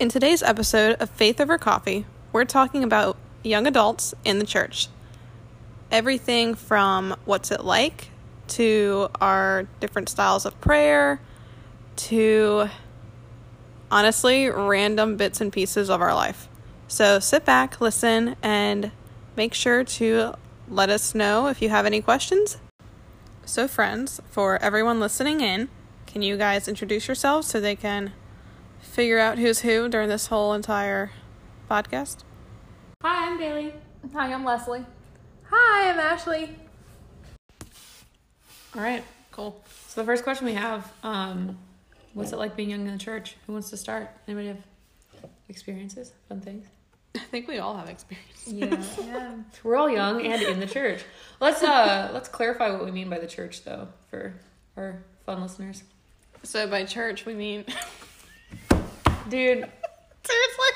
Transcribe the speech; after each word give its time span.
In 0.00 0.08
today's 0.08 0.42
episode 0.42 0.96
of 1.00 1.08
Faith 1.08 1.40
Over 1.40 1.56
Coffee, 1.56 2.04
we're 2.32 2.44
talking 2.44 2.82
about 2.82 3.16
young 3.44 3.68
adults 3.68 4.12
in 4.24 4.40
the 4.40 4.44
church. 4.44 4.88
Everything 5.88 6.56
from 6.56 7.14
what's 7.24 7.52
it 7.52 7.64
like 7.64 8.08
to 8.48 9.08
our 9.20 9.68
different 9.78 10.08
styles 10.08 10.46
of 10.46 10.60
prayer 10.60 11.20
to 11.94 12.68
honestly 13.88 14.48
random 14.48 15.16
bits 15.16 15.40
and 15.40 15.52
pieces 15.52 15.88
of 15.88 16.02
our 16.02 16.12
life. 16.12 16.48
So 16.88 17.20
sit 17.20 17.44
back, 17.44 17.80
listen, 17.80 18.34
and 18.42 18.90
make 19.36 19.54
sure 19.54 19.84
to 19.84 20.34
let 20.68 20.90
us 20.90 21.14
know 21.14 21.46
if 21.46 21.62
you 21.62 21.68
have 21.68 21.86
any 21.86 22.00
questions. 22.00 22.58
So, 23.44 23.68
friends, 23.68 24.20
for 24.28 24.60
everyone 24.60 24.98
listening 24.98 25.40
in, 25.40 25.68
can 26.08 26.20
you 26.20 26.36
guys 26.36 26.66
introduce 26.66 27.06
yourselves 27.06 27.46
so 27.46 27.60
they 27.60 27.76
can 27.76 28.12
figure 28.84 29.18
out 29.18 29.38
who's 29.38 29.60
who 29.60 29.88
during 29.88 30.08
this 30.08 30.26
whole 30.28 30.52
entire 30.52 31.10
podcast? 31.70 32.18
Hi, 33.02 33.26
I'm 33.30 33.38
Bailey. 33.38 33.72
Hi, 34.12 34.32
I'm 34.32 34.44
Leslie. 34.44 34.84
Hi, 35.50 35.90
I'm 35.90 35.98
Ashley. 35.98 36.56
All 38.76 38.82
right, 38.82 39.04
cool. 39.30 39.62
So 39.88 40.00
the 40.00 40.06
first 40.06 40.24
question 40.24 40.46
we 40.46 40.54
have, 40.54 40.90
um, 41.02 41.58
what's 42.14 42.32
it 42.32 42.38
like 42.38 42.56
being 42.56 42.70
young 42.70 42.86
in 42.86 42.92
the 42.92 42.98
church? 42.98 43.36
Who 43.46 43.52
wants 43.52 43.70
to 43.70 43.76
start? 43.76 44.10
Anybody 44.26 44.48
have 44.48 44.58
experiences, 45.48 46.12
fun 46.28 46.40
things? 46.40 46.66
I 47.16 47.20
think 47.20 47.46
we 47.46 47.58
all 47.58 47.76
have 47.76 47.88
experiences. 47.88 48.24
Yeah, 48.46 48.82
Yeah. 49.06 49.34
we're 49.62 49.76
all 49.76 49.88
young 49.88 50.26
and 50.26 50.42
in 50.42 50.58
the 50.60 50.66
church. 50.66 51.02
Let's 51.40 51.62
uh 51.62 52.10
let's 52.12 52.28
clarify 52.28 52.70
what 52.72 52.84
we 52.84 52.90
mean 52.90 53.08
by 53.08 53.18
the 53.20 53.26
church 53.26 53.64
though 53.64 53.88
for 54.10 54.34
our 54.76 55.02
fun 55.24 55.40
listeners. 55.40 55.84
So, 56.42 56.66
by 56.66 56.84
church, 56.84 57.24
we 57.24 57.34
mean. 57.34 57.64
Dude, 59.28 59.64
Seriously? 60.24 60.72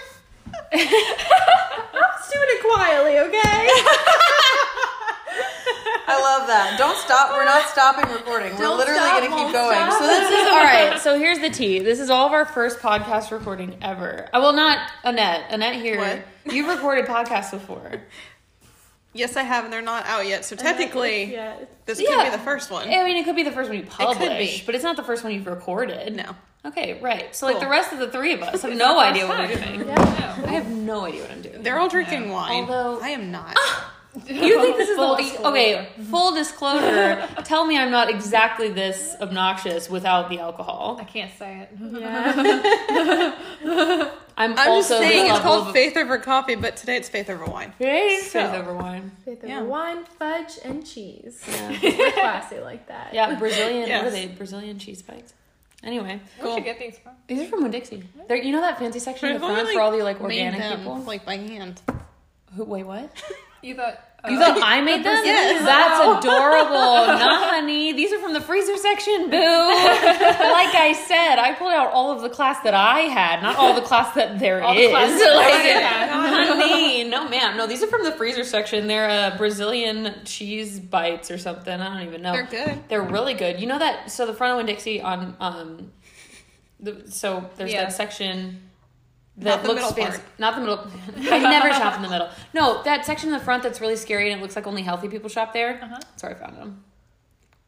Let's 0.73 2.31
do 2.33 2.39
it 2.39 2.63
quietly, 2.63 3.19
okay? 3.19 3.69
I 6.11 6.19
love 6.21 6.47
that. 6.49 6.77
Don't 6.79 6.97
stop. 6.99 7.31
We're 7.33 7.45
not 7.45 7.69
stopping 7.69 8.11
recording. 8.11 8.53
We're 8.53 8.59
Don't 8.65 8.79
literally 8.79 9.01
stop, 9.01 9.19
going 9.21 9.31
to 9.31 9.37
keep 9.37 9.53
going. 9.53 9.77
stop. 9.77 9.93
So 10.01 10.07
this 10.07 10.19
this 10.31 10.41
is 10.43 10.49
all 10.49 10.63
right. 10.65 10.99
So 11.01 11.19
here's 11.19 11.39
the 11.39 11.51
tea. 11.51 11.79
This 11.81 12.01
is 12.01 12.09
all 12.11 12.27
of 12.27 12.33
our 12.33 12.45
first 12.47 12.79
podcast 12.81 13.31
recording 13.31 13.77
ever. 13.83 14.29
Uh, 14.33 14.41
well, 14.41 14.53
not 14.55 14.91
Annette. 15.05 15.45
Annette 15.51 15.77
here. 15.77 15.99
What? 15.99 16.55
You've 16.55 16.69
recorded 16.69 17.05
podcasts 17.07 17.51
before. 17.51 18.03
Yes, 19.13 19.37
I 19.37 19.43
have, 19.43 19.65
and 19.65 19.73
they're 19.73 19.83
not 19.83 20.07
out 20.07 20.27
yet. 20.27 20.45
So, 20.45 20.55
technically, 20.57 21.33
yeah. 21.33 21.57
this 21.87 21.99
could 21.99 22.09
Yeah. 22.09 22.25
be 22.25 22.31
the 22.31 22.43
first 22.43 22.71
one. 22.71 22.89
I 22.89 23.05
mean, 23.05 23.17
it 23.17 23.25
could 23.25 23.37
be 23.37 23.43
the 23.43 23.51
first 23.53 23.69
one 23.69 23.79
you 23.79 23.85
publish, 23.85 24.61
be. 24.61 24.67
but 24.67 24.75
it's 24.75 24.85
not 24.85 24.97
the 24.97 25.03
first 25.03 25.25
one 25.25 25.33
you've 25.35 25.47
recorded. 25.47 26.15
No. 26.15 26.37
Okay, 26.67 26.99
right. 27.01 27.35
So 27.35 27.47
like 27.47 27.55
Cool. 27.57 27.61
the 27.65 27.69
rest 27.71 27.93
of 27.93 27.99
the 27.99 28.09
three 28.11 28.33
of 28.35 28.43
us 28.43 28.63
have 28.63 28.75
no 28.77 28.99
idea 28.99 29.27
what 29.27 29.39
we're 29.39 29.55
doing. 29.57 29.87
Yeah. 29.89 30.43
I 30.45 30.51
have 30.53 30.69
no 30.69 31.05
idea 31.07 31.23
what 31.23 31.31
I'm 31.31 31.43
doing. 31.43 31.63
They're 31.63 31.79
all 31.79 31.89
drinking 31.89 32.31
wine. 32.31 32.63
Although- 32.65 33.01
I 33.01 33.11
am 33.11 33.31
not. 33.31 33.55
Ah! 33.57 33.95
You 34.27 34.61
think 34.61 34.77
this 34.79 34.89
is 34.89 34.97
Full 34.97 35.15
the 35.17 35.23
disclosure. 35.23 35.49
okay? 35.51 35.89
Full 36.11 36.35
disclosure. 36.35 37.29
tell 37.45 37.65
me 37.65 37.79
I'm 37.79 37.91
not 37.93 38.11
exactly 38.11 38.69
this 38.69 39.15
obnoxious 39.21 39.89
without 39.89 40.29
the 40.29 40.41
alcohol. 40.41 40.97
I 41.01 41.05
can't 41.05 41.31
say 41.39 41.61
it. 41.71 41.79
Yeah. 41.81 43.35
I'm, 44.37 44.53
I'm 44.53 44.57
just 44.57 44.69
also 44.69 44.99
saying 45.01 45.31
it's 45.31 45.39
called 45.41 45.69
of- 45.69 45.73
faith 45.73 45.97
over 45.97 46.19
coffee, 46.19 46.55
but 46.57 46.77
today 46.77 46.97
it's 46.97 47.09
faith 47.09 47.29
over 47.31 47.45
wine. 47.45 47.73
Faith 47.79 48.31
So- 48.33 48.53
over 48.55 48.75
wine. 48.75 49.13
Faith 49.25 49.45
Yeah. 49.47 49.59
over 49.61 49.69
wine, 49.69 50.05
fudge, 50.19 50.59
and 50.65 50.85
cheese. 50.87 51.41
Yeah. 51.49 51.79
We're 51.83 52.13
classy 52.13 52.59
like 52.61 52.89
that. 52.89 53.13
Yeah, 53.15 53.39
Brazilian. 53.39 53.81
What 53.83 53.89
Yes. 53.89 54.07
are 54.07 54.11
they? 54.11 54.27
Brazilian 54.27 54.79
cheese 54.79 55.03
bites. 55.03 55.33
Anyway, 55.85 56.21
Where'd 56.41 56.59
you 56.59 56.65
get 56.65 56.79
these 56.79 56.99
from? 56.99 57.13
these 57.29 57.43
are 57.43 57.47
from 57.47 57.63
Winn 57.63 57.71
Dixie. 57.71 58.03
They're, 58.27 58.37
you 58.37 58.51
know 58.53 58.61
that 58.61 58.79
fancy 58.79 58.99
section 58.99 59.29
in 59.29 59.35
I've 59.37 59.41
the 59.41 59.47
front 59.47 59.61
only, 59.61 59.75
for 59.75 59.81
all 59.81 59.93
the 59.93 60.03
like 60.03 60.21
made 60.21 60.39
organic 60.45 60.59
them, 60.61 60.79
people. 60.79 60.97
like 61.03 61.25
by 61.25 61.37
hand. 61.37 61.81
Who, 62.57 62.65
wait, 62.65 62.85
what? 62.85 63.11
You 63.63 63.75
thought. 63.75 63.99
You 64.29 64.37
thought 64.39 64.59
I 64.61 64.81
made 64.81 65.05
them? 65.05 65.23
Yes. 65.25 65.65
That's 65.65 66.25
adorable. 66.25 66.69
Nah, 67.19 67.49
honey. 67.51 67.93
These 67.93 68.13
are 68.13 68.19
from 68.19 68.33
the 68.33 68.41
freezer 68.41 68.77
section, 68.77 69.31
boo. 69.31 69.37
like 69.37 70.75
I 70.75 70.93
said, 71.07 71.37
I 71.39 71.55
pulled 71.55 71.73
out 71.73 71.93
all 71.93 72.11
of 72.11 72.21
the 72.23 72.29
class 72.29 72.61
that 72.65 72.75
I 72.75 73.01
had, 73.03 73.43
not 73.43 73.57
all 73.57 73.75
the 73.75 73.81
class 73.81 74.15
that 74.17 74.39
there 74.41 74.59
is. 74.59 74.65
All 74.65 74.75
the 74.75 74.89
class 74.89 75.19
that 75.21 75.37
Like, 75.37 75.55
I 75.55 75.57
had. 75.79 76.47
honey, 76.49 77.05
no, 77.05 77.29
ma'am. 77.29 77.57
No, 77.57 77.67
these 77.69 77.83
are 77.83 77.87
from 77.87 78.03
the 78.05 78.13
freezer 78.13 78.43
section. 78.45 78.87
They're 78.89 79.09
uh, 79.09 79.37
Brazilian 79.39 80.15
cheese 80.25 80.81
bites 80.81 81.31
or 81.31 81.39
something. 81.39 81.73
I 81.81 81.95
don't 81.99 82.07
even 82.09 82.23
know. 82.23 82.33
They're 82.33 82.47
good. 82.47 82.89
They're 82.89 83.03
really 83.03 83.35
good. 83.35 83.61
You 83.61 83.67
know 83.69 83.79
that? 83.79 84.11
So 84.11 84.27
the 84.27 84.35
front 84.35 84.61
of 84.61 84.67
Dixie 84.67 85.01
on 85.01 85.37
um, 85.41 85.93
the 86.81 87.05
so 87.11 87.49
there's 87.57 87.73
Yeah. 87.73 87.85
that 87.85 87.93
section. 87.93 88.63
Not 89.41 89.45
That 89.45 89.63
the 89.63 89.69
looks 89.69 89.81
middle 89.83 89.95
fancy. 89.97 90.19
part. 90.19 90.39
Not 90.41 90.55
the 90.57 90.61
middle. 90.63 91.33
I 91.33 91.39
never 91.51 91.73
shop 91.73 91.95
in 91.97 92.03
the 92.03 92.09
middle. 92.09 92.29
No, 92.55 92.83
that 92.83 93.07
section 93.07 93.29
in 93.29 93.39
the 93.39 93.45
front 93.45 93.63
that's 93.63 93.81
really 93.81 93.95
scary 93.97 94.31
and 94.33 94.41
it 94.41 94.43
looks 94.43 94.57
like 94.57 94.67
only 94.67 94.83
healthy 94.83 95.09
people 95.09 95.29
shop 95.29 95.53
there. 95.53 95.79
Uh-huh. 95.83 95.97
That's 96.01 96.23
where 96.25 96.33
I 96.33 96.35
found 96.35 96.57
them. 96.57 96.85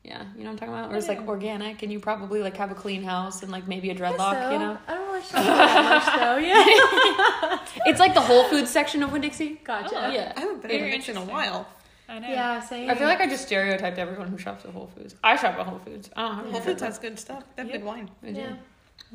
Yeah, 0.03 0.25
you 0.34 0.41
know 0.42 0.47
what 0.47 0.50
I'm 0.53 0.58
talking 0.58 0.75
about? 0.75 0.92
Or 0.92 0.97
it's 0.97 1.08
like 1.08 1.28
organic 1.28 1.82
and 1.82 1.92
you 1.92 2.00
probably 2.00 2.42
like 2.42 2.56
have 2.56 2.70
a 2.72 2.75
clean 2.75 3.03
house 3.03 3.42
and 3.42 3.53
like 3.53 3.69
maybe 3.69 3.91
a 3.91 3.94
dreadlock, 3.94 4.32
So, 4.42 4.50
you 4.50 4.58
know? 4.58 4.78
I 4.88 4.94
don't 4.94 5.06
really 5.08 5.20
shop 5.22 5.44
that 5.44 5.84
much 5.84 6.19
though. 6.19 6.36
Yeah. 7.78 7.84
It's 7.87 8.00
like 8.00 8.14
the 8.14 8.20
Whole 8.20 8.44
Foods 8.44 8.70
section 8.70 9.02
of 9.02 9.12
Winn 9.12 9.22
Dixie. 9.22 9.60
Gotcha. 9.62 10.06
Oh, 10.06 10.10
Yeah. 10.10 10.32
I 10.37 10.41
haven't 10.41 10.62
been 10.62 10.70
Very 10.70 10.94
in 10.94 11.00
Winn 11.00 11.10
in 11.10 11.16
a 11.19 11.25
while. 11.25 11.69
I 12.08 12.19
know. 12.19 12.28
Yeah, 12.28 12.58
same. 12.60 12.91
I 12.91 12.94
feel 12.97 13.06
like 13.06 13.20
I 13.20 13.28
just 13.28 13.47
stereotyped 13.47 13.98
everyone 13.98 14.26
who 14.28 14.38
shops 14.38 14.64
at 14.64 14.72
Whole 14.72 14.88
Foods. 14.97 15.14
I 15.22 15.37
shop 15.37 15.56
at 15.58 15.66
Whole 15.66 15.78
Foods. 15.78 16.10
I 16.16 16.22
don't 16.22 16.37
have 16.38 16.47
Whole 16.50 16.60
Foods 16.62 16.82
has 16.82 16.98
good 16.98 17.19
stuff. 17.19 17.44
They 17.54 17.62
have 17.62 17.70
Yeah. 17.70 17.76
good 17.76 17.87
wine. 17.87 18.10
I. 18.25 18.28
Yeah. 18.31 18.56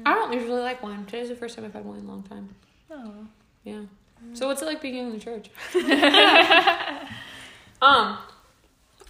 I 0.03 0.13
don't 0.13 0.33
usually 0.33 0.61
like 0.61 0.83
wine. 0.83 1.05
Today's 1.05 1.29
the 1.29 1.35
first 1.35 1.55
time 1.55 1.65
I've 1.65 1.73
had 1.73 1.85
wine 1.85 1.99
in 1.99 2.05
a 2.05 2.09
long 2.09 2.23
time. 2.23 2.49
Oh. 2.91 3.13
Yeah. 3.63 3.81
So 4.33 4.47
what's 4.47 4.61
it 4.61 4.65
like 4.65 4.81
being 4.81 4.95
in 4.95 5.11
the 5.11 5.19
church? 5.19 5.49
um, 7.81 8.17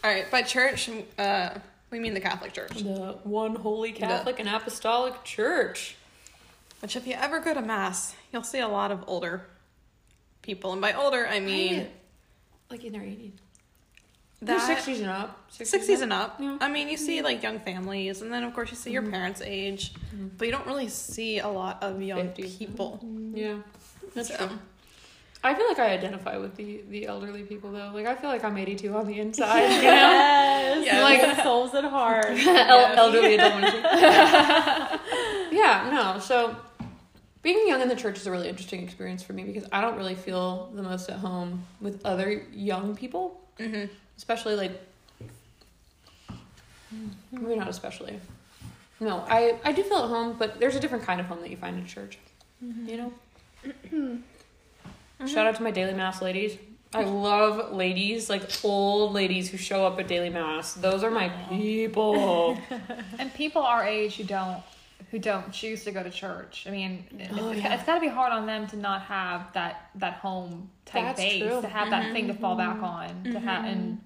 All 0.04 0.12
right, 0.12 0.30
by 0.30 0.42
church, 0.42 0.90
uh, 1.18 1.50
we 1.90 2.00
mean 2.00 2.14
the 2.14 2.20
Catholic 2.20 2.54
Church. 2.54 2.84
the 2.84 3.18
one 3.24 3.56
holy 3.56 3.92
Catholic 3.92 4.40
and 4.40 4.50
Apostolic 4.50 5.24
Church. 5.24 5.96
Which, 6.82 6.96
if 6.96 7.08
you 7.08 7.14
ever 7.14 7.40
go 7.40 7.54
to 7.54 7.62
Mass, 7.62 8.16
you'll 8.32 8.44
see 8.44 8.60
a 8.60 8.68
lot 8.68 8.92
of 8.92 9.04
older 9.08 9.46
people. 10.42 10.74
And 10.74 10.82
by 10.82 10.94
older, 10.94 11.26
I 11.28 11.40
mean 11.40 11.88
like 12.70 12.84
in 12.84 12.94
their 12.94 13.02
80s. 13.02 13.32
That, 14.42 14.68
They're 14.68 14.76
60s 14.76 15.00
and 15.00 15.08
up. 15.08 15.50
60s 15.52 16.02
and 16.02 16.14
up. 16.14 16.38
Yeah. 16.40 16.58
I 16.62 16.70
mean, 16.70 16.90
you 16.90 16.98
see 16.98 17.22
like 17.22 17.42
young 17.42 17.60
families, 17.60 18.22
and 18.22 18.32
then 18.32 18.44
of 18.44 18.54
course 18.54 18.70
you 18.70 18.78
see 18.78 18.92
your 18.92 19.02
mm-hmm. 19.02 19.12
parents' 19.12 19.42
age, 19.44 19.94
mm-hmm. 19.94 20.28
but 20.38 20.48
you 20.48 20.52
don't 20.52 20.68
really 20.68 20.90
see 20.90 21.40
a 21.40 21.48
lot 21.48 21.82
of 21.82 22.02
young 22.02 22.30
50s. 22.30 22.58
people. 22.58 23.00
Mm-hmm. 23.04 23.38
Yeah. 23.38 23.56
That's 24.14 24.30
So, 24.30 24.48
true. 24.48 24.60
I 25.44 25.54
feel 25.54 25.68
like 25.68 25.78
I 25.78 25.92
identify 25.92 26.38
with 26.38 26.56
the 26.56 26.82
the 26.90 27.06
elderly 27.06 27.44
people 27.44 27.72
though. 27.72 27.92
Like 27.94 28.08
I 28.08 28.16
feel 28.16 28.32
like 28.32 28.44
I'm 28.44 28.58
82 28.58 28.96
on 28.96 29.06
the 29.06 29.20
inside, 29.20 29.62
you 29.62 29.82
know? 29.84 29.84
Yes. 29.84 30.62
Yes. 30.86 31.02
Like 31.02 31.44
souls 31.44 31.74
at 31.74 31.84
heart. 31.86 32.26
El- 32.30 32.98
elderly 32.98 33.36
adult 33.36 33.56
women. 33.56 33.74
yeah, 35.52 35.90
no. 35.92 36.20
So 36.20 36.56
being 37.42 37.68
young 37.68 37.82
in 37.82 37.88
the 37.88 37.96
church 37.96 38.18
is 38.18 38.28
a 38.28 38.32
really 38.32 38.50
interesting 38.50 38.84
experience 38.84 39.24
for 39.24 39.34
me 39.34 39.44
because 39.44 39.66
I 39.72 39.82
don't 39.82 39.98
really 39.98 40.16
feel 40.16 40.72
the 40.74 40.82
most 40.84 41.10
at 41.10 41.18
home 41.18 41.64
with 41.80 42.04
other 42.06 42.44
young 42.52 42.96
people, 42.96 43.40
mhm. 43.60 43.90
Especially 44.18 44.56
like 44.56 44.82
maybe 47.32 47.56
not 47.56 47.68
especially. 47.68 48.20
No, 49.00 49.26
I 49.28 49.60
I 49.64 49.72
do 49.72 49.84
feel 49.84 49.98
at 49.98 50.10
home, 50.10 50.36
but 50.38 50.60
there's 50.60 50.76
a 50.76 50.80
different 50.80 51.04
kind 51.04 51.20
of 51.20 51.28
home 51.28 51.42
that 51.42 51.50
you 51.50 51.58
find 51.58 51.78
in 51.78 51.86
church. 51.86 52.18
Mm-hmm. 52.64 52.90
You 52.90 52.98
know. 52.98 53.14
Mm-hmm. 53.66 55.26
Shout 55.28 55.48
out 55.48 55.56
to 55.56 55.64
my 55.64 55.72
daily 55.72 55.94
mass 55.94 56.22
ladies. 56.22 56.58
I 56.94 57.04
love 57.04 57.74
ladies, 57.74 58.30
like 58.30 58.44
old 58.64 59.14
ladies 59.14 59.50
who 59.50 59.58
show 59.58 59.86
up 59.86 60.00
at 60.00 60.08
daily 60.08 60.30
mass. 60.30 60.74
Those 60.74 61.04
are 61.04 61.12
my 61.12 61.30
people. 61.50 62.58
And 63.20 63.34
people 63.34 63.62
our 63.62 63.86
age 63.86 64.16
who 64.16 64.24
don't 64.24 64.62
who 65.12 65.20
don't 65.20 65.52
choose 65.52 65.84
to 65.84 65.92
go 65.92 66.04
to 66.04 66.10
church. 66.10 66.66
I 66.68 66.72
mean, 66.72 67.06
Oh, 67.34 67.50
it's, 67.50 67.62
yeah. 67.62 67.76
it's 67.76 67.84
got 67.84 67.96
to 67.96 68.02
be 68.02 68.08
hard 68.08 68.32
on 68.32 68.46
them 68.46 68.68
to 68.68 68.78
not 68.78 69.02
have 69.04 69.52
that 69.54 69.90
that 69.96 70.16
home 70.16 70.70
type 70.86 71.04
That's 71.04 71.20
base, 71.20 71.42
true. 71.42 71.62
to 71.62 71.68
have 71.68 71.90
that 71.90 72.14
thing 72.14 72.28
to 72.28 72.34
fall 72.34 72.56
back 72.56 72.78
mm-hmm. 72.78 72.86
on, 72.86 73.24
to 73.34 73.40
have 73.40 73.66
and 73.66 74.02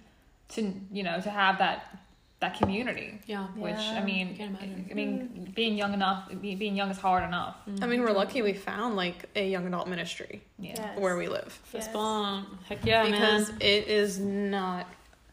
to 0.50 0.74
you 0.92 1.04
know 1.04 1.20
to 1.22 1.30
have 1.30 1.58
that 1.60 2.00
that 2.40 2.58
community. 2.58 3.20
Yeah. 3.26 3.48
Which 3.48 3.76
Yeah. 3.76 4.00
I 4.00 4.04
mean, 4.06 4.38
Can't. 4.38 4.58
I 4.62 4.94
mean, 4.94 5.52
being 5.54 5.76
young 5.76 5.94
enough, 5.94 6.30
being 6.42 6.74
young 6.76 6.90
is 6.90 6.98
hard 6.98 7.26
enough. 7.26 7.58
I 7.82 7.86
mean, 7.86 8.02
we're 8.02 8.14
lucky 8.14 8.42
we 8.42 8.54
found 8.54 8.96
like 8.96 9.26
a 9.36 9.46
young 9.50 9.68
adult 9.68 9.90
ministry 9.90 10.42
Yeah. 10.58 10.76
Yes. 10.78 11.00
where 11.00 11.18
we 11.18 11.28
live 11.28 11.52
Fist 11.52 11.88
Yes. 11.88 11.94
bump. 11.94 12.64
Heck 12.64 12.86
yeah, 12.86 13.04
because 13.04 13.50
man. 13.50 13.58
it 13.62 13.88
is 13.90 14.20
not 14.20 14.88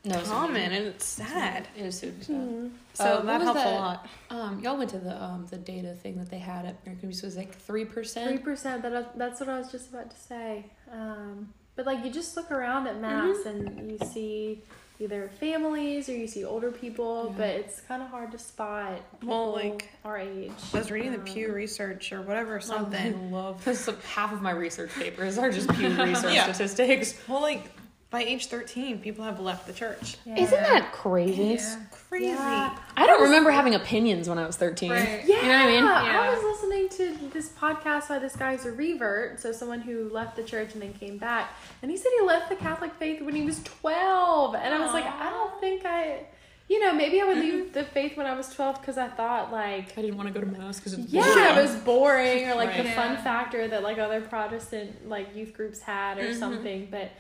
No, 0.05 0.19
it's 0.19 0.29
common 0.29 0.73
and 0.73 0.87
it's 0.87 1.05
sad. 1.05 1.69
It 1.77 1.85
is 1.87 1.97
super 1.99 2.25
sad. 2.25 2.35
Mhm. 2.37 2.71
So 2.95 3.05
Uh, 3.05 3.21
that 3.23 3.39
was 3.41 3.45
helps 3.45 3.61
a 3.65 3.75
lot. 3.75 4.09
Um, 4.31 4.61
y'all 4.61 4.77
went 4.77 4.91
to 4.91 4.99
the 4.99 5.23
um 5.23 5.47
the 5.49 5.59
data 5.59 5.95
thing 5.95 6.19
that 6.19 6.29
they 6.29 6.39
had 6.41 6.65
at 6.67 6.75
American 6.85 7.09
Music 7.09 7.25
was 7.25 7.37
like 7.37 7.55
three 7.55 7.85
percent. 7.85 8.29
Three 8.31 8.39
percent. 8.39 8.83
percent. 8.83 8.95
That 8.95 9.17
that's 9.17 9.39
what 9.41 9.49
I 9.49 9.59
was 9.59 9.71
just 9.71 9.91
about 9.91 10.11
to 10.11 10.17
say. 10.17 10.67
Um, 10.91 11.53
but 11.77 11.87
like 11.87 12.05
you 12.05 12.11
just 12.11 12.37
look 12.37 12.51
around 12.51 12.89
at 12.89 13.01
mass 13.01 13.47
and 13.47 13.93
you 13.93 13.99
see 14.09 14.63
either 14.99 15.31
families 15.41 16.09
or 16.09 16.13
you 16.17 16.27
see 16.27 16.45
older 16.45 16.71
people, 16.71 17.35
but 17.37 17.49
it's 17.49 17.81
kind 17.83 18.03
of 18.03 18.09
hard 18.09 18.33
to 18.33 18.39
spot. 18.39 18.93
Well, 19.23 19.53
like, 19.53 19.91
our 20.05 20.19
age. 20.19 20.53
I 20.73 20.79
was 20.79 20.91
reading 20.91 21.13
the 21.13 21.19
Um, 21.19 21.25
Pew 21.25 21.53
Research 21.53 22.13
or 22.13 22.23
whatever 22.23 22.57
I 22.57 22.61
something. 22.61 23.31
love 23.33 23.65
this. 23.67 23.89
Half 24.15 24.33
of 24.33 24.43
my 24.43 24.53
research 24.53 24.91
papers 24.95 25.39
are 25.39 25.51
just 25.51 25.69
Pew 25.75 25.89
Research 26.05 26.35
Yeah. 26.35 26.51
statistics. 26.53 27.15
Well, 27.29 27.43
like 27.43 27.65
by 28.11 28.23
age 28.23 28.47
thirteen, 28.47 29.01
people 29.01 29.25
have 29.25 29.41
left 29.41 29.67
the 29.67 29.73
church. 29.73 30.17
yeah. 30.25 30.39
Isn't 30.41 30.63
that 30.63 30.93
crazy? 30.93 31.43
Yeah. 31.55 31.77
Crazy. 32.09 32.27
Yeah. 32.27 32.79
I 32.97 33.06
don't 33.17 33.25
remember 33.25 33.51
having 33.51 33.75
opinions 33.75 34.29
when 34.29 34.39
I 34.39 34.47
was 34.47 34.57
13. 34.57 34.91
Right. 34.91 35.23
Yeah, 35.25 35.37
You 35.37 35.43
know 35.43 35.49
what 35.49 35.63
I 35.63 35.67
mean? 35.67 35.85
Yeah. 35.85 36.21
I 36.21 36.35
was 36.35 36.43
listening 36.43 36.89
to 36.91 37.29
this 37.33 37.49
podcast 37.51 38.09
by 38.09 38.19
this 38.19 38.37
guy's 38.37 38.65
a 38.65 38.73
revert, 38.73 39.41
so 39.41 39.53
someone 39.53 39.81
who 39.81 40.09
left 40.11 40.37
the 40.37 40.43
church 40.43 40.73
and 40.75 40.83
then 40.83 40.93
came 40.95 41.19
back, 41.19 41.51
and 41.83 41.91
he 41.91 41.97
said 41.97 42.11
he 42.19 42.25
left 42.25 42.49
the 42.49 42.57
Catholic 42.57 42.93
faith 42.95 43.23
when 43.23 43.35
he 43.35 43.43
was 43.43 43.63
twelve, 43.65 44.55
and 44.55 44.73
I 44.75 44.81
was 44.81 44.93
like, 44.93 45.07
I 45.07 45.31
don't 45.31 45.61
think 45.61 45.85
I, 45.85 46.27
you 46.69 46.81
know, 46.85 46.93
maybe 46.93 47.21
I 47.21 47.25
would 47.25 47.39
leave 47.39 47.73
the 47.73 47.85
faith 47.85 48.17
when 48.17 48.27
I 48.27 48.35
was 48.37 48.53
twelve 48.53 48.81
because 48.81 48.99
I 48.99 49.07
thought 49.09 49.53
like. 49.53 49.97
I 49.97 50.03
didn't 50.03 50.17
want 50.17 50.27
to 50.29 50.35
go 50.35 50.41
to 50.41 50.47
mass 50.59 50.79
because 50.79 50.95
it's 50.95 51.13
Yeah, 51.13 51.23
boring. 51.23 51.45
it 51.45 51.63
was 51.63 51.75
boring, 51.77 52.49
or 52.49 52.55
like 52.57 52.77
the 52.77 52.83
Right. 52.83 52.95
fun 52.95 53.13
Yeah. 53.13 53.23
factor 53.23 53.69
that 53.69 53.83
like 53.85 53.99
other 53.99 54.21
Protestant 54.21 55.09
like 55.09 55.37
youth 55.37 55.55
groups 55.55 55.81
had, 55.81 56.19
or 56.19 56.25
Mhm. 56.25 56.39
something. 56.39 56.89
But 56.91 57.11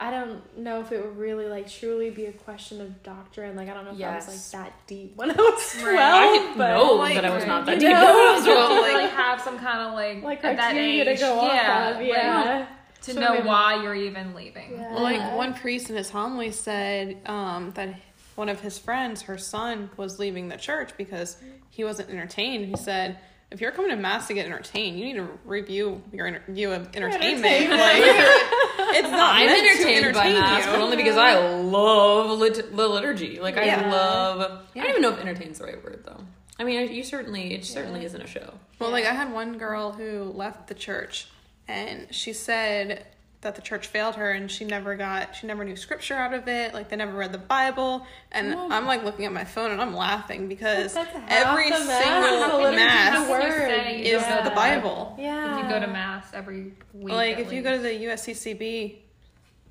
I 0.00 0.10
don't 0.10 0.58
know 0.58 0.80
if 0.80 0.90
it 0.90 1.04
would 1.04 1.16
really 1.16 1.46
like 1.46 1.70
truly 1.70 2.10
be 2.10 2.26
a 2.26 2.32
question 2.32 2.80
of 2.80 3.02
doctrine. 3.04 3.54
Like 3.54 3.68
I 3.68 3.74
don't 3.74 3.84
know 3.84 3.92
if 3.96 4.02
I 4.04 4.16
was 4.16 4.26
like 4.54 4.62
that 4.64 4.72
deep 4.88 5.16
when 5.16 5.30
I 5.30 5.34
was 5.34 5.76
Right. 5.76 5.92
twelve. 5.94 5.98
I 5.98 6.32
didn't 6.38 6.58
but 6.58 6.68
know 6.70 6.92
like, 6.94 7.14
that 7.14 7.24
I 7.24 7.34
was 7.34 7.46
not 7.46 7.64
that 7.66 7.78
deep. 7.78 7.88
know, 7.90 7.94
when 8.04 8.06
I 8.28 8.32
was 8.34 8.44
So, 8.44 8.54
12. 8.54 8.80
like, 8.80 8.92
like 8.94 9.10
have 9.12 9.40
some 9.40 9.58
kind 9.58 9.82
of 9.82 9.94
like, 9.94 10.22
like 10.24 10.44
at 10.44 10.56
that 10.56 10.74
age, 10.74 11.06
to 11.20 11.24
go 11.24 11.42
yeah, 11.46 11.84
off 11.90 11.90
of. 11.92 11.96
like, 11.98 12.08
Yeah. 12.08 12.66
to 13.02 13.12
So 13.12 13.20
know 13.20 13.34
maybe- 13.34 13.46
why 13.46 13.82
you're 13.84 13.94
even 13.94 14.34
leaving. 14.34 14.72
Yeah. 14.72 14.94
Well, 14.94 15.02
like 15.04 15.36
one 15.36 15.54
priest 15.54 15.90
in 15.90 15.96
his 15.96 16.10
homily 16.10 16.50
said 16.50 17.18
um, 17.26 17.70
that 17.76 17.90
one 18.36 18.48
of 18.48 18.60
his 18.60 18.78
friends, 18.78 19.22
her 19.22 19.36
son, 19.38 19.90
was 19.96 20.18
leaving 20.18 20.48
the 20.48 20.56
church 20.56 20.90
because 20.96 21.36
he 21.70 21.82
wasn't 21.84 22.10
entertained. 22.10 22.66
He 22.66 22.76
said, 22.76 23.18
"If 23.50 23.60
you're 23.60 23.72
coming 23.72 23.90
to 23.90 23.96
mass 23.96 24.28
to 24.28 24.34
get 24.34 24.46
entertained, 24.46 24.98
you 24.98 25.04
need 25.06 25.16
to 25.16 25.28
review 25.44 26.02
your 26.12 26.26
inter- 26.26 26.42
view 26.48 26.72
of 26.72 26.94
entertainment. 26.94 27.70
Like, 27.70 28.02
it's 28.94 29.10
not 29.10 29.36
I'm 29.36 29.48
entertained 29.48 30.14
by 30.14 30.32
mass, 30.32 30.64
you. 30.66 30.72
but 30.72 30.80
only 30.80 30.96
because 30.96 31.16
I 31.16 31.38
love 31.60 32.38
lit- 32.38 32.74
the 32.76 32.86
liturgy. 32.88 33.40
Like 33.40 33.56
I 33.56 33.64
Yeah. 33.64 33.90
love. 33.90 34.40
I 34.74 34.78
don't 34.78 34.90
even 34.90 35.02
know 35.02 35.12
if 35.12 35.18
entertain's 35.20 35.58
the 35.58 35.64
right 35.64 35.82
word 35.82 36.02
though. 36.04 36.20
I 36.58 36.64
mean, 36.64 36.90
you 36.92 37.04
certainly 37.04 37.52
it 37.54 37.64
certainly 37.66 38.04
isn't 38.04 38.20
a 38.20 38.26
show. 38.26 38.54
Well, 38.78 38.90
like 38.90 39.04
I 39.04 39.12
had 39.12 39.32
one 39.32 39.58
girl 39.58 39.92
who 39.92 40.32
left 40.34 40.68
the 40.68 40.74
church, 40.74 41.26
and 41.68 42.06
she 42.10 42.32
said 42.32 43.04
that 43.42 43.54
the 43.54 43.62
church 43.62 43.86
failed 43.86 44.14
her, 44.16 44.30
and 44.32 44.50
she 44.50 44.64
never 44.64 44.96
got, 44.96 45.36
she 45.36 45.46
never 45.46 45.64
knew 45.64 45.76
scripture 45.76 46.14
out 46.14 46.34
of 46.34 46.48
it. 46.48 46.74
Like 46.74 46.88
they 46.88 46.96
never 46.96 47.16
read 47.16 47.32
the 47.32 47.38
Bible, 47.38 48.06
and 48.32 48.54
I'm 48.54 48.86
like 48.86 49.04
looking 49.04 49.24
at 49.24 49.32
my 49.32 49.44
phone 49.44 49.70
and 49.70 49.80
I'm 49.80 49.94
laughing 49.94 50.48
because 50.48 50.96
every 50.96 51.70
the 51.70 51.78
mass. 51.84 52.04
single 52.04 52.40
That's 52.40 52.52
the 52.52 52.58
liturgy 52.58 52.76
mass 52.76 53.28
word. 53.30 53.96
is 54.00 54.22
Yeah. 54.22 54.42
the 54.42 54.50
Bible. 54.54 55.16
Yeah. 55.18 55.58
If 55.58 55.64
you 55.64 55.70
go 55.70 55.80
to 55.80 55.86
mass 55.86 56.26
every 56.34 56.72
week, 56.94 57.14
Like 57.14 57.34
at 57.34 57.40
if 57.40 57.52
you 57.52 57.62
go 57.62 57.72
to 57.76 57.82
the 57.82 57.92
USCCB 58.06 58.96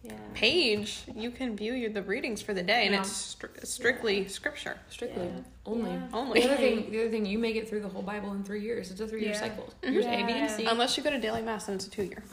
Yeah. 0.03 0.11
page, 0.35 1.03
you 1.15 1.31
can 1.31 1.57
view 1.57 1.73
your, 1.73 1.89
the 1.89 2.03
readings 2.03 2.41
for 2.41 2.53
the 2.53 2.63
day, 2.63 2.85
and 2.85 2.93
Yeah. 2.93 3.01
it's 3.01 3.35
stri- 3.35 3.65
strictly 3.65 4.27
scripture 4.27 4.77
Strictly 4.89 5.25
Yeah. 5.25 5.41
Only. 5.65 5.91
Yeah. 5.91 6.07
only. 6.13 6.39
The 6.41 6.47
other 6.47 6.57
thing, 6.57 6.87
the 6.91 7.01
other 7.01 7.09
thing, 7.09 7.25
you 7.25 7.37
make 7.39 7.55
it 7.55 7.67
through 7.69 7.81
the 7.81 7.87
whole 7.89 8.01
Bible 8.01 8.31
in 8.33 8.43
three 8.43 8.61
years. 8.61 8.91
It's 8.91 8.99
a 8.99 9.07
three-year 9.07 9.31
Yeah. 9.31 9.39
cycle. 9.39 9.73
Here's 9.81 10.05
A, 10.05 10.23
B, 10.23 10.31
and 10.33 10.49
C. 10.51 10.65
Unless 10.65 10.97
you 10.97 11.03
go 11.03 11.09
to 11.09 11.19
daily 11.19 11.41
mass, 11.41 11.67
and 11.67 11.75
it's 11.75 11.87
a 11.87 11.89
two 11.89 12.03
year. 12.03 12.23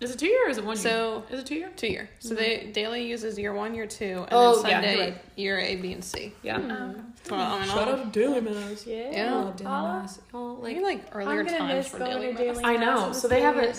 Is 0.00 0.10
it 0.12 0.18
two 0.18 0.26
year 0.26 0.46
or 0.46 0.50
is 0.50 0.58
it 0.58 0.64
one 0.64 0.76
year? 0.76 0.82
So 0.82 1.24
is 1.30 1.40
it 1.40 1.46
two 1.46 1.54
year? 1.56 1.70
two 1.76 1.86
year. 1.88 2.08
So 2.20 2.34
they 2.34 2.70
daily 2.72 3.06
uses 3.06 3.38
year 3.38 3.52
one, 3.52 3.74
year 3.74 3.86
two, 3.86 4.04
and 4.04 4.30
Mm-hmm. 4.30 4.34
Oh, 4.34 4.62
then 4.62 4.70
Sunday 4.72 4.96
you're 4.96 5.04
right. 5.04 5.24
year 5.36 5.58
A, 5.58 5.76
B, 5.76 5.92
and 5.92 6.04
C. 6.04 6.32
Yeah. 6.42 6.56
Um, 6.56 7.12
Well, 7.30 7.40
I 7.40 7.58
mean, 7.60 7.68
Shout 7.68 7.88
all- 7.88 7.94
out 7.94 8.12
to 8.12 8.18
Daily 8.20 8.40
Mass. 8.40 8.86
yeah. 8.86 8.96
I 8.96 9.10
Yeah. 9.12 9.34
love 9.34 9.56
Daily 9.56 9.70
Holla. 9.70 9.88
Mass. 10.00 10.20
Y'all, 10.32 10.54
like, 10.54 10.62
Maybe 10.62 10.80
like 10.80 11.04
earlier 11.14 11.44
times 11.44 11.74
miss 11.74 11.88
for 11.88 11.98
going 11.98 12.10
daily 12.34 12.34
to 12.34 12.52
mass. 12.54 12.60
I 12.64 12.76
know. 12.76 13.02
when 13.04 13.14
So 13.14 13.28
they 13.28 13.40
have 13.42 13.56
school 13.56 13.64
a 13.68 13.72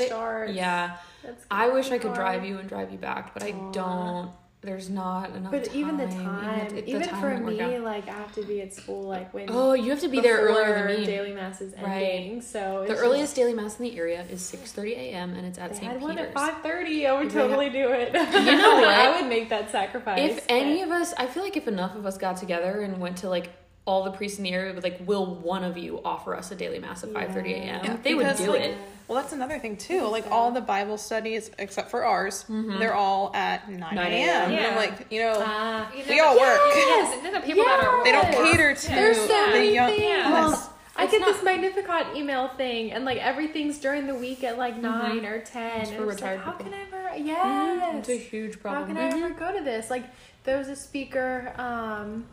they, 0.47 0.53
yeah. 0.55 0.97
That's 1.23 1.45
I 1.51 1.69
wish 1.69 1.89
be 1.89 1.95
I 1.95 1.97
could 1.99 2.13
drive 2.13 2.45
you 2.45 2.57
and 2.59 2.69
drive 2.69 2.91
you 2.91 2.97
back, 2.97 3.33
but 3.33 3.43
I 3.43 3.51
don't. 3.71 4.31
There's 4.63 4.91
not 4.91 5.31
enough. 5.35 5.51
But 5.51 5.65
time. 5.65 5.75
even 5.75 5.97
the 5.97 6.05
time, 6.05 6.69
the- 6.69 6.81
the 6.81 6.89
even 6.89 7.07
time 7.07 7.19
for 7.19 7.35
me, 7.51 7.59
out. 7.77 7.81
like 7.83 8.07
I 8.07 8.11
have 8.11 8.31
to 8.35 8.43
be 8.43 8.61
at 8.61 8.71
school 8.71 9.01
like 9.07 9.33
when 9.33 9.47
Oh, 9.49 9.73
you 9.73 9.89
have 9.89 10.01
to 10.01 10.07
be 10.07 10.19
there 10.19 10.37
earlier 10.37 10.75
than 10.87 10.99
me. 10.99 11.05
daily 11.05 11.33
mass 11.33 11.61
is 11.61 11.73
Right. 11.81 11.87
ending. 12.03 12.41
So 12.43 12.85
The 12.87 12.95
earliest 12.95 13.35
daily 13.35 13.55
mass 13.55 13.79
in 13.79 13.85
the 13.85 13.97
area 13.97 14.23
is 14.29 14.39
6:30 14.41 14.93
a.m. 14.93 15.33
and 15.33 15.47
it's 15.47 15.57
at 15.57 15.75
St. 15.75 15.99
one 15.99 16.15
Peter's. 16.15 16.27
at 16.27 16.33
five 16.35 16.61
thirty. 16.61 17.07
I 17.07 17.19
would 17.19 17.31
totally 17.31 17.69
do 17.71 17.89
it. 17.91 18.13
You 18.13 18.55
know 18.57 18.75
what? 18.81 18.87
I 18.87 19.19
would 19.19 19.27
make 19.27 19.49
that 19.49 19.71
sacrifice. 19.71 20.19
If 20.37 20.45
any 20.47 20.83
of 20.83 20.91
us, 20.91 21.11
I 21.17 21.25
feel 21.25 21.41
like 21.41 21.57
if 21.57 21.67
enough 21.67 21.95
of 21.95 22.05
us 22.05 22.19
got 22.19 22.37
together 22.37 22.81
and 22.81 22.99
went 22.99 23.17
to 23.17 23.29
like 23.29 23.49
all 23.85 24.03
the 24.03 24.11
priests 24.11 24.37
in 24.37 24.43
the 24.43 24.53
area, 24.53 24.73
would 24.73 24.83
like, 24.83 25.01
will 25.05 25.25
one 25.25 25.63
of 25.63 25.77
you 25.77 26.01
offer 26.05 26.35
us 26.35 26.51
a 26.51 26.55
daily 26.55 26.79
mass 26.79 27.03
at 27.03 27.09
5:30 27.09 27.53
a.m.? 27.53 27.81
Yeah, 27.83 27.97
they 28.03 28.13
would 28.13 28.23
because, 28.23 28.39
do 28.39 28.51
like, 28.51 28.61
it. 28.61 28.77
Well, 29.07 29.21
that's 29.21 29.33
another 29.33 29.59
thing 29.59 29.75
too. 29.75 30.07
Like 30.07 30.29
all 30.31 30.51
the 30.51 30.61
Bible 30.61 30.97
studies, 30.97 31.51
except 31.57 31.89
for 31.89 32.05
ours, 32.05 32.45
mm-hmm. 32.47 32.79
they're 32.79 32.93
all 32.93 33.31
at 33.35 33.69
nine 33.69 33.95
9 33.95 34.11
a.m. 34.13 34.51
a.m. 34.51 34.51
And 34.51 34.65
I'm 34.67 34.75
like, 34.75 35.07
you 35.11 35.21
know. 35.21 35.33
Uh, 35.33 35.85
you 35.95 36.03
we 36.07 36.17
know, 36.17 36.27
all 36.27 36.39
work. 36.39 36.59
Yes, 36.75 37.15
and 37.15 37.25
then 37.25 37.33
the 37.33 37.41
people 37.41 37.63
that 37.65 37.83
are 37.83 38.03
They 38.03 38.11
don't 38.11 38.31
cater 38.31 38.73
to 38.73 38.87
There's 38.87 39.17
so 39.17 39.51
the 39.51 39.65
young. 39.65 39.89
things. 39.89 40.01
Yes. 40.01 40.69
I 40.95 41.03
It's 41.03 41.11
get 41.13 41.21
not- 41.21 41.33
this 41.33 41.43
Magnificat 41.43 42.15
email 42.15 42.49
thing, 42.49 42.91
and 42.91 43.03
like 43.03 43.17
everything's 43.17 43.79
during 43.79 44.07
the 44.07 44.15
week 44.15 44.43
at 44.43 44.57
like 44.57 44.75
mm-hmm. 44.75 45.21
9 45.21 45.25
or 45.25 45.39
ten. 45.41 45.81
It's 45.81 45.89
and 45.89 45.99
for 45.99 46.11
it's 46.11 46.21
like, 46.21 46.39
how 46.39 46.51
people. 46.51 46.71
can 46.71 46.79
I 46.79 46.83
ever? 46.83 47.09
Mm-hmm. 47.09 47.27
Yes. 47.27 47.95
It's 47.99 48.09
a 48.09 48.17
huge 48.17 48.61
problem. 48.61 48.95
How 48.95 49.01
problem. 49.01 49.11
can 49.11 49.23
I 49.23 49.25
ever 49.25 49.39
go 49.39 49.57
to 49.57 49.63
this? 49.63 49.89
Like, 49.89 50.05
there 50.43 50.57
was 50.57 50.69
a 50.69 50.75
speaker 50.75 51.53
um, 51.57 52.25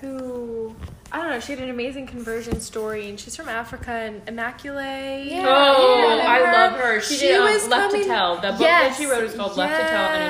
who 0.00 0.74
I 1.10 1.16
don't 1.22 1.30
know. 1.30 1.40
She 1.40 1.52
had 1.52 1.62
an 1.62 1.70
amazing 1.70 2.06
conversion 2.06 2.60
story, 2.60 3.08
and 3.08 3.18
she's 3.18 3.34
from 3.34 3.48
Africa 3.48 3.90
and 3.92 4.22
Immaculée. 4.26 5.30
Yeah, 5.30 5.44
Oh, 5.48 5.96
you 6.00 6.18
know 6.18 6.22
I 6.22 6.52
love 6.52 6.78
her. 6.78 7.00
She, 7.00 7.14
She 7.14 7.26
did 7.28 7.38
um, 7.40 7.50
was 7.50 7.66
Left 7.66 7.92
coming- 7.92 8.02
to 8.02 8.08
Tell. 8.08 8.34
The 8.36 8.50
book 8.52 8.60
Yes, 8.60 8.98
that 8.98 9.02
she 9.02 9.10
wrote 9.10 9.24
is 9.24 9.34
called 9.34 9.56
Left 9.56 9.74
to 9.74 9.88
Tell, 9.88 10.10
and 10.10 10.22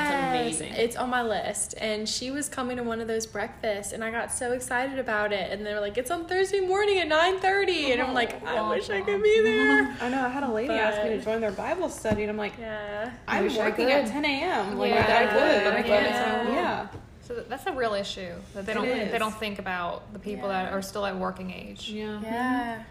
it's 0.47 0.57
amazing. 0.61 0.73
It's 0.81 0.95
on 0.95 1.09
my 1.09 1.21
list, 1.21 1.75
and 1.81 2.07
she 2.07 2.31
was 2.31 2.47
coming 2.47 2.77
to 2.77 2.83
one 2.83 3.01
of 3.01 3.09
those 3.09 3.25
breakfasts, 3.25 3.91
and 3.91 4.05
I 4.05 4.09
got 4.11 4.31
so 4.31 4.53
excited 4.53 4.99
about 4.99 5.33
it. 5.33 5.51
And 5.51 5.65
they 5.65 5.73
were 5.73 5.81
like, 5.81 5.97
"It's 5.97 6.11
on 6.11 6.25
Thursday 6.27 6.61
morning 6.61 6.97
at 6.99 7.09
9.30. 7.09 7.91
and 7.91 8.01
I'm 8.01 8.13
like, 8.13 8.41
"I 8.47 8.69
wish 8.69 8.89
I 8.89 9.01
could 9.01 9.21
be 9.21 9.41
there." 9.43 9.93
I 9.99 10.07
know. 10.07 10.23
I 10.25 10.29
had 10.29 10.43
a 10.43 10.51
lady 10.51 10.73
ask 10.73 11.03
me 11.03 11.09
to 11.09 11.21
join 11.21 11.41
their 11.41 11.51
Bible 11.51 11.89
study, 11.89 12.21
and 12.21 12.31
I'm 12.31 12.37
like, 12.37 12.53
Yeah. 12.57 13.11
I'm 13.27 13.43
wish 13.43 13.57
I 13.57 13.67
working 13.67 13.91
at 13.91 14.07
10 14.07 14.23
a.m. 14.23 14.77
Like 14.77 14.91
Yeah. 14.91 15.29
I 15.29 15.35
would, 15.35 15.63
But 15.65 15.73
I 15.73 15.81
but 15.81 15.85
can't, 15.85 16.15
so 16.15 16.21
I 16.21 16.37
won't. 16.45 16.53
yeah. 16.53 16.87
So 17.29 17.43
that's 17.47 17.67
a 17.67 17.71
real 17.71 17.93
issue 17.93 18.33
that 18.55 18.65
they 18.65 18.71
It 18.71 18.75
don't 18.75 18.87
is. 18.87 19.11
they 19.11 19.19
don't 19.19 19.35
think 19.35 19.59
about 19.59 20.11
the 20.13 20.19
people 20.19 20.49
that 20.49 20.73
are 20.73 20.81
still 20.81 21.05
at 21.05 21.15
working 21.15 21.51
age. 21.51 21.87
yeah. 21.89 22.19
Yeah. 22.23 22.83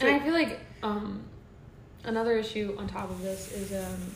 And 0.00 0.08
I 0.08 0.20
feel 0.20 0.32
like 0.32 0.60
um, 0.84 1.24
another 2.04 2.36
issue 2.36 2.76
on 2.78 2.86
top 2.86 3.10
of 3.10 3.20
this 3.20 3.50
is 3.52 3.72
um, 3.72 4.14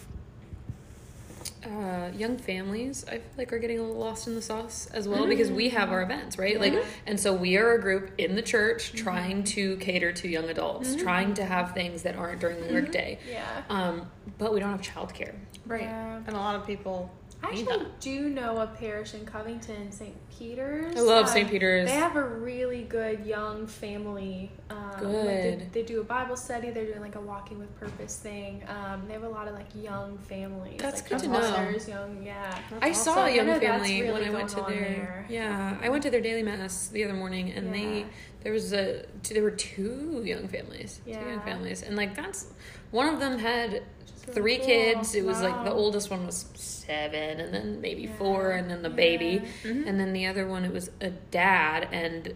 uh, 1.66 2.10
young 2.16 2.36
families. 2.36 3.04
I 3.08 3.14
feel 3.18 3.22
like 3.36 3.52
are 3.52 3.58
getting 3.58 3.80
a 3.80 3.82
little 3.82 3.96
lost 3.96 4.28
in 4.28 4.36
the 4.36 4.42
sauce 4.42 4.86
as 4.92 5.08
well 5.08 5.26
because 5.26 5.50
we 5.50 5.70
have 5.70 5.90
our 5.90 6.02
events, 6.02 6.38
right? 6.38 6.60
Like, 6.60 6.74
and 7.06 7.18
so 7.18 7.34
we 7.34 7.56
are 7.56 7.72
a 7.72 7.80
group 7.80 8.12
in 8.16 8.36
the 8.36 8.42
church 8.42 8.92
trying 8.92 9.42
to 9.44 9.76
cater 9.78 10.12
to 10.12 10.28
young 10.28 10.48
adults, 10.50 10.94
trying 10.94 11.34
to 11.34 11.44
have 11.44 11.72
things 11.72 12.02
that 12.02 12.14
aren't 12.14 12.40
during 12.40 12.64
the 12.64 12.72
workday. 12.72 13.18
Yeah. 13.28 13.62
Um, 13.68 14.08
but 14.38 14.54
we 14.54 14.60
don't 14.60 14.70
have 14.70 14.82
childcare. 14.82 15.34
Right. 15.66 15.82
Yeah. 15.82 16.20
And 16.26 16.36
a 16.36 16.38
lot 16.38 16.54
of 16.54 16.64
people 16.64 17.10
I 17.46 17.50
actually 17.50 17.86
do 18.00 18.28
know 18.28 18.58
a 18.58 18.66
parish 18.66 19.14
in 19.14 19.24
Covington, 19.26 19.92
St. 19.92 20.14
Peter's. 20.30 20.96
I 20.96 21.00
love 21.00 21.26
Um, 21.26 21.32
St. 21.32 21.50
Peter's. 21.50 21.88
They 21.88 21.94
have 21.96 22.16
a 22.16 22.24
really 22.24 22.82
good 22.82 23.24
young 23.26 23.66
family. 23.66 24.50
Um, 24.70 24.78
like 24.92 25.00
they, 25.00 25.56
Good. 25.58 25.72
they 25.72 25.82
do 25.82 26.00
a 26.00 26.04
Bible 26.04 26.36
study. 26.36 26.70
They're 26.70 26.86
doing 26.86 27.00
like 27.00 27.14
a 27.16 27.20
walking 27.20 27.58
with 27.58 27.74
purpose 27.78 28.16
thing. 28.16 28.62
Um, 28.68 29.02
they 29.06 29.12
have 29.14 29.22
a 29.24 29.28
lot 29.28 29.46
of 29.48 29.54
like 29.54 29.66
young 29.74 30.18
families. 30.18 30.80
That's 30.80 31.02
like 31.02 31.10
good 31.10 31.18
to 31.20 31.28
know. 31.28 31.74
Young, 31.86 32.22
yeah. 32.24 32.58
I 32.80 32.88
That's 32.88 33.02
saw 33.02 33.12
awesome. 33.12 33.26
a 33.26 33.30
young 33.36 33.60
family 33.60 34.02
really 34.02 34.12
when 34.20 34.28
I 34.28 34.30
went 34.30 34.48
to 34.50 34.56
their 34.56 34.66
there. 34.66 35.26
yeah 35.28 35.76
I 35.82 35.88
went 35.88 36.02
to 36.04 36.10
their 36.10 36.20
daily 36.20 36.42
mass 36.42 36.88
the 36.88 37.04
other 37.04 37.14
morning 37.14 37.50
and 37.52 37.66
Yeah. 37.66 37.72
they 37.72 38.06
there 38.42 38.52
was 38.52 38.72
a 38.72 39.04
there 39.30 39.42
were 39.42 39.50
two 39.50 40.22
young 40.24 40.48
families 40.48 41.00
two 41.04 41.10
young 41.12 41.40
families 41.40 41.82
and 41.82 41.96
like 41.96 42.14
that's 42.14 42.46
one 42.90 43.12
of 43.12 43.18
them 43.20 43.38
had 43.38 43.82
three 44.26 44.56
cool. 44.58 44.66
kids 44.66 45.14
it 45.14 45.24
was 45.24 45.40
like 45.42 45.64
the 45.64 45.72
oldest 45.72 46.10
one 46.10 46.24
was 46.26 46.46
seven 46.54 47.40
and 47.40 47.52
then 47.54 47.80
maybe 47.80 48.02
Yeah. 48.02 48.16
four 48.18 48.50
and 48.52 48.70
then 48.70 48.82
the 48.82 48.88
Yeah. 48.90 48.94
baby 48.96 49.42
Mhm. 49.62 49.86
and 49.86 50.00
then 50.00 50.12
the 50.12 50.26
other 50.26 50.46
one 50.46 50.64
it 50.64 50.72
was 50.72 50.90
a 51.00 51.10
dad 51.10 51.88
and 51.92 52.34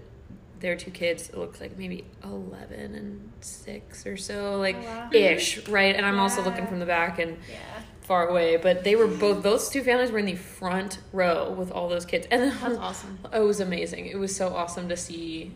their 0.61 0.75
two 0.76 0.90
kids 0.90 1.28
it 1.28 1.37
looked 1.38 1.61
like 1.61 1.78
maybe 1.78 2.04
11 2.25 2.95
and 2.95 3.30
6 3.40 4.07
or 4.07 4.16
so 4.16 4.59
like 4.59 4.76
Oh, 4.76 4.85
wow. 4.85 5.11
ish 5.12 5.68
right 5.68 5.95
and 5.95 6.04
i'm 6.04 6.18
also 6.18 6.42
looking 6.42 6.66
from 6.66 6.80
the 6.80 6.87
back 6.87 7.18
and 7.18 7.37
Yeah. 7.50 7.59
far 8.00 8.26
away, 8.28 8.57
but 8.57 8.85
they 8.85 8.97
were 8.97 9.07
both 9.07 9.42
those 9.42 9.68
two 9.68 9.83
families 9.83 10.11
were 10.11 10.18
in 10.18 10.25
the 10.25 10.35
front 10.35 10.99
row 11.12 11.50
with 11.52 11.71
all 11.71 11.90
those 11.90 12.07
kids, 12.07 12.26
and 12.30 12.40
then 12.40 12.57
That's 12.59 12.78
awesome. 12.78 13.18
it 13.35 13.40
was 13.40 13.61
amazing. 13.61 14.07
It 14.07 14.16
was 14.18 14.35
so 14.35 14.49
awesome 14.49 14.88
to 14.88 14.97
see. 14.97 15.52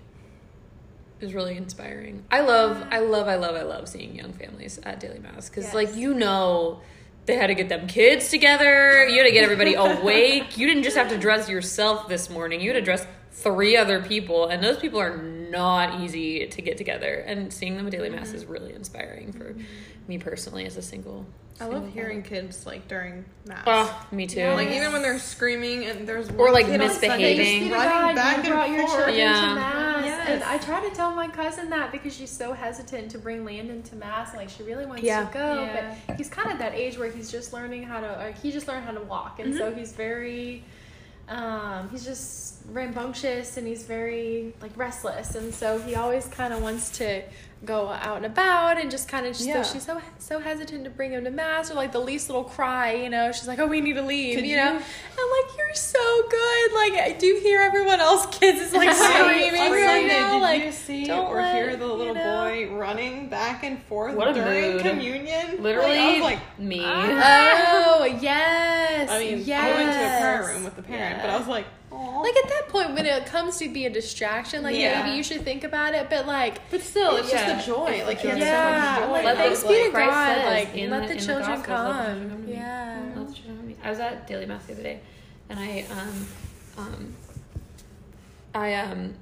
Was 1.23 1.35
really 1.35 1.57
inspiring. 1.57 2.25
I 2.33 2.41
love, 2.41 2.85
I 2.91 2.99
love, 2.99 3.29
I 3.29 3.37
love, 3.37 3.55
I 3.55 3.63
love 3.63 3.89
seeing 3.89 4.17
young 4.17 4.33
families 4.33 4.81
at 4.83 4.99
daily 4.99 5.21
mass 5.21 5.49
because, 5.49 5.67
Yes. 5.67 5.75
like, 5.75 5.95
you 5.95 6.15
know, 6.15 6.81
they 7.27 7.37
had 7.37 7.47
to 7.47 7.55
get 7.55 7.69
them 7.69 7.87
kids 7.87 8.29
together. 8.29 9.07
You 9.07 9.19
had 9.19 9.27
to 9.27 9.31
get 9.31 9.45
everybody 9.45 9.75
awake. 9.79 10.59
You 10.59 10.67
didn't 10.67 10.83
just 10.83 10.97
have 10.97 11.09
to 11.11 11.19
dress 11.19 11.49
yourself 11.49 12.09
this 12.09 12.29
morning. 12.29 12.61
You 12.61 12.71
had 12.71 12.79
to 12.81 12.85
dress 12.85 13.07
three 13.31 13.77
other 13.77 14.03
people, 14.03 14.49
and 14.49 14.63
those 14.63 14.79
people 14.79 15.01
are 15.01 15.17
not 15.17 16.01
easy 16.01 16.47
to 16.49 16.63
get 16.63 16.77
together. 16.77 17.15
And 17.27 17.53
seeing 17.53 17.77
them 17.77 17.87
at 17.87 17.93
daily 17.93 18.11
mass 18.11 18.29
mm-hmm. 18.29 18.37
is 18.37 18.45
really 18.45 18.75
inspiring 18.75 19.33
for 19.33 19.53
mm-hmm. 19.53 19.63
Me 20.09 20.19
personally 20.19 20.67
as 20.67 20.77
a 20.77 20.83
single. 20.83 21.27
I 21.61 21.67
love 21.67 21.93
hearing 21.93 22.23
kids 22.25 22.67
like 22.67 22.89
during 22.89 23.25
mass. 23.47 23.63
Oh, 23.67 24.07
me 24.11 24.27
too. 24.27 24.49
Like 24.49 24.71
even 24.71 24.93
when 24.93 25.01
they're 25.03 25.19
screaming 25.21 25.85
and 25.85 26.09
there's 26.09 26.29
Or, 26.31 26.51
like, 26.51 26.67
kid 26.67 26.81
on 26.81 26.91
Sunday 26.91 27.37
misbehaving. 27.37 27.37
just 27.37 27.51
Thanks 27.51 27.65
be 27.65 27.69
to 27.69 27.75
running 27.77 27.93
God, 27.93 28.15
back 28.17 28.45
you 28.45 28.51
brought 28.51 28.67
and 28.69 28.75
your 28.77 28.87
forth. 28.89 28.97
children 28.99 29.17
Yeah. 29.19 29.41
to 29.49 29.55
mass, 29.55 30.05
Yes. 30.05 30.29
and 30.29 30.43
I 30.45 30.59
try 30.59 30.89
to 30.89 30.95
tell 30.95 31.11
my 31.15 31.29
cousin 31.29 31.71
that 31.71 31.93
because 31.93 32.17
she's 32.17 32.31
so 32.31 32.53
hesitant 32.53 33.11
to 33.13 33.19
bring 33.19 33.45
Landon 33.45 33.83
to 33.85 33.97
mass, 33.97 34.35
like 34.35 34.49
she 34.49 34.65
really 34.65 34.87
wants 34.87 35.03
Yeah. 35.05 35.25
to 35.27 35.33
go, 35.33 35.63
Yeah. 35.63 35.95
but 36.09 36.17
he's 36.17 36.29
kind 36.29 36.51
of 36.51 36.59
that 36.59 36.75
age 36.75 36.99
where 36.99 37.11
he's 37.11 37.31
just 37.31 37.53
learning 37.53 37.85
how 37.85 38.01
to, 38.01 38.11
like 38.13 38.39
he 38.41 38.51
just 38.51 38.67
learned 38.67 38.85
how 38.85 38.93
to 38.93 39.03
walk, 39.03 39.39
and 39.39 39.51
mm-hmm. 39.51 39.59
so 39.59 39.73
he's 39.73 39.93
very, 39.93 40.65
um, 41.33 41.89
he's 41.91 42.05
just 42.05 42.63
rambunctious 42.71 43.57
and 43.57 43.67
he's 43.67 43.83
very 43.85 44.55
like 44.61 44.73
restless, 44.77 45.35
and 45.35 45.53
so 45.55 45.79
he 45.79 45.95
always 45.95 46.27
kind 46.27 46.53
of 46.53 46.63
wants 46.63 46.91
to 46.99 47.23
go 47.65 47.89
out 47.91 48.17
and 48.17 48.27
about 48.27 48.77
and 48.77 48.91
just 48.91 49.09
kind 49.09 49.25
of 49.25 49.33
just 49.35 49.47
Yeah. 49.47 49.63
she's 49.63 49.85
so 49.85 50.01
so 50.19 50.41
hesitant 50.41 50.83
to 50.83 50.91
bring 50.91 51.13
him 51.13 51.23
to 51.23 51.31
mass 51.31 51.71
or 51.71 51.75
like 51.75 51.93
the 51.93 52.01
least 52.01 52.29
little 52.29 52.43
cry 52.43 52.93
you 52.95 53.09
know 53.09 53.31
she's 53.31 53.47
like 53.47 53.61
oh 53.61 53.69
we 53.69 53.81
need 53.81 53.93
to 53.93 54.03
leave 54.03 54.35
Could 54.35 54.47
you 54.49 54.57
know 54.57 54.73
you- 54.73 54.79
I'm 54.81 55.47
like, 55.47 55.57
you're 55.57 55.75
so 55.75 56.23
good. 56.29 56.73
Like, 56.75 56.95
I 56.95 57.17
do 57.17 57.39
hear 57.41 57.61
everyone 57.61 58.01
else 58.01 58.27
kids 58.37 58.61
is 58.61 58.73
like 58.73 58.89
On 58.91 58.95
screaming 58.97 59.55
Sunday, 59.55 59.87
right 59.87 60.07
now. 60.09 60.33
did 60.35 60.43
Like, 60.43 60.65
you 60.65 60.73
see 60.73 61.05
don't 61.07 61.27
or 61.31 61.37
let- 61.37 61.55
hear 61.55 61.77
the 61.77 61.87
you 61.87 61.93
little 61.93 62.15
know? 62.15 62.45
boy 62.49 62.75
running 62.75 63.29
back 63.29 63.63
and 63.63 63.81
forth 63.85 64.17
What 64.17 64.35
during 64.35 64.73
mood. 64.73 64.83
communion? 64.83 65.63
Literally, 65.63 65.91
Like, 65.91 66.01
I 66.01 66.13
was 66.15 66.23
like, 66.23 66.59
me. 66.59 66.81
oh 66.85 68.19
yes. 69.03 69.11
I 69.11 69.19
mean, 69.19 69.43
yes. 69.45 69.63
I 69.63 69.83
went 69.83 69.93
to 69.93 69.99
a 69.99 70.21
prayer 70.21 70.55
room 70.55 70.65
with 70.65 70.77
the 70.77 70.83
parent, 70.83 71.21
but 71.23 71.31
I 71.31 71.39
was 71.39 71.47
like, 71.49 71.67
Aw. 71.91 72.21
Like 72.21 72.37
at 72.37 72.49
that 72.49 72.69
point, 72.69 72.95
when 72.95 73.05
it 73.05 73.27
comes 73.27 73.59
to 73.59 73.69
be 73.69 73.85
a 73.87 73.91
distraction, 73.91 74.63
like 74.63 74.77
Yeah. 74.77 75.03
maybe 75.05 75.17
you 75.17 75.23
should 75.23 75.43
think 75.43 75.63
about 75.65 75.95
it. 75.95 76.09
But 76.09 76.27
like, 76.27 76.61
but 76.71 76.81
still, 76.81 77.17
it's 77.17 77.31
Yeah. 77.31 77.55
just 77.55 77.67
the 77.67 77.73
joy. 77.75 77.87
It's 77.91 78.07
Like, 78.07 78.23
the 78.23 78.29
he 78.31 78.39
joy. 78.41 78.45
yeah, 78.45 78.97
so 78.97 79.03
joy. 79.07 79.13
like, 79.13 79.25
Let 79.25 79.37
thanks 79.37 79.63
the- 79.63 79.69
be 79.69 79.75
to 79.75 79.83
like 79.83 79.93
Christ 79.93 80.11
God. 80.11 80.35
says 80.37 80.45
Like, 80.47 80.75
in 80.77 80.91
let 80.91 81.01
the- 81.03 81.07
the 81.09 81.13
in 81.13 81.19
the 81.19 81.25
children 81.27 81.49
Gospels, 81.49 81.69
let 81.69 81.87
the 81.87 82.03
children 82.03 82.21
come. 82.21 82.31
come 82.31 82.43
to 82.43 82.47
me. 82.49 82.53
Yeah. 82.55 83.03
Let 83.17 83.29
the 83.29 83.35
children 83.35 83.57
come 83.57 83.57
to 83.59 83.63
me. 83.69 83.77
I 83.85 83.91
was 83.91 83.99
at 84.01 84.27
daily 84.27 84.47
mass 84.47 84.65
the 84.67 84.73
other 84.73 84.83
day, 84.83 85.01
and 85.51 85.59
I 85.61 85.85
um 85.91 86.27
um 86.79 87.15
I 88.55 88.75
um 88.75 89.15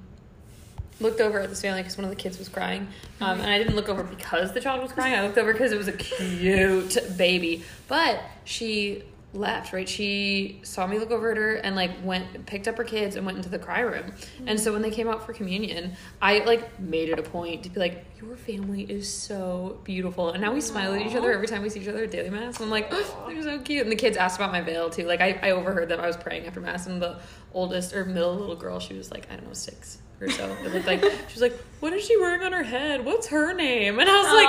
looked 0.99 1.19
over 1.19 1.39
at 1.39 1.49
this 1.49 1.61
family 1.61 1.81
because 1.81 1.97
one 1.97 2.05
of 2.05 2.09
the 2.11 2.15
kids 2.15 2.37
was 2.37 2.47
crying, 2.47 2.87
um, 3.21 3.39
and 3.41 3.49
I 3.49 3.57
didn't 3.57 3.75
look 3.75 3.89
over 3.89 4.03
because 4.03 4.53
the 4.53 4.61
child 4.61 4.81
was 4.83 4.91
crying. 4.91 5.13
I 5.15 5.23
looked 5.25 5.37
over 5.37 5.51
because 5.51 5.71
it 5.71 5.77
was 5.77 5.87
a 5.87 5.93
cute 5.93 6.97
baby, 7.17 7.63
but 7.87 8.21
she 8.45 9.03
left 9.33 9.71
right? 9.71 9.87
She 9.87 10.59
saw 10.63 10.85
me 10.85 10.99
look 10.99 11.11
over 11.11 11.31
at 11.31 11.37
her 11.37 11.55
and 11.55 11.75
like 11.75 11.91
went 12.03 12.45
picked 12.45 12.67
up 12.67 12.77
her 12.77 12.83
kids 12.83 13.15
and 13.15 13.25
went 13.25 13.37
into 13.37 13.49
the 13.49 13.59
cry 13.59 13.79
room. 13.79 14.13
And 14.45 14.59
so 14.59 14.73
when 14.73 14.81
they 14.81 14.91
came 14.91 15.07
out 15.07 15.25
for 15.25 15.33
communion 15.33 15.93
i 16.21 16.39
like 16.39 16.79
made 16.79 17.09
it 17.09 17.17
a 17.17 17.23
point 17.23 17.63
to 17.63 17.69
be 17.69 17.79
like 17.79 18.05
your 18.21 18.35
family 18.35 18.83
is 18.83 19.11
so 19.11 19.79
beautiful. 19.83 20.31
And 20.31 20.41
now 20.41 20.53
we 20.53 20.61
smile 20.61 20.93
at 20.93 21.01
each 21.01 21.15
other 21.15 21.31
every 21.31 21.47
time 21.47 21.61
we 21.61 21.69
see 21.69 21.79
each 21.79 21.87
other 21.87 22.03
at 22.03 22.11
daily 22.11 22.29
mass. 22.29 22.57
And 22.57 22.65
i'm 22.65 22.71
like 22.71 22.89
oh, 22.91 23.25
they're 23.27 23.41
so 23.41 23.59
cute. 23.59 23.83
And 23.83 23.91
the 23.91 23.95
kids 23.95 24.17
asked 24.17 24.37
about 24.37 24.51
my 24.51 24.61
veil 24.61 24.89
too. 24.89 25.05
Like 25.05 25.21
I, 25.21 25.39
I 25.41 25.51
overheard 25.51 25.87
them. 25.89 25.99
I 26.01 26.07
was 26.07 26.17
praying 26.17 26.45
after 26.45 26.59
mass. 26.59 26.87
And 26.87 27.01
the 27.01 27.19
oldest 27.53 27.93
or 27.93 28.05
middle 28.05 28.35
little 28.35 28.55
girl 28.55 28.79
she 28.79 28.93
was 28.93 29.11
like 29.11 29.29
i 29.29 29.35
don't 29.35 29.45
know 29.47 29.53
six 29.53 29.97
or 30.21 30.29
so. 30.29 30.45
It 30.63 30.71
looked 30.71 30.85
like 30.87 31.01
she 31.27 31.33
was 31.33 31.41
like 31.41 31.57
what 31.79 31.93
is 31.93 32.05
she 32.05 32.17
wearing 32.17 32.43
on 32.43 32.51
her 32.51 32.63
head? 32.63 33.05
What's 33.05 33.27
her 33.27 33.53
name? 33.53 33.97
And 33.97 34.09
i 34.09 34.21
was 34.21 34.33
like 34.33 34.47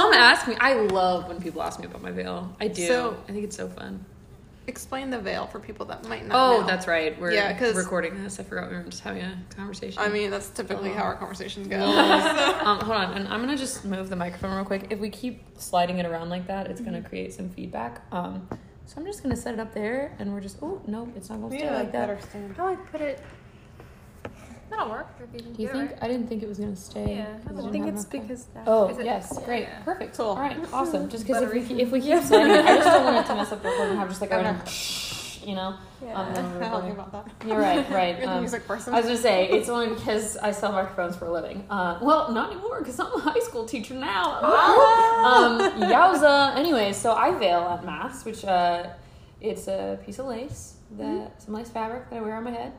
come 0.00 0.12
ask 0.14 0.46
me. 0.46 0.54
I 0.60 0.74
love 0.74 1.28
when 1.28 1.42
people 1.42 1.62
ask 1.62 1.80
me 1.80 1.86
about 1.86 2.00
my 2.00 2.12
veil. 2.12 2.54
I 2.60 2.68
do. 2.68 2.86
So- 2.86 3.16
i 3.28 3.32
think 3.32 3.44
it's 3.44 3.56
so 3.56 3.68
fun 3.68 4.04
Explain 4.70 5.10
the 5.10 5.18
veil 5.18 5.48
for 5.48 5.58
people 5.58 5.84
that 5.86 6.08
might 6.08 6.24
not 6.28 6.36
Oh, 6.36 6.60
know. 6.60 6.66
that's 6.68 6.86
right. 6.86 7.20
We're 7.20 7.32
Yeah, 7.32 7.58
'cause- 7.58 7.74
recording 7.74 8.22
this. 8.22 8.38
I 8.38 8.44
forgot 8.44 8.70
we 8.70 8.76
were 8.76 8.84
just 8.84 9.02
having 9.02 9.22
a 9.22 9.36
conversation. 9.56 10.00
I 10.00 10.08
mean, 10.08 10.30
that's 10.30 10.48
typically 10.48 10.90
Oh. 10.90 10.94
how 10.94 11.02
our 11.02 11.16
conversations 11.16 11.66
go. 11.66 11.80
um, 12.64 12.78
hold 12.78 12.96
on, 12.96 13.14
and 13.14 13.26
I'm 13.26 13.40
gonna 13.40 13.56
just 13.56 13.84
move 13.84 14.08
the 14.10 14.14
microphone 14.14 14.54
real 14.54 14.64
quick. 14.64 14.86
If 14.90 15.00
we 15.00 15.10
keep 15.10 15.42
sliding 15.58 15.98
it 15.98 16.06
around 16.06 16.28
like 16.30 16.46
that, 16.46 16.68
it's 16.68 16.80
gonna 16.80 17.02
create 17.02 17.32
some 17.34 17.48
feedback. 17.48 18.02
Um, 18.12 18.48
so 18.86 18.94
I'm 19.00 19.06
just 19.06 19.24
gonna 19.24 19.34
set 19.34 19.54
it 19.54 19.60
up 19.60 19.74
there, 19.74 20.14
and 20.20 20.32
we're 20.32 20.40
just 20.40 20.58
oh 20.62 20.80
no, 20.86 21.08
it's 21.16 21.28
not 21.30 21.40
gonna 21.40 21.58
stay 21.58 21.68
like 21.68 21.90
that. 21.90 22.06
better 22.06 22.20
stand. 22.28 22.54
Probably 22.54 22.76
put 22.92 23.00
it. 23.00 23.20
That'll 24.70 24.88
work. 24.88 25.08
If 25.22 25.34
you 25.34 25.40
can 25.40 25.52
Do 25.54 25.62
you 25.62 25.68
think? 25.68 25.90
it 25.90 25.98
I 26.00 26.06
didn't 26.08 26.28
think 26.28 26.42
it 26.44 26.48
was 26.48 26.58
gonna 26.58 26.76
stay. 26.76 27.16
Yeah, 27.16 27.26
I 27.44 27.52
didn't 27.52 27.72
think 27.72 27.86
it's 27.88 28.04
because 28.04 28.44
that. 28.54 28.62
Oh 28.66 28.88
it- 28.88 29.04
yes, 29.04 29.36
great, 29.44 29.62
yeah. 29.64 29.82
perfect, 29.82 30.16
Cool. 30.16 30.26
All 30.26 30.36
right, 30.36 30.56
awesome. 30.72 31.08
Just 31.08 31.26
because 31.26 31.42
if 31.42 31.52
we 31.52 31.60
Buttery. 31.60 31.80
if 31.82 31.90
we 31.90 32.00
keep 32.00 32.22
sliding, 32.22 32.52
it, 32.54 32.64
I 32.64 32.76
just 32.76 32.86
don't 32.88 33.04
want 33.04 33.16
it 33.24 33.28
to 33.28 33.34
mess 33.34 33.52
up 33.52 33.62
the 33.62 33.68
recording. 33.70 33.96
Have 33.96 34.08
just 34.08 34.20
like 34.20 34.30
a 34.30 34.34
Okay. 34.36 34.44
random, 34.44 34.66
you 35.48 35.54
know. 35.56 35.74
Yeah. 36.02 36.14
Um, 36.14 36.32
when 36.32 36.34
we're 36.34 36.40
I'll 36.40 36.42
think 36.46 36.62
recording. 36.62 36.90
about 36.92 37.12
that. 37.38 37.46
You're 37.48 37.58
right, 37.58 37.90
right. 37.90 38.16
You're 38.16 38.26
the 38.26 38.32
um, 38.34 38.40
music 38.40 38.66
person. 38.66 38.94
I 38.94 38.98
was 38.98 39.06
gonna 39.06 39.18
say 39.18 39.48
it's 39.50 39.68
only 39.68 39.88
because 39.88 40.36
I 40.38 40.50
sell 40.52 40.72
microphones 40.72 41.16
for 41.16 41.26
a 41.26 41.32
living. 41.32 41.66
Uh, 41.68 41.98
well, 42.00 42.30
not 42.32 42.52
anymore 42.52 42.78
because 42.78 42.98
I'm 43.00 43.12
a 43.12 43.18
high 43.18 43.40
school 43.40 43.66
teacher 43.66 43.94
now. 43.94 44.40
um, 45.24 45.58
yowza. 45.82 46.56
Anyway, 46.56 46.92
so 46.92 47.12
I 47.12 47.36
veil 47.36 47.60
at 47.60 47.84
mass, 47.84 48.24
which 48.24 48.44
uh, 48.44 48.86
it's 49.40 49.66
a 49.68 49.98
piece 50.06 50.18
of 50.18 50.26
lace 50.26 50.76
that 50.96 51.42
some 51.42 51.54
lace 51.54 51.70
fabric 51.70 52.08
that 52.10 52.16
I 52.16 52.20
wear 52.22 52.36
on 52.36 52.44
my 52.44 52.50
head, 52.50 52.72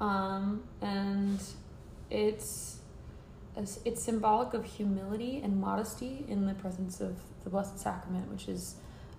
um, 0.00 0.62
and 0.80 1.40
it's 2.10 2.76
it's 3.56 4.02
symbolic 4.02 4.54
of 4.54 4.64
humility 4.64 5.40
and 5.42 5.60
modesty 5.60 6.24
in 6.28 6.46
the 6.46 6.54
presence 6.54 7.00
of 7.00 7.16
the 7.44 7.50
Blessed 7.50 7.78
Sacrament, 7.78 8.30
which 8.30 8.48
is 8.48 8.76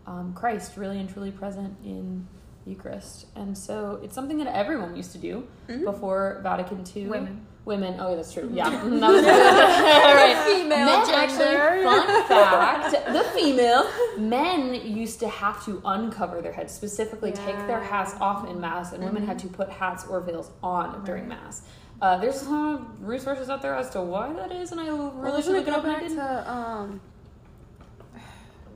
um, 0.08 0.34
Christ 0.34 0.78
really 0.78 1.00
and 1.00 1.08
truly 1.10 1.32
present 1.32 1.76
in 1.84 2.28
Eucharist. 2.66 3.28
And 3.36 3.56
so 3.58 4.00
it's 4.04 4.16
something 4.16 4.38
that 4.40 4.48
everyone 4.48 4.96
used 4.96 5.12
to 5.12 5.18
do 5.18 5.48
Mhm. 5.68 5.84
before 5.86 6.40
Vatican 6.44 6.84
II. 6.96 7.08
Women. 7.08 7.46
Women. 7.64 7.98
Oh, 8.00 8.10
yeah, 8.10 8.16
that's 8.16 8.34
true. 8.34 8.50
Yeah. 8.52 8.70
That 9.00 9.10
was 9.12 9.24
right. 9.26 10.44
Female 10.46 10.86
Men 10.86 11.10
actually, 11.14 11.84
fun 11.84 12.28
fact, 12.28 13.14
the 13.14 13.24
female 13.40 13.88
men 14.18 14.74
used 14.74 15.20
to 15.20 15.28
have 15.30 15.64
to 15.66 15.80
uncover 15.86 16.42
their 16.42 16.52
heads, 16.54 16.74
specifically 16.74 17.32
take 17.32 17.58
their 17.68 17.80
hats 17.80 18.16
off 18.20 18.50
in 18.50 18.60
mass, 18.60 18.94
and 18.94 19.04
women 19.04 19.26
had 19.26 19.38
to 19.40 19.48
put 19.48 19.70
hats 19.70 20.06
or 20.08 20.22
veils 20.22 20.50
on 20.64 21.04
during 21.06 21.28
mass. 21.28 21.62
Uh, 22.02 22.18
there's 22.18 22.42
some 22.42 22.96
resources 23.00 23.48
out 23.50 23.62
there 23.62 23.76
as 23.76 23.92
to 23.92 24.02
why 24.02 24.34
that 24.34 24.52
is, 24.52 24.72
and 24.72 24.82
I 24.82 24.86
Well, 24.92 25.12
really 25.12 25.38
doesn't 25.38 25.54
should 25.54 25.66
look 25.66 25.68
it 25.68 25.74
up. 25.74 25.84
Back 25.84 26.08
to 26.08 26.52
um? 26.52 27.02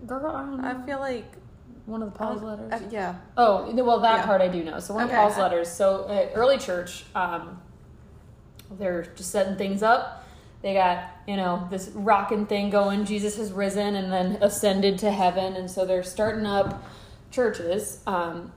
Girl, 0.06 0.27
I 0.27 0.42
don't 0.42 0.62
know. 0.62 0.68
I 0.68 0.86
feel 0.86 1.00
like 1.00 1.25
one 1.88 2.04
of 2.04 2.12
the 2.13 2.18
Paul's 2.18 2.44
letters. 2.44 2.72
uh, 2.72 2.80
yeah. 2.92 3.15
Oh, 3.38 3.72
well, 3.84 4.00
that 4.01 4.18
Yeah. 4.20 4.25
part 4.25 4.42
I 4.42 4.48
do 4.48 4.63
know. 4.63 4.80
So 4.80 4.94
one 4.94 5.06
Okay. 5.06 5.13
of 5.15 5.20
Paul's 5.20 5.38
letters. 5.39 5.70
So 5.72 6.01
uh, 6.04 6.30
early 6.36 6.58
church, 6.60 7.06
um, 7.15 7.62
they're 8.72 9.03
just 9.15 9.31
setting 9.31 9.55
things 9.55 9.84
up. 9.84 10.25
They 10.62 10.74
got 10.74 11.12
you 11.27 11.38
know 11.38 11.67
this 11.69 11.89
rocking 11.93 12.45
thing 12.45 12.69
going. 12.69 13.05
Jesus 13.05 13.38
has 13.38 13.51
risen 13.51 13.95
and 13.95 14.12
then 14.12 14.38
ascended 14.41 14.98
to 15.00 15.12
heaven, 15.12 15.55
and 15.55 15.69
so 15.69 15.86
they're 15.86 16.03
starting 16.03 16.45
up 16.45 16.84
churches, 17.31 18.01
um, 18.07 18.51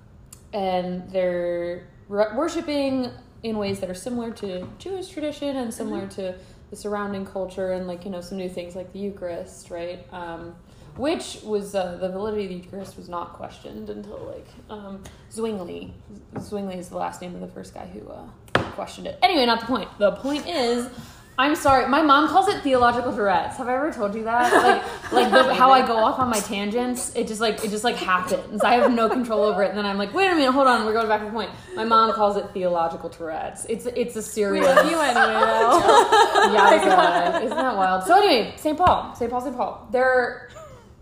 and 0.52 1.10
they're 1.10 1.86
r- 2.08 2.34
worshiping 2.36 3.10
in 3.42 3.58
ways 3.58 3.80
that 3.80 3.90
are 3.90 3.94
similar 3.94 4.30
to 4.32 4.66
Jewish 4.78 5.08
tradition 5.08 5.56
and 5.56 5.72
similar 5.72 6.06
to 6.08 6.34
the 6.70 6.76
surrounding 6.76 7.26
culture, 7.26 7.72
and 7.72 7.86
like 7.86 8.04
you 8.04 8.10
know 8.10 8.20
some 8.20 8.38
new 8.38 8.48
things 8.48 8.74
like 8.74 8.92
the 8.92 8.98
Eucharist, 8.98 9.70
right? 9.70 10.06
Um, 10.12 10.54
which 10.98 11.38
was 11.44 11.74
uh, 11.74 11.96
the 11.96 12.08
validity 12.08 12.44
of 12.44 12.48
the 12.50 12.56
Eucharist 12.56 12.96
was 12.96 13.08
not 13.08 13.32
questioned 13.34 13.88
until 13.88 14.18
like 14.26 14.46
um, 14.68 15.02
Zwingli. 15.32 15.94
Zwingli 16.40 16.76
is 16.76 16.88
the 16.88 16.96
last 16.96 17.22
name 17.22 17.34
of 17.34 17.40
the 17.40 17.48
first 17.48 17.72
guy 17.72 17.86
who 17.86 18.06
uh, 18.08 18.26
questioned 18.72 19.06
it. 19.06 19.18
Anyway, 19.22 19.46
not 19.46 19.60
the 19.60 19.66
point. 19.66 19.88
The 19.98 20.12
point 20.12 20.46
is, 20.46 20.90
I'm 21.40 21.54
sorry. 21.54 21.88
My 21.88 22.02
mom 22.02 22.28
calls 22.28 22.48
it 22.48 22.62
theological 22.62 23.12
Tourette's. 23.12 23.58
Have 23.58 23.68
I 23.68 23.76
ever 23.76 23.92
told 23.92 24.12
you 24.16 24.24
that? 24.24 24.52
Like, 24.52 25.12
like 25.12 25.30
the, 25.30 25.54
how 25.54 25.70
I 25.70 25.86
go 25.86 25.96
off 25.96 26.18
on 26.18 26.28
my 26.28 26.40
tangents. 26.40 27.14
It 27.14 27.28
just 27.28 27.40
like 27.40 27.64
it 27.64 27.70
just 27.70 27.84
like 27.84 27.94
happens. 27.94 28.62
I 28.62 28.74
have 28.74 28.92
no 28.92 29.08
control 29.08 29.44
over 29.44 29.62
it. 29.62 29.68
And 29.68 29.78
then 29.78 29.86
I'm 29.86 29.98
like, 29.98 30.12
wait 30.12 30.32
a 30.32 30.34
minute, 30.34 30.50
hold 30.50 30.66
on. 30.66 30.84
We're 30.84 30.94
going 30.94 31.06
back 31.06 31.20
to 31.20 31.26
the 31.26 31.30
point. 31.30 31.52
My 31.76 31.84
mom 31.84 32.12
calls 32.12 32.36
it 32.36 32.50
theological 32.52 33.08
Tourette's. 33.08 33.66
It's 33.66 33.86
it's 33.86 34.16
a 34.16 34.22
serious. 34.22 34.66
We 34.66 34.74
love 34.74 34.90
You 34.90 34.98
anyway 34.98 35.14
though. 35.14 35.80
Yowza. 36.56 37.44
Isn't 37.44 37.56
that 37.56 37.76
wild? 37.76 38.02
So 38.02 38.16
anyway, 38.16 38.54
St. 38.56 38.76
Paul, 38.76 39.14
St. 39.14 39.30
Paul, 39.30 39.40
St. 39.40 39.56
Paul. 39.56 39.86
They're 39.92 40.48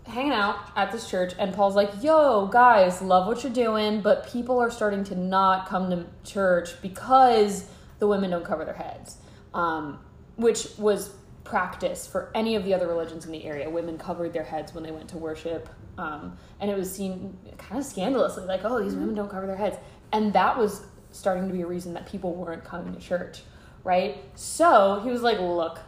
hanging 0.07 0.31
out 0.31 0.57
at 0.75 0.91
this 0.91 1.09
church, 1.09 1.33
and 1.37 1.53
Paul's 1.53 1.75
like, 1.75 2.01
"Yo, 2.01 2.47
guys, 2.47 3.01
love 3.01 3.27
what 3.27 3.43
you're 3.43 3.51
doing, 3.51 4.01
but 4.01 4.27
people 4.27 4.59
are 4.59 4.71
starting 4.71 5.03
to 5.05 5.15
not 5.15 5.67
come 5.67 5.89
to 5.89 6.05
church 6.23 6.81
because 6.81 7.65
the 7.99 8.07
women 8.07 8.31
don't 8.31 8.45
cover 8.45 8.65
their 8.65 8.73
heads." 8.73 9.17
Um, 9.53 9.99
which 10.35 10.67
was 10.77 11.11
practice 11.43 12.05
for 12.05 12.29
any 12.35 12.55
of 12.55 12.63
the 12.63 12.73
other 12.73 12.87
religions 12.87 13.25
in 13.25 13.31
the 13.31 13.45
area. 13.45 13.69
Women 13.69 13.97
covered 13.97 14.33
their 14.33 14.43
heads 14.43 14.73
when 14.73 14.83
they 14.83 14.91
went 14.91 15.09
to 15.09 15.17
worship, 15.17 15.69
um, 15.97 16.37
and 16.59 16.69
it 16.69 16.77
was 16.77 16.93
seen 16.93 17.37
kind 17.57 17.79
of 17.79 17.85
scandalously, 17.85 18.45
like, 18.45 18.63
"Oh, 18.63 18.81
these 18.81 18.95
women 18.95 19.15
don't 19.15 19.29
cover 19.29 19.47
their 19.47 19.55
heads," 19.55 19.77
and 20.11 20.33
that 20.33 20.57
was 20.57 20.85
starting 21.11 21.47
to 21.47 21.53
be 21.53 21.61
a 21.61 21.67
reason 21.67 21.93
that 21.93 22.05
people 22.05 22.33
weren't 22.33 22.63
coming 22.63 22.93
to 22.93 22.99
church, 22.99 23.43
right? 23.83 24.17
So 24.35 24.99
he 25.03 25.09
was 25.09 25.21
like, 25.21 25.39
"Look." 25.39 25.79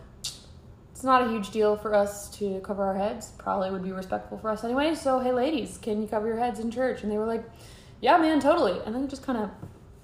It's 1.00 1.06
not 1.06 1.25
a 1.25 1.29
huge 1.29 1.51
deal 1.51 1.77
for 1.77 1.96
us 1.96 2.29
to 2.39 2.60
cover 2.60 2.84
our 2.84 2.94
heads. 2.94 3.32
Probably 3.38 3.72
would 3.72 3.86
be 3.86 3.94
respectful 3.94 4.38
for 4.38 4.50
us 4.50 4.65
anyway. 4.65 4.96
So, 4.96 5.22
hey, 5.22 5.32
ladies, 5.32 5.79
can 5.82 6.01
you 6.01 6.10
cover 6.10 6.27
your 6.27 6.38
heads 6.38 6.60
in 6.60 6.70
church? 6.72 7.03
And 7.03 7.10
they 7.10 7.18
were 7.18 7.25
like, 7.25 7.50
yeah, 8.01 8.18
man, 8.18 8.41
totally. 8.41 8.82
And 8.86 8.94
then 8.94 9.06
it 9.06 9.10
just 9.10 9.24
kind 9.24 9.38
of 9.38 9.50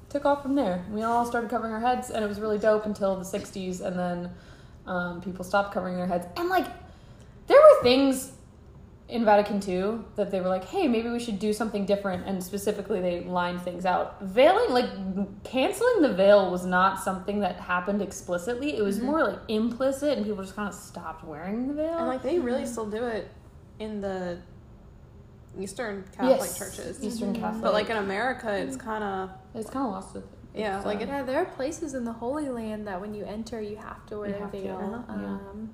took 0.07 0.23
off 0.23 0.41
from 0.41 0.55
there. 0.55 0.85
We 0.89 1.03
all 1.03 1.25
started 1.25 1.49
covering 1.49 1.73
our 1.73 1.81
heads, 1.81 2.11
and 2.11 2.23
it 2.23 2.29
was 2.29 2.39
really 2.39 2.57
dope 2.57 2.85
until 2.85 3.17
the 3.17 3.25
60s. 3.25 3.81
And 3.81 3.99
then 3.99 4.31
um, 4.87 5.19
people 5.19 5.43
stopped 5.43 5.73
covering 5.73 5.97
their 5.97 6.07
heads. 6.07 6.27
And, 6.37 6.47
like, 6.47 6.67
there 7.47 7.59
were 7.59 7.83
things 7.83 8.31
in 9.07 9.23
Vatican 9.23 9.61
II 9.67 9.99
that 10.15 10.31
they 10.31 10.41
were 10.41 10.49
like, 10.49 10.65
hey, 10.65 10.87
maybe 10.87 11.09
we 11.09 11.19
should 11.19 11.37
do 11.37 11.53
something 11.53 11.85
different. 11.85 12.25
And 12.25 12.43
specifically, 12.43 13.01
they 13.01 13.21
lined 13.23 13.61
things 13.61 13.85
out. 13.85 14.19
Veiling, 14.33 14.69
like, 14.71 15.43
canceling 15.43 16.01
the 16.01 16.11
veil 16.13 16.49
was 16.49 16.65
not 16.65 17.03
something 17.03 17.39
that 17.41 17.57
happened 17.57 18.01
explicitly. 18.01 18.75
It 18.75 18.81
was 18.83 18.99
more 18.99 19.23
like 19.23 19.39
implicit, 19.47 20.17
and 20.17 20.25
people 20.25 20.43
just 20.43 20.55
kind 20.55 20.67
of 20.67 20.73
stopped 20.73 21.23
wearing 21.23 21.67
the 21.67 21.73
veil. 21.75 21.97
And 21.99 22.07
like 22.07 22.23
they 22.23 22.39
really 22.39 22.65
still 22.65 22.89
do 22.89 23.03
it 23.05 23.29
in 23.79 24.01
the 24.01 24.39
Eastern 25.59 26.03
Catholic 26.11 26.39
Yes, 26.39 26.57
churches. 26.57 27.03
Eastern 27.03 27.33
Catholic. 27.35 27.61
But 27.61 27.73
like 27.73 27.89
in 27.89 27.97
America, 27.97 28.51
it's 28.57 28.75
kind 28.75 29.03
of 29.03 29.29
it's 29.53 29.69
kind 29.69 29.85
of 29.85 29.91
lost 29.91 30.15
with 30.15 30.23
yeah, 30.55 30.77
with, 30.77 30.85
like 30.85 31.01
it 31.01 31.07
Yeah, 31.09 31.21
there 31.23 31.37
are 31.39 31.45
places 31.45 31.93
in 31.93 32.05
the 32.05 32.13
Holy 32.13 32.49
Land 32.49 32.87
that 32.87 32.99
when 32.99 33.13
you 33.13 33.23
enter, 33.25 33.61
you 33.61 33.75
have 33.75 34.05
to 34.07 34.17
wear 34.19 34.29
You 34.29 34.35
a 34.35 34.39
have 34.39 34.51
to, 34.51 34.57
veil. 34.61 35.05
uh-huh, 35.07 35.19
yeah. 35.21 35.27
um, 35.27 35.69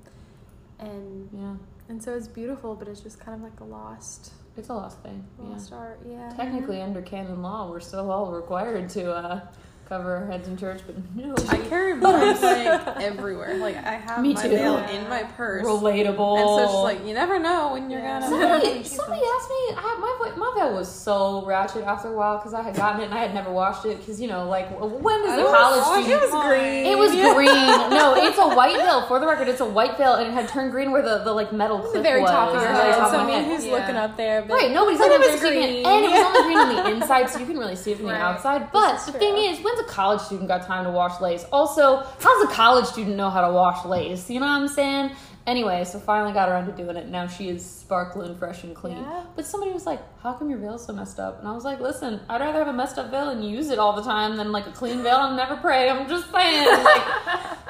and 0.80 1.28
yeah, 1.32 1.54
and 1.88 2.02
so 2.02 2.14
it's 2.14 2.28
beautiful, 2.28 2.74
but 2.74 2.88
it's 2.88 3.00
just 3.00 3.20
kind 3.20 3.36
of 3.36 3.42
like 3.42 3.60
a 3.60 3.64
lost, 3.64 4.32
it's 4.56 4.68
a 4.68 4.74
lost 4.74 5.02
thing. 5.02 5.24
Yeah. 5.38 5.48
lost 5.48 5.72
art. 5.72 6.00
Yeah. 6.08 6.32
Technically, 6.36 6.80
under 6.80 7.02
canon 7.02 7.42
law, 7.42 7.70
we're 7.70 7.80
still 7.80 8.10
all 8.10 8.32
required 8.32 8.88
to 8.90 9.12
uh, 9.12 9.40
cover 9.88 10.16
our 10.16 10.26
heads 10.26 10.48
in 10.48 10.56
church, 10.56 10.80
but 10.86 10.94
no. 11.14 11.34
I 11.48 11.58
carry 11.68 11.94
mine 11.96 12.40
like 12.40 12.86
everywhere. 13.02 13.56
Like 13.56 13.76
I 13.76 13.94
have 13.94 14.22
Me 14.22 14.32
my 14.34 14.42
too. 14.42 14.48
veil 14.48 14.78
in 14.78 15.08
my 15.08 15.22
purse. 15.24 15.66
Relatable. 15.66 16.38
And 16.38 16.48
so 16.48 16.62
it's 16.62 16.72
just 16.72 16.82
like 16.84 17.06
you 17.06 17.14
never 17.14 17.38
know 17.38 17.72
when 17.72 17.90
you're 17.90 18.00
Yeah. 18.00 18.20
gonna. 18.20 18.28
Somebody, 18.28 18.84
somebody 18.84 19.20
asked 19.20 19.48
me. 19.50 19.76
I, 19.76 19.98
my 20.00 20.32
my 20.36 20.52
veil 20.56 20.74
was 20.74 20.90
so 20.90 21.44
ratchet 21.44 21.84
after 21.84 22.08
a 22.08 22.16
while 22.16 22.38
because 22.38 22.54
I 22.54 22.62
had 22.62 22.74
gotten 22.76 23.02
it 23.02 23.04
and 23.06 23.14
I 23.14 23.18
had 23.18 23.34
never 23.34 23.52
washed 23.52 23.84
it 23.84 23.98
because 23.98 24.20
you 24.20 24.28
know 24.28 24.48
like 24.48 24.68
when 24.80 25.20
is 25.24 25.30
I 25.30 25.34
a 25.34 25.40
don't 25.40 25.52
college 25.54 25.80
wash 25.82 26.04
student? 26.04 26.22
it 26.22 26.30
was 26.32 26.46
green. 26.46 26.86
It 26.86 26.98
was 26.98 27.10
green. 27.34 27.90
No, 27.92 28.14
it's 28.16 28.38
a 28.38 28.48
white 28.48 28.76
veil. 28.76 29.06
For 29.06 29.18
the 29.20 29.26
record, 29.26 29.48
it's 29.48 29.60
a 29.60 29.66
white 29.66 29.96
veil 29.98 30.14
and 30.14 30.28
it 30.28 30.32
had 30.32 30.48
turned 30.48 30.70
green 30.72 30.90
where 30.90 31.02
the, 31.02 31.18
the 31.24 31.32
like 31.32 31.52
metal 31.52 31.80
clip 31.80 31.92
the 31.94 32.02
very 32.02 32.22
was. 32.22 32.30
top 32.30 32.48
of 32.54 32.62
your 32.62 32.72
head. 32.72 32.94
top 32.94 33.10
So 33.10 33.18
I 33.18 33.26
mean, 33.26 33.44
who's 33.44 33.64
Yeah. 33.66 33.72
looking 33.72 33.96
up 33.96 34.16
there? 34.16 34.42
But 34.42 34.54
Right, 34.54 34.70
nobody's 34.72 34.98
looking 35.00 35.20
it 35.20 35.26
at 35.26 35.32
was 35.32 35.40
their 35.40 35.50
green. 35.50 35.82
green. 35.82 35.86
And 35.86 36.04
it 36.04 36.10
was 36.10 36.22
only 36.24 36.42
green 36.44 36.58
on 36.58 36.68
the 36.76 36.90
inside, 36.96 37.28
so 37.30 37.38
you 37.38 37.46
can 37.46 37.58
really 37.58 37.76
see 37.76 37.92
it 37.92 37.96
from 37.98 38.06
the 38.06 38.14
outside. 38.14 38.70
But 38.72 39.04
the 39.06 39.12
thing 39.12 39.36
is, 39.36 39.58
when's 39.60 39.80
a 39.82 39.88
college 39.88 40.20
student 40.20 40.48
got 40.48 40.66
time 40.66 40.84
to 40.84 40.90
wash 40.90 41.20
lace? 41.20 41.44
Also, 41.52 41.96
how 41.96 42.42
does 42.42 42.50
a 42.50 42.54
college 42.54 42.86
student 42.86 43.16
know 43.16 43.30
how 43.30 43.46
to 43.46 43.52
wash 43.52 43.84
lace? 43.84 44.30
You 44.30 44.40
know 44.40 44.46
what 44.46 44.60
I'm 44.62 44.68
saying? 44.68 45.10
Anyway, 45.46 45.84
so 45.84 45.98
finally 45.98 46.32
got 46.32 46.48
around 46.48 46.66
to 46.66 46.72
doing 46.72 46.96
it. 46.96 47.08
Now 47.08 47.26
she 47.26 47.48
is 47.48 47.81
sparkling, 47.92 48.34
fresh, 48.36 48.64
and 48.64 48.74
clean. 48.74 48.96
Yeah. 48.96 49.24
But 49.36 49.44
somebody 49.44 49.70
was 49.70 49.84
like, 49.84 50.00
"How 50.22 50.32
come 50.32 50.48
your 50.48 50.58
veil's 50.58 50.86
so 50.86 50.94
messed 50.94 51.20
up?" 51.20 51.38
And 51.40 51.46
I 51.46 51.52
was 51.52 51.62
like, 51.62 51.78
"Listen, 51.78 52.20
I'd 52.26 52.40
rather 52.40 52.60
have 52.60 52.68
a 52.68 52.72
messed 52.72 52.98
up 52.98 53.10
veil 53.10 53.28
and 53.28 53.44
use 53.46 53.68
it 53.68 53.78
all 53.78 53.92
the 53.94 54.02
time 54.02 54.36
than 54.38 54.50
like 54.50 54.66
a 54.66 54.70
clean 54.70 55.02
veil 55.02 55.18
and 55.24 55.36
never 55.36 55.56
pray." 55.56 55.90
I'm 55.90 56.08
just 56.08 56.30
saying. 56.32 56.68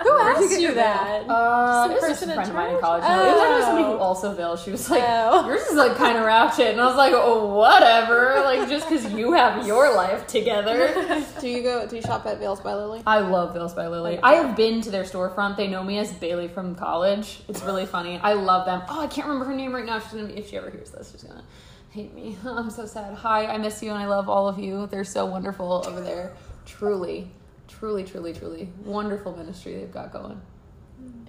Like, 0.02 0.06
who 0.08 0.18
asked 0.18 0.60
you 0.60 0.74
that? 0.74 1.28
uh, 1.28 1.86
it 1.88 1.94
was 1.94 2.00
person 2.02 2.30
a 2.30 2.32
in 2.32 2.36
friend 2.36 2.48
of 2.50 2.56
mine 2.56 2.74
in 2.74 2.80
college. 2.80 3.02
No, 3.04 3.22
it 3.22 3.32
was 3.32 3.40
actually 3.42 3.62
somebody 3.62 3.84
who 3.84 3.92
Oh. 3.92 3.98
also 3.98 4.32
veils. 4.34 4.60
She 4.62 4.70
was 4.72 4.90
like, 4.90 5.02
Oh. 5.06 5.46
"Yours 5.46 5.60
is 5.62 5.74
like 5.76 5.94
kind 5.96 6.18
of 6.18 6.24
ratchet," 6.24 6.72
and 6.72 6.80
I 6.80 6.86
was 6.86 6.96
like, 6.96 7.12
"Oh, 7.14 7.54
whatever." 7.54 8.40
Like 8.44 8.68
just 8.68 8.88
because 8.88 9.12
you 9.12 9.32
have 9.32 9.64
your 9.66 9.94
life 9.94 10.26
together. 10.26 10.92
do 11.40 11.48
you 11.48 11.62
go? 11.62 11.86
Do 11.86 11.94
you 11.96 12.02
shop 12.02 12.26
at 12.26 12.38
Veils 12.38 12.60
by 12.60 12.74
Lily? 12.74 13.02
I 13.06 13.18
love 13.20 13.54
Veils 13.54 13.74
by 13.74 13.86
Lily. 13.86 14.18
I 14.22 14.34
have 14.34 14.56
been 14.56 14.80
to 14.82 14.90
their 14.90 15.04
storefront. 15.04 15.56
They 15.56 15.68
know 15.68 15.84
me 15.84 15.98
as 15.98 16.12
Bailey 16.12 16.48
from 16.48 16.74
college. 16.74 17.40
It's 17.48 17.62
really 17.62 17.86
funny. 17.86 18.18
I 18.22 18.32
love 18.32 18.66
them. 18.66 18.82
Oh, 18.88 19.00
I 19.02 19.06
can't 19.06 19.26
remember 19.28 19.44
her 19.46 19.54
name 19.54 19.72
right 19.72 19.84
now. 19.86 20.00
She's 20.00 20.11
gonna 20.12 20.26
be, 20.28 20.34
if 20.34 20.48
she 20.50 20.56
ever 20.56 20.70
hears 20.70 20.90
this, 20.90 21.10
she's 21.12 21.22
gonna 21.24 21.44
hate 21.90 22.14
me. 22.14 22.36
I'm 22.46 22.70
so 22.70 22.86
sad. 22.86 23.14
Hi, 23.14 23.46
I 23.46 23.58
miss 23.58 23.82
you 23.82 23.90
and 23.90 23.98
I 23.98 24.06
love 24.06 24.28
all 24.28 24.48
of 24.48 24.58
you. 24.58 24.86
They're 24.90 25.04
so 25.04 25.26
wonderful 25.26 25.84
over 25.86 26.00
there. 26.00 26.32
Truly, 26.66 27.30
truly, 27.68 28.04
truly, 28.04 28.32
truly 28.32 28.68
wonderful 28.84 29.36
ministry 29.36 29.74
they've 29.76 29.92
got 29.92 30.12
going. 30.12 30.40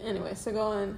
Anyway, 0.04 0.34
so 0.36 0.52
going. 0.52 0.98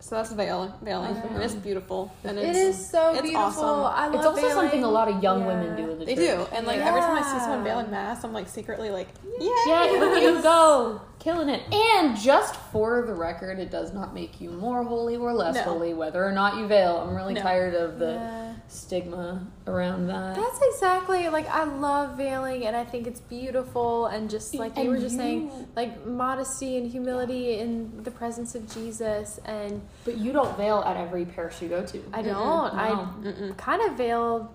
So 0.00 0.16
that's 0.16 0.32
veil, 0.32 0.76
veiling, 0.82 1.14
That's 1.14 1.26
and 1.32 1.42
it's 1.42 1.54
beautiful. 1.54 2.12
And 2.24 2.38
It 2.38 2.54
it's, 2.54 2.90
so 2.90 3.12
it's 3.12 3.22
beautiful. 3.22 3.42
awesome. 3.64 3.64
I 3.98 4.06
love 4.08 4.14
It's 4.16 4.26
also 4.26 4.40
veiling. 4.42 4.54
something 4.54 4.84
a 4.84 4.88
lot 4.90 5.08
of 5.08 5.22
young 5.22 5.40
Yeah. 5.40 5.46
women 5.46 5.76
do 5.76 5.90
in 5.92 5.98
the 5.98 6.04
They 6.04 6.14
church. 6.14 6.50
do, 6.50 6.54
and 6.54 6.66
like 6.66 6.80
every 6.80 7.00
time 7.00 7.16
I 7.16 7.22
see 7.22 7.38
someone 7.38 7.60
Yeah. 7.64 7.72
veiling 7.72 7.90
mass, 7.90 8.22
I'm 8.22 8.34
like 8.34 8.46
secretly 8.48 8.90
like, 8.90 9.08
yeah, 9.40 9.48
Yeah, 9.66 10.18
you 10.18 10.42
go. 10.42 11.00
Killing 11.24 11.48
it. 11.48 11.62
And 11.72 12.18
just 12.18 12.54
for 12.70 13.00
the 13.00 13.14
record, 13.14 13.58
it 13.58 13.70
does 13.70 13.94
not 13.94 14.12
make 14.12 14.42
you 14.42 14.50
more 14.50 14.84
holy 14.84 15.16
or 15.16 15.32
less 15.32 15.54
No. 15.54 15.62
holy, 15.62 15.94
whether 15.94 16.22
or 16.22 16.32
not 16.32 16.58
you 16.58 16.66
veil. 16.66 16.98
I'm 16.98 17.16
really 17.16 17.32
No. 17.32 17.40
tired 17.40 17.74
of 17.74 17.98
the 17.98 18.12
Yeah. 18.12 18.52
stigma 18.68 19.46
around 19.66 20.08
that. 20.08 20.36
That's 20.36 20.60
exactly 20.74 21.30
like 21.30 21.48
I 21.48 21.64
love 21.64 22.18
veiling 22.18 22.66
and 22.66 22.76
I 22.76 22.84
think 22.84 23.06
it's 23.06 23.20
beautiful 23.20 24.04
and 24.04 24.28
just 24.28 24.54
like 24.54 24.76
you 24.76 24.82
And 24.82 24.90
were 24.90 24.98
just 24.98 25.12
you- 25.14 25.18
saying, 25.18 25.68
like 25.74 26.04
modesty 26.06 26.76
and 26.76 26.90
humility 26.90 27.58
in 27.58 28.02
the 28.04 28.10
presence 28.10 28.54
of 28.54 28.68
Jesus 28.74 29.40
and 29.46 29.80
but 30.04 30.18
you 30.18 30.30
don't 30.30 30.54
veil 30.58 30.82
at 30.86 30.98
every 30.98 31.24
parish 31.24 31.62
you 31.62 31.68
go 31.70 31.86
to. 31.86 32.04
I 32.12 32.22
Mm-mm, 32.22 32.26
don't. 32.26 32.74
I 32.74 32.90
Mm-mm. 32.90 33.56
kind 33.56 33.80
of 33.80 33.92
veil 33.96 34.50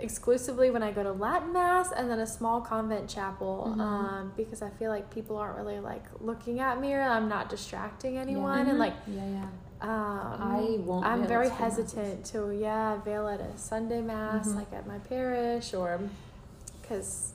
exclusively 0.00 0.70
when 0.70 0.82
I 0.82 0.90
go 0.92 1.02
to 1.02 1.12
Latin 1.12 1.52
mass 1.52 1.92
and 1.92 2.10
then 2.10 2.18
a 2.18 2.26
small 2.26 2.60
convent 2.60 3.08
chapel 3.08 3.74
Mhm. 3.76 3.80
um, 3.80 4.32
because 4.36 4.62
I 4.62 4.70
feel 4.70 4.90
like 4.90 5.10
people 5.10 5.36
aren't 5.36 5.56
really 5.56 5.80
like 5.80 6.04
looking 6.20 6.60
at 6.60 6.80
me 6.80 6.94
or 6.94 7.00
I'm 7.02 7.28
not 7.28 7.48
distracting 7.48 8.16
anyone 8.18 8.68
and 8.68 8.78
like 8.78 8.94
yeah, 9.06 9.24
yeah. 9.26 9.44
um, 9.80 10.42
I 10.42 10.76
won't 10.80 11.04
I'm 11.06 11.26
very 11.26 11.48
hesitant 11.48 12.24
to 12.26 12.50
yeah 12.54 12.96
veil 13.02 13.28
at 13.28 13.40
a 13.40 13.56
Sunday 13.58 14.00
mass 14.02 14.48
Mhm. 14.48 14.56
like 14.56 14.72
at 14.72 14.86
my 14.86 14.98
parish 14.98 15.74
or 15.74 16.00
because 16.82 17.32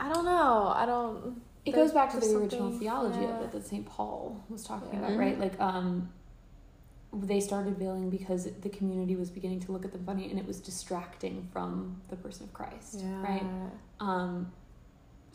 I 0.00 0.12
don't 0.12 0.24
know 0.24 0.72
I 0.74 0.86
don't. 0.86 1.40
It 1.64 1.72
goes 1.74 1.92
back 1.92 2.10
to 2.12 2.20
the 2.20 2.36
original 2.36 2.72
theology 2.78 3.20
yeah. 3.22 3.38
of 3.38 3.42
it 3.44 3.52
that 3.52 3.66
St. 3.66 3.86
Paul 3.86 4.44
was 4.50 4.64
talking 4.64 4.92
Yeah. 5.00 5.06
about, 5.06 5.18
right? 5.18 5.38
Like, 5.40 5.58
um, 5.58 6.10
they 7.22 7.40
started 7.40 7.78
veiling 7.78 8.10
because 8.10 8.48
the 8.60 8.68
community 8.68 9.16
was 9.16 9.30
beginning 9.30 9.60
to 9.60 9.72
look 9.72 9.84
at 9.84 9.92
them 9.92 10.04
funny 10.04 10.30
and 10.30 10.38
it 10.38 10.46
was 10.46 10.60
distracting 10.60 11.48
from 11.52 12.00
the 12.08 12.16
person 12.16 12.44
of 12.44 12.52
Christ, 12.52 13.02
right? 13.22 13.42
Um, 14.00 14.52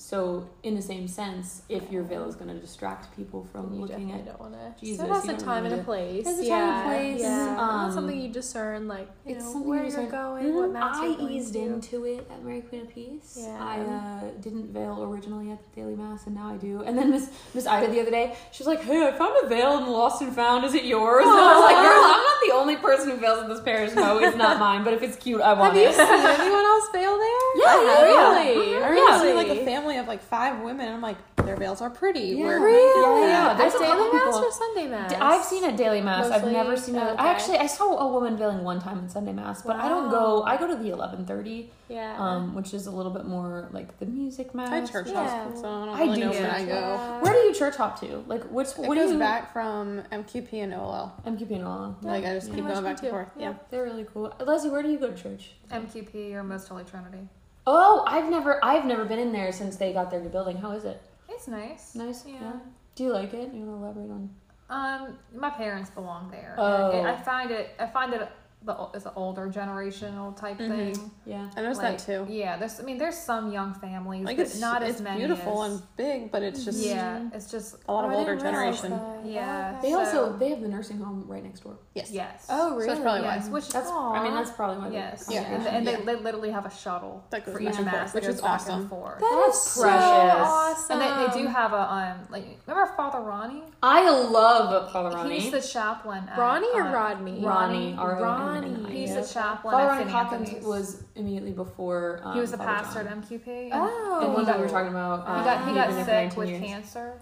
so, 0.02 0.48
in 0.64 0.76
the 0.76 0.82
same 0.82 1.10
sense, 1.10 1.64
if 1.68 1.92
your 1.92 2.04
veil 2.04 2.24
is 2.30 2.34
going 2.36 2.48
to 2.48 2.58
distract 2.58 3.14
people 3.18 3.46
from 3.52 3.74
you 3.74 3.82
looking 3.82 4.08
definitely 4.08 4.20
at 4.22 4.26
don't 4.28 4.40
want 4.40 4.54
to. 4.54 4.80
Jesus, 4.80 5.00
So 5.00 5.06
it 5.06 5.10
has 5.14 5.26
you 5.26 5.30
a 5.32 5.34
don't 5.34 5.44
time 5.46 5.66
and 5.66 5.74
a 5.74 5.78
do- 5.78 5.84
place. 5.84 6.24
There's 6.24 6.40
a 6.40 6.46
yeah, 6.46 6.58
time 6.58 6.72
and 6.72 6.86
a 6.86 6.90
place, 7.12 7.22
Yeah, 7.22 7.58
um, 7.60 7.82
that's 7.84 7.96
something 7.96 8.18
you 8.22 8.30
discern, 8.30 8.88
like 8.88 9.10
you 9.26 9.36
it's 9.36 9.44
know, 9.54 9.62
where 9.62 9.84
you 9.84 9.92
you're 9.92 10.06
going, 10.10 10.56
what 10.56 10.70
Mhm. 10.70 10.72
mass 10.72 10.96
I 11.00 11.06
you're 11.08 11.18
going 11.18 11.32
eased 11.34 11.52
to. 11.54 11.60
into 11.60 12.06
it 12.06 12.26
at 12.32 12.42
Mary 12.46 12.62
Queen 12.62 12.82
of 12.84 12.90
Peace. 12.90 13.38
Yeah. 13.42 13.58
I 13.60 13.80
uh, 13.82 14.32
didn't 14.42 14.68
veil 14.72 15.04
originally 15.04 15.52
at 15.52 15.60
the 15.62 15.82
daily 15.82 15.96
mass, 15.98 16.26
and 16.28 16.36
now 16.36 16.48
I 16.48 16.56
do. 16.56 16.82
And 16.86 16.98
then 16.98 17.12
Miss 17.12 17.30
Miss 17.54 17.68
Ida 17.68 17.92
the 17.92 18.00
other 18.00 18.12
day, 18.12 18.38
she 18.54 18.64
was 18.64 18.68
like, 18.68 18.82
"Hey, 18.82 19.06
I 19.06 19.12
found 19.12 19.34
a 19.44 19.48
veil 19.50 19.78
in 19.80 19.86
Lost 19.88 20.22
and 20.22 20.34
Found. 20.34 20.64
Is 20.64 20.76
it 20.76 20.86
yours?" 20.86 21.26
And 21.28 21.34
I 21.34 21.54
was 21.56 21.64
like, 21.64 21.76
"Girl, 21.76 22.04
I'm 22.06 22.24
not 22.24 22.38
the 22.48 22.54
only 22.56 22.76
person 22.78 23.10
who 23.10 23.18
veils 23.18 23.44
in 23.44 23.50
this 23.50 23.60
parish. 23.62 23.94
No, 23.94 24.18
it's 24.20 24.38
not 24.38 24.60
mine. 24.66 24.86
But 24.86 24.94
if 24.94 25.04
it's 25.04 25.18
cute, 25.18 25.42
I 25.42 25.52
want 25.54 25.74
Have 25.76 25.84
you 25.84 25.90
it." 25.90 25.96
seen 25.96 26.06
anyone 26.08 26.64
else 26.66 26.88
veil 26.94 27.18
there? 27.18 27.36
Yeah, 27.60 27.82
yeah, 27.84 27.84
yeah. 27.84 28.04
really. 28.06 28.76
I 28.84 28.90
remember 28.90 29.28
Yeah. 29.28 29.34
like 29.34 29.48
a 29.50 29.66
family 29.66 29.89
of 29.98 30.08
like 30.08 30.22
five 30.22 30.62
women. 30.62 30.92
I'm 30.94 31.02
like, 31.02 31.18
their 31.38 31.56
veils 31.56 31.82
are 31.82 31.90
pretty. 31.90 32.20
Yeah. 32.38 32.46
Where- 32.46 32.60
Really? 32.60 33.22
Yeah, 33.28 33.50
yeah. 33.52 33.54
There's 33.58 33.74
At 33.76 33.82
a 33.82 33.86
couple 33.86 34.04
daily 34.06 34.14
mass 34.18 34.26
people- 34.36 34.40
or 34.48 34.52
Sunday 34.52 34.88
mass? 34.88 35.10
D- 35.12 35.18
I've 35.20 35.44
seen 35.44 35.64
a 35.66 35.76
daily 35.76 36.02
mass. 36.02 36.30
I've 36.30 36.46
never 36.52 36.76
seen 36.78 36.96
a. 36.96 37.12
Oh, 37.12 37.16
I 37.18 37.30
actually 37.30 37.58
I 37.58 37.68
saw 37.68 37.98
a 37.98 38.08
woman 38.12 38.38
veiling 38.38 38.64
one 38.64 38.80
time 38.80 39.00
in 39.00 39.10
Sunday 39.10 39.34
mass, 39.34 39.62
but 39.62 39.76
I 39.78 39.88
don't 39.90 40.10
go. 40.10 40.44
I 40.44 40.58
go 40.58 40.68
to 40.68 40.76
the 40.76 40.90
eleven 40.92 41.26
thirty, 41.26 41.72
Yeah. 41.88 42.16
um, 42.20 42.54
which 42.54 42.74
is 42.74 42.86
a 42.88 42.92
little 42.92 43.12
bit 43.12 43.26
more 43.26 43.68
like 43.72 43.98
the 44.00 44.06
music 44.06 44.54
mass. 44.54 44.70
I 44.70 44.86
church 44.86 45.08
Yeah. 45.10 45.46
hop, 45.46 45.56
so 45.56 45.66
I 45.68 45.86
don't 45.86 45.90
I 45.90 46.02
really 46.02 46.14
do 46.16 46.20
know 46.26 46.32
when 46.32 46.42
church 46.44 46.54
I 46.54 46.66
go. 46.66 46.74
Yeah. 46.74 47.22
Where 47.22 47.34
do 47.34 47.40
you 47.40 47.54
church 47.54 47.76
hop 47.78 48.00
to? 48.02 48.24
Like, 48.28 48.44
which 48.46 48.68
It 48.70 48.78
what 48.80 48.96
do 48.96 49.02
goes 49.02 49.14
you? 49.14 49.20
back 49.20 49.52
from 49.54 50.04
MQP 50.12 50.62
and 50.64 50.74
OLL. 50.74 51.14
MQP 51.26 51.52
and 51.56 51.66
all. 51.66 51.96
Like 52.02 52.26
I 52.26 52.34
just 52.34 52.48
pretty 52.48 52.62
keep 52.62 52.66
much 52.66 52.74
going 52.74 52.84
back 52.86 53.02
and 53.02 53.10
forth. 53.12 53.28
Yeah. 53.38 53.54
They're 53.72 53.84
really 53.84 54.06
cool. 54.14 54.34
Leslie, 54.40 54.70
where 54.70 54.84
do 54.84 54.90
you 54.90 55.00
go 55.00 55.10
to 55.10 55.16
church? 55.16 55.52
MQP 55.72 56.34
or 56.34 56.44
Most 56.44 56.68
Holy 56.68 56.84
Trinity. 56.84 57.28
Oh, 57.72 58.04
I've 58.08 58.32
never 58.32 58.64
I've 58.66 58.86
never 58.86 59.06
been 59.06 59.20
in 59.20 59.32
there 59.32 59.52
since 59.52 59.76
they 59.76 59.94
got 59.94 60.10
their 60.10 60.20
new 60.20 60.30
building. 60.30 60.58
How 60.58 60.72
is 60.72 60.86
it? 60.86 61.00
It's 61.30 61.48
nice. 61.48 61.94
Nice. 61.94 62.26
Yeah. 62.26 62.54
Do 62.96 63.04
you 63.04 63.14
like 63.14 63.36
it? 63.36 63.54
You 63.54 63.62
want 63.62 63.96
to 63.96 64.02
elaborate 64.02 64.10
on? 64.10 64.30
Um, 64.72 65.18
my 65.36 65.52
parents 65.52 65.92
belong 65.92 66.32
there. 66.32 66.56
Oh. 66.58 67.04
I 67.04 67.16
find 67.16 67.52
it. 67.52 67.76
I 67.80 67.86
find 67.86 68.12
it 68.14 68.28
the 68.62 68.78
o- 68.78 68.92
it's 68.94 69.06
an 69.06 69.14
older 69.16 69.48
generational 69.50 70.36
type 70.36 70.58
Mhm. 70.60 70.68
thing. 70.94 71.12
Yeah. 71.26 71.48
I 71.56 71.62
noticed 71.62 71.82
Like, 71.82 71.98
that 71.98 72.06
too. 72.06 72.26
Yeah, 72.32 72.58
there's 72.58 72.78
I 72.80 72.84
mean 72.84 72.98
there's 72.98 73.16
some 73.18 73.54
young 73.54 73.74
families, 73.74 74.26
Like 74.26 74.36
but 74.36 74.46
it's 74.48 74.60
not 74.60 74.84
it's 74.84 74.96
as 74.98 75.02
many. 75.02 75.18
beautiful 75.20 75.64
as, 75.64 75.72
and 75.76 75.96
big, 75.96 76.30
but 76.32 76.44
it's 76.44 76.66
just 76.66 76.80
yeah, 76.86 77.22
it's 77.34 77.50
just 77.50 77.78
a 77.88 77.94
lot 77.94 78.04
of 78.04 78.12
Oh, 78.12 78.16
I 78.16 78.18
older 78.18 78.36
generation. 78.36 78.92
that. 78.92 79.26
Yeah. 79.26 79.76
Oh, 79.78 79.82
They 79.82 79.96
okay. 79.96 80.06
also 80.06 80.38
they 80.38 80.50
have 80.50 80.60
the 80.62 80.68
nursing 80.68 80.98
home 81.00 81.24
right 81.28 81.42
next 81.42 81.62
door. 81.62 81.78
Yes. 81.96 82.12
yes. 82.12 82.48
Oh, 82.50 82.72
really? 82.72 82.82
So 82.82 82.88
that's 82.88 83.00
probably 83.02 83.22
yes, 83.22 83.46
why. 83.46 83.50
which 83.54 83.70
That's 83.70 83.90
I 83.90 84.24
mean 84.24 84.34
that's 84.34 84.52
probably 84.52 84.78
why. 84.90 84.94
yes, 84.94 85.28
Yeah. 85.32 85.42
and, 85.42 85.66
and 85.68 85.86
Yeah. 85.86 85.96
they, 85.98 86.04
they 86.04 86.16
literally 86.22 86.52
have 86.52 86.66
a 86.66 86.70
shuttle 86.72 87.24
That 87.30 87.46
goes 87.46 87.56
for 87.56 87.62
each 87.62 87.76
and 87.78 87.86
mass 87.86 88.12
forth, 88.12 88.14
which 88.16 88.26
is 88.26 88.42
awesome. 88.42 88.82
and 88.82 88.90
forth. 88.90 89.20
That 89.20 89.42
That's 89.46 89.58
is 89.58 89.64
so 89.72 89.82
precious. 89.84 90.04
awesome. 90.04 91.02
And 91.02 91.02
they, 91.02 91.28
they 91.34 91.42
do 91.44 91.48
have 91.48 91.72
a 91.72 91.94
um 91.94 92.18
like 92.30 92.46
remember 92.68 92.92
Father 92.98 93.20
Ronnie? 93.22 93.64
I 93.82 94.10
love 94.10 94.92
Father 94.92 95.16
Ronnie. 95.16 95.40
He's 95.40 95.52
the 95.54 95.62
chaplain. 95.62 96.30
Ronnie 96.38 96.68
or 96.74 96.82
uh, 96.84 96.92
Rodney? 96.94 97.42
Ronnie. 97.46 97.96
Ronnie. 97.98 98.49
He's 98.90 99.10
Yeah. 99.10 99.22
the 99.22 99.28
chaplain 99.28 99.72
Father 99.74 99.84
at 99.84 99.88
Ronnie 99.90 100.04
St. 100.04 100.10
Hawkins 100.12 100.66
was 100.66 101.04
immediately 101.16 101.52
before. 101.52 102.22
Um, 102.24 102.34
he 102.36 102.40
was 102.42 102.52
the 102.52 102.58
Father 102.58 102.84
pastor 102.84 103.04
John. 103.04 103.08
at 103.20 103.30
MQP. 103.30 103.70
Oh. 103.74 104.20
And 104.24 104.34
one 104.34 104.46
time 104.46 104.58
we 104.58 104.64
were 104.64 104.70
talking 104.70 104.90
about. 104.90 105.26
He 105.26 105.32
um, 105.34 105.44
got 105.44 105.68
he 105.68 105.74
got 105.76 105.88
been 105.88 105.96
there 106.06 106.06
for 106.06 106.30
sick 106.32 106.38
with 106.38 106.50
years. 106.50 106.64
cancer, 106.66 107.14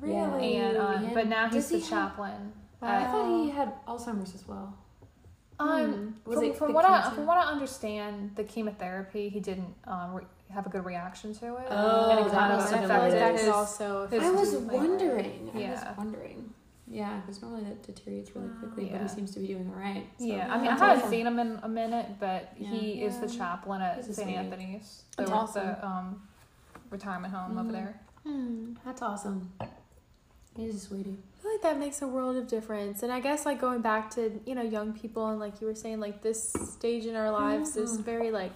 Really? 0.00 0.56
and 0.56 0.76
um, 0.76 1.04
Yeah. 1.04 1.10
but 1.14 1.26
now 1.28 1.48
Does 1.48 1.68
he's 1.68 1.82
he 1.84 1.88
the 1.90 1.94
have- 1.96 2.10
chaplain. 2.10 2.52
I 2.80 3.04
thought 3.04 3.28
he 3.44 3.50
had 3.50 3.72
Alzheimer's 3.86 4.34
as 4.34 4.46
well. 4.48 4.74
Um, 5.60 6.16
Was 6.24 6.38
from, 6.38 6.44
it 6.46 6.56
from 6.56 6.68
the 6.68 6.74
what 6.74 6.84
I 6.84 7.10
from 7.10 7.26
what 7.26 7.38
I 7.38 7.42
understand, 7.52 8.32
the 8.34 8.42
chemotherapy 8.42 9.28
he 9.28 9.38
didn't 9.38 9.72
um, 9.86 10.14
re- 10.14 10.24
have 10.50 10.66
a 10.66 10.68
good 10.68 10.84
reaction 10.84 11.32
to 11.34 11.56
it, 11.58 11.66
Oh, 11.70 12.10
and 12.10 12.18
it 12.20 12.24
that 12.24 12.32
kind 12.32 12.52
of 12.52 12.58
must 12.58 12.72
I 12.72 12.76
have 12.78 12.88
feel 12.90 12.98
like 12.98 13.10
been 13.10 13.18
that 13.20 13.24
what 13.32 13.34
it 13.34 13.38
could 13.38 13.48
is. 13.48 13.54
also. 13.54 14.06
his- 14.08 14.22
I 14.24 14.30
was 14.30 14.50
his- 14.52 14.60
wondering. 14.62 15.50
I 15.54 15.70
was 15.70 15.84
wondering. 15.96 16.52
Yeah, 16.92 17.20
because 17.20 17.40
normally 17.40 17.64
that 17.64 17.82
deteriorates 17.82 18.36
really 18.36 18.50
quickly, 18.60 18.88
but 18.92 19.00
he 19.00 19.08
seems 19.08 19.32
to 19.32 19.40
be 19.40 19.46
doing 19.46 19.70
all 19.74 19.80
right. 19.80 20.04
So. 20.18 20.24
yeah, 20.26 20.52
I 20.52 20.58
mean, 20.58 20.68
I 20.68 20.72
haven't 20.78 20.98
awesome. 20.98 21.10
seen 21.10 21.26
him 21.26 21.38
in 21.38 21.58
a 21.62 21.68
minute, 21.68 22.06
but 22.20 22.52
Yeah. 22.58 22.68
he 22.68 23.02
is 23.02 23.18
the 23.18 23.28
chaplain 23.28 23.80
at 23.80 24.04
St. 24.04 24.14
sweetie. 24.16 24.34
Anthony's, 24.34 25.02
the, 25.16 25.22
That's 25.22 25.32
awesome. 25.32 25.66
the 25.68 25.86
um, 25.86 26.22
retirement 26.90 27.32
home 27.32 27.56
over 27.58 27.70
Mhm. 27.70 27.72
there. 27.72 28.00
Hmm. 28.24 28.74
That's 28.84 29.00
awesome. 29.02 29.52
He's 30.54 30.74
a 30.74 30.80
sweetie. 30.80 31.16
I 31.38 31.42
feel 31.42 31.52
like 31.52 31.62
that 31.62 31.78
makes 31.78 32.02
a 32.02 32.06
world 32.06 32.36
of 32.36 32.46
difference. 32.46 33.02
And 33.02 33.10
I 33.10 33.20
guess 33.20 33.46
like 33.46 33.58
going 33.58 33.80
back 33.80 34.10
to, 34.16 34.38
you 34.44 34.54
know, 34.54 34.60
young 34.62 34.92
people 34.92 35.28
and 35.28 35.40
like 35.40 35.60
you 35.62 35.66
were 35.66 35.74
saying, 35.74 35.98
like 35.98 36.20
this 36.22 36.52
stage 36.52 37.06
in 37.06 37.16
our 37.16 37.30
lives 37.30 37.74
is 37.76 37.96
Mhm. 37.98 38.02
very 38.04 38.30
like 38.30 38.52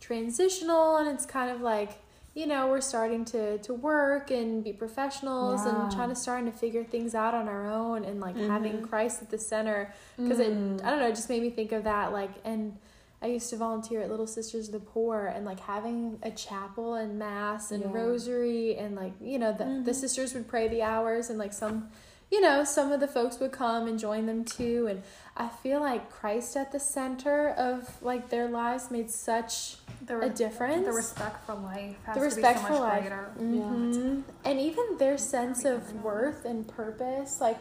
transitional 0.00 0.96
and 0.98 1.08
it's 1.08 1.24
kind 1.24 1.50
of 1.50 1.60
like, 1.62 2.02
you 2.40 2.46
know, 2.46 2.68
we're 2.68 2.80
starting 2.80 3.24
to 3.26 3.58
to 3.58 3.72
work 3.74 4.30
and 4.30 4.64
be 4.64 4.72
professionals 4.72 5.60
Yeah. 5.64 5.70
and 5.84 5.92
trying 5.92 6.08
to 6.08 6.14
starting 6.16 6.50
to 6.50 6.56
figure 6.56 6.84
things 6.84 7.14
out 7.14 7.34
on 7.34 7.48
our 7.48 7.66
own 7.70 8.04
and 8.04 8.20
like 8.20 8.36
having 8.36 8.74
Mhm. 8.78 8.88
Christ 8.88 9.20
at 9.22 9.30
the 9.30 9.38
center 9.38 9.92
because 10.16 10.38
Mm. 10.38 10.78
it 10.78 10.84
I 10.84 10.90
don't 10.90 10.98
know, 11.00 11.08
it 11.08 11.14
just 11.16 11.28
made 11.28 11.42
me 11.42 11.50
think 11.50 11.72
of 11.72 11.84
that 11.84 12.12
like 12.12 12.30
and 12.44 12.76
I 13.22 13.26
used 13.26 13.50
to 13.50 13.56
volunteer 13.56 14.00
at 14.00 14.08
Little 14.10 14.26
Sisters 14.26 14.68
of 14.68 14.72
the 14.72 14.80
Poor 14.80 15.26
and 15.26 15.44
like 15.44 15.60
having 15.60 16.18
a 16.22 16.30
chapel 16.30 16.94
and 16.94 17.18
mass 17.18 17.70
and 17.70 17.82
Yeah. 17.84 17.92
rosary 17.92 18.76
and 18.78 18.96
like 18.96 19.12
you 19.20 19.38
know 19.38 19.52
the 19.52 19.64
the 19.84 19.90
Mhm. 19.92 19.94
sisters 19.94 20.32
would 20.34 20.48
pray 20.48 20.68
the 20.68 20.82
hours 20.82 21.28
and 21.30 21.38
like 21.38 21.52
some 21.52 21.90
you 22.30 22.40
know 22.40 22.64
some 22.64 22.92
of 22.92 23.00
the 23.00 23.08
folks 23.08 23.38
would 23.40 23.52
come 23.52 23.86
and 23.88 23.98
join 23.98 24.24
them 24.26 24.44
too 24.44 24.86
and 24.90 25.02
I 25.36 25.48
feel 25.48 25.80
like 25.80 26.10
Christ 26.10 26.56
at 26.56 26.72
the 26.72 26.80
center 26.80 27.48
of 27.50 28.02
like 28.02 28.30
their 28.30 28.48
lives 28.48 28.90
made 28.90 29.10
such 29.10 29.76
The, 30.06 30.18
a 30.20 30.28
difference. 30.30 30.86
the 30.86 30.92
respect 30.92 31.44
for 31.46 31.54
life 31.54 31.96
has 32.04 32.14
The 32.14 32.20
to 32.20 32.24
respect 32.26 32.58
be 32.58 32.62
so 32.62 32.66
for 32.68 32.72
much 32.72 32.80
life. 32.80 33.00
greater. 33.02 33.30
Mhm. 33.38 34.22
And 34.44 34.58
even 34.60 34.96
their 34.98 35.18
sense 35.18 35.64
of 35.64 36.02
worth 36.02 36.44
and 36.44 36.66
purpose, 36.66 37.40
like, 37.40 37.58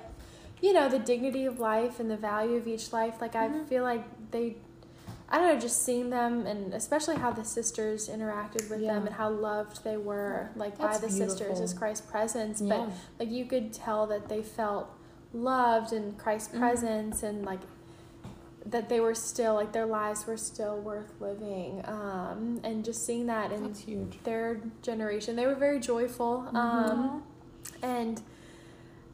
you 0.62 0.74
know, 0.74 0.88
the 0.90 1.00
dignity 1.00 1.46
of 1.46 1.60
life 1.60 2.00
and 2.00 2.10
the 2.10 2.18
value 2.18 2.56
of 2.56 2.68
each 2.68 2.92
life. 2.94 3.22
Like, 3.22 3.36
I 3.36 3.50
feel 3.66 3.84
like 3.84 4.04
they, 4.32 4.56
I 5.30 5.38
don't 5.38 5.54
know, 5.54 5.60
just 5.60 5.84
seeing 5.84 6.10
them 6.10 6.46
and 6.46 6.74
especially 6.74 7.18
how 7.18 7.32
the 7.32 7.44
sisters 7.46 8.08
interacted 8.10 8.70
with 8.70 8.80
Yeah. 8.82 8.94
them 8.96 9.06
and 9.08 9.16
how 9.16 9.30
loved 9.30 9.84
they 9.84 9.98
were, 9.98 10.50
like, 10.56 10.78
That's 10.78 11.00
by 11.00 11.08
the 11.08 11.12
sisters 11.14 11.60
as 11.60 11.74
Christ's 11.74 12.06
presence. 12.10 12.62
Yeah. 12.62 12.78
But, 12.88 12.90
like, 13.26 13.32
you 13.32 13.46
could 13.46 13.74
tell 13.74 14.08
that 14.08 14.28
they 14.30 14.42
felt 14.44 14.90
loved 15.34 15.94
in 15.94 16.14
Christ's 16.14 16.56
Mhm. 16.56 16.60
presence 16.60 17.22
and, 17.22 17.46
like, 17.46 17.60
that 18.66 18.90
they 18.90 19.00
were 19.00 19.16
still 19.16 19.56
like 19.56 19.72
their 19.72 19.86
lives 19.86 20.28
were 20.28 20.38
still 20.38 20.78
worth 20.80 21.14
living 21.20 21.82
um 21.86 22.60
and 22.64 22.84
just 22.84 23.06
seeing 23.06 23.28
that 23.28 23.52
in 23.52 23.74
their 24.24 24.60
generation. 24.82 25.36
They 25.36 25.46
were 25.46 25.56
very 25.56 25.80
joyful. 25.80 26.46
Mm-hmm. 26.48 26.58
Um, 26.58 27.24
and 27.82 28.22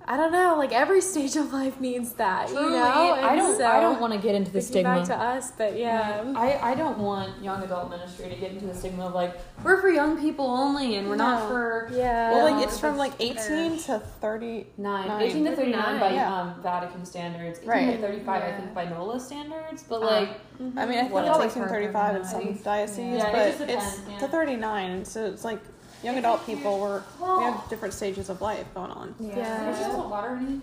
I 0.07 0.17
don't 0.17 0.31
know, 0.31 0.55
like 0.57 0.71
every 0.71 1.01
stage 1.13 1.35
of 1.35 1.51
life 1.51 1.79
needs 1.81 2.13
that, 2.13 2.49
you 2.49 2.55
Truly, 2.55 2.71
know. 2.73 3.13
I 3.13 3.35
don't. 3.35 3.57
So, 3.57 3.65
I 3.65 3.79
don't 3.79 3.99
want 3.99 4.13
to 4.13 4.19
get 4.19 4.35
into 4.35 4.51
the 4.51 4.61
thinking 4.61 4.83
back 4.83 5.05
stigma. 5.05 5.23
to 5.23 5.29
us, 5.29 5.51
but 5.57 5.77
yeah. 5.77 6.31
I, 6.35 6.71
I 6.71 6.75
don't 6.75 6.99
want 6.99 7.41
young 7.43 7.63
adult 7.63 7.89
ministry 7.89 8.29
to 8.29 8.35
get 8.35 8.51
into 8.51 8.67
the 8.67 8.75
stigma 8.75 9.07
of 9.07 9.13
like 9.15 9.35
we're 9.63 9.81
for 9.81 9.89
young 9.89 10.19
people 10.19 10.45
only 10.45 10.95
and 10.97 11.09
we're 11.09 11.15
not 11.15 11.47
for 11.49 11.89
Yeah. 11.91 12.31
Well, 12.33 12.51
like 12.51 12.63
it's 12.67 12.79
from 12.79 12.97
like 12.97 13.13
18 13.19 13.79
to 13.83 13.99
30. 13.99 14.67
nine, 14.77 15.07
Nine. 15.07 15.21
18 15.23 15.45
to 15.45 15.55
39 15.55 15.99
by 15.99 16.13
Yeah. 16.13 16.39
um, 16.41 16.61
Vatican 16.61 17.03
standards, 17.05 17.57
18 17.59 17.69
Right. 17.69 17.91
to 17.95 17.97
35 18.01 18.43
I 18.43 18.51
think 18.57 18.73
by 18.75 18.85
NOLA 18.85 19.19
standards, 19.19 19.83
but 19.83 20.01
Uh, 20.03 20.05
like 20.05 20.29
I 20.59 20.63
mean, 20.63 20.77
I 20.77 20.85
think 21.01 21.13
What 21.13 21.25
it's 21.25 21.35
else? 21.35 21.51
18 21.53 21.63
to 21.63 21.69
35 21.69 22.15
in 22.17 22.23
some 22.25 22.53
dioceses, 22.63 22.97
Yeah, 22.99 23.27
it 23.27 23.31
but 23.33 23.45
just 23.47 23.59
depends, 23.59 23.85
it's 23.99 24.09
yeah. 24.09 24.17
to 24.19 24.27
39. 24.27 24.91
And 24.91 25.07
so 25.07 25.25
it's 25.25 25.43
like 25.43 25.59
young 26.05 26.17
adult 26.19 26.45
people 26.45 26.79
were, 26.79 27.03
we 27.19 27.43
have 27.43 27.67
different 27.67 27.93
stages 27.93 28.29
of 28.29 28.39
life 28.39 28.65
going 28.75 28.91
on. 28.91 29.15
Yeah. 29.19 29.37
Yeah. 29.37 29.65
Does 29.65 29.87
you 29.87 29.97
want 29.97 30.09
water 30.09 30.27
or 30.29 30.37
anything? 30.37 30.61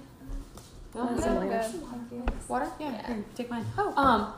No, 0.94 1.06
That's 1.06 1.26
no, 1.26 1.34
all 1.34 1.40
good. 1.40 2.26
good. 2.26 2.48
Water? 2.48 2.68
Yeah. 2.78 3.06
Here, 3.06 3.24
take 3.34 3.50
mine. 3.50 3.64
Oh. 3.76 3.92
Um. 3.96 4.32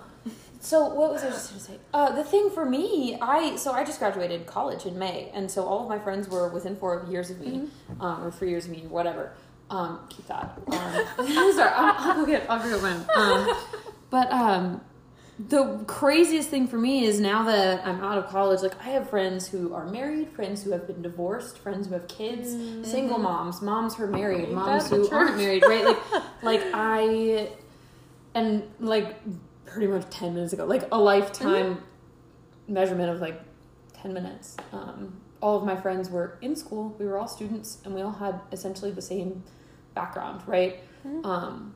So 0.61 0.87
what 0.87 1.13
was 1.13 1.23
I 1.23 1.29
just 1.29 1.51
gonna 1.51 1.61
say? 1.61 1.79
Uh, 1.93 2.13
the 2.15 2.25
thing 2.25 2.49
for 2.49 2.65
me, 2.65 3.19
I 3.21 3.57
so 3.57 3.73
I 3.73 3.85
just 3.85 3.99
graduated 3.99 4.47
college 4.47 4.87
in 4.87 4.99
May, 4.99 5.31
and 5.35 5.51
so 5.51 5.65
all 5.65 5.83
of 5.83 5.89
my 5.91 5.99
friends 5.99 6.27
were 6.27 6.49
within 6.49 6.77
four 6.77 7.05
years 7.11 7.29
of 7.29 7.39
me, 7.39 7.69
um, 8.01 8.25
or 8.25 8.31
three 8.31 8.49
years 8.49 8.65
of 8.65 8.71
me, 8.71 8.85
or 8.85 8.89
whatever. 8.89 9.33
Um, 9.69 9.99
keep 10.09 10.27
that. 10.29 10.59
Um, 11.19 11.53
sorry, 11.53 11.71
I'll, 11.75 11.95
I'll 11.99 12.15
go 12.17 12.25
get. 12.25 12.49
I'll 12.49 12.59
go 12.63 12.71
get 12.71 12.83
mine. 12.83 13.05
Um, 13.15 13.57
but 14.09 14.33
um, 14.33 14.81
the 15.39 15.83
craziest 15.87 16.49
thing 16.49 16.69
for 16.69 16.79
me 16.79 17.05
is 17.05 17.19
now 17.19 17.43
that 17.45 17.85
I'm 17.85 18.01
out 18.01 18.19
of 18.19 18.29
college, 18.29 18.63
like 18.63 18.81
I 18.81 18.91
have 18.91 19.11
friends 19.11 19.49
who 19.49 19.75
are 19.75 19.85
married, 19.87 20.31
friends 20.31 20.63
who 20.63 20.71
have 20.71 20.87
been 20.87 21.03
divorced, 21.03 21.59
friends 21.59 21.89
who 21.89 21.95
have 21.95 22.07
kids, 22.07 22.51
single 22.89 23.19
moms, 23.19 23.61
moms 23.61 23.97
who 23.97 24.05
are 24.05 24.09
married, 24.09 24.51
moms 24.51 24.91
who 24.91 25.11
aren't 25.11 25.37
married, 25.37 25.65
right? 25.67 25.85
Like, 25.85 25.99
like 26.43 26.63
I, 26.73 27.51
and 28.35 28.63
like 28.79 29.17
pretty 29.67 29.89
much 29.89 30.09
ten 30.11 30.35
minutes 30.35 30.53
ago, 30.53 30.67
like 30.67 30.87
a 30.93 30.99
lifetime 30.99 31.83
measurement 32.69 33.11
of 33.11 33.21
like 33.21 33.41
ten 33.93 34.15
minutes. 34.15 34.57
Um, 34.73 35.21
all 35.41 35.59
of 35.59 35.65
my 35.65 35.77
friends 35.77 36.11
were 36.11 36.39
in 36.43 36.55
school. 36.55 36.95
We 36.99 37.07
were 37.07 37.19
all 37.19 37.29
students, 37.29 37.79
and 37.85 37.93
we 37.93 38.03
all 38.03 38.13
had 38.13 38.41
essentially 38.53 38.93
the 38.93 39.03
same 39.03 39.43
background, 39.95 40.43
right? 40.47 40.79
Um, 41.25 41.75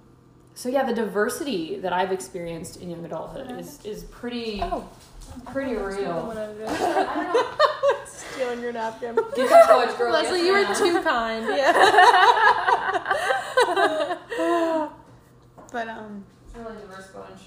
so 0.58 0.68
yeah, 0.68 0.82
the 0.82 0.92
diversity 0.92 1.78
that 1.78 1.92
I've 1.92 2.10
experienced 2.10 2.80
in 2.82 2.90
young 2.90 3.04
adulthood 3.04 3.48
is 3.60 3.78
is 3.84 4.02
pretty 4.04 4.60
Oh. 4.60 4.88
pretty 5.52 5.74
real. 5.76 6.32
I 6.32 6.34
don't 6.34 6.58
know. 6.58 7.44
Stealing 8.06 8.60
your 8.60 8.72
napkin. 8.72 9.14
Get 9.36 9.48
that 9.50 9.66
college 9.68 9.96
girl. 9.96 10.12
Leslie, 10.12 10.40
yes, 10.42 10.80
you 10.80 10.88
were 10.90 10.92
too 10.92 11.00
kind. 11.04 11.44
Yeah. 11.46 11.72
But, 15.70 15.86
um, 15.86 16.24
It's 16.46 16.56
a 16.56 16.60
really 16.60 16.76
diverse 16.80 17.08
bunch. 17.08 17.40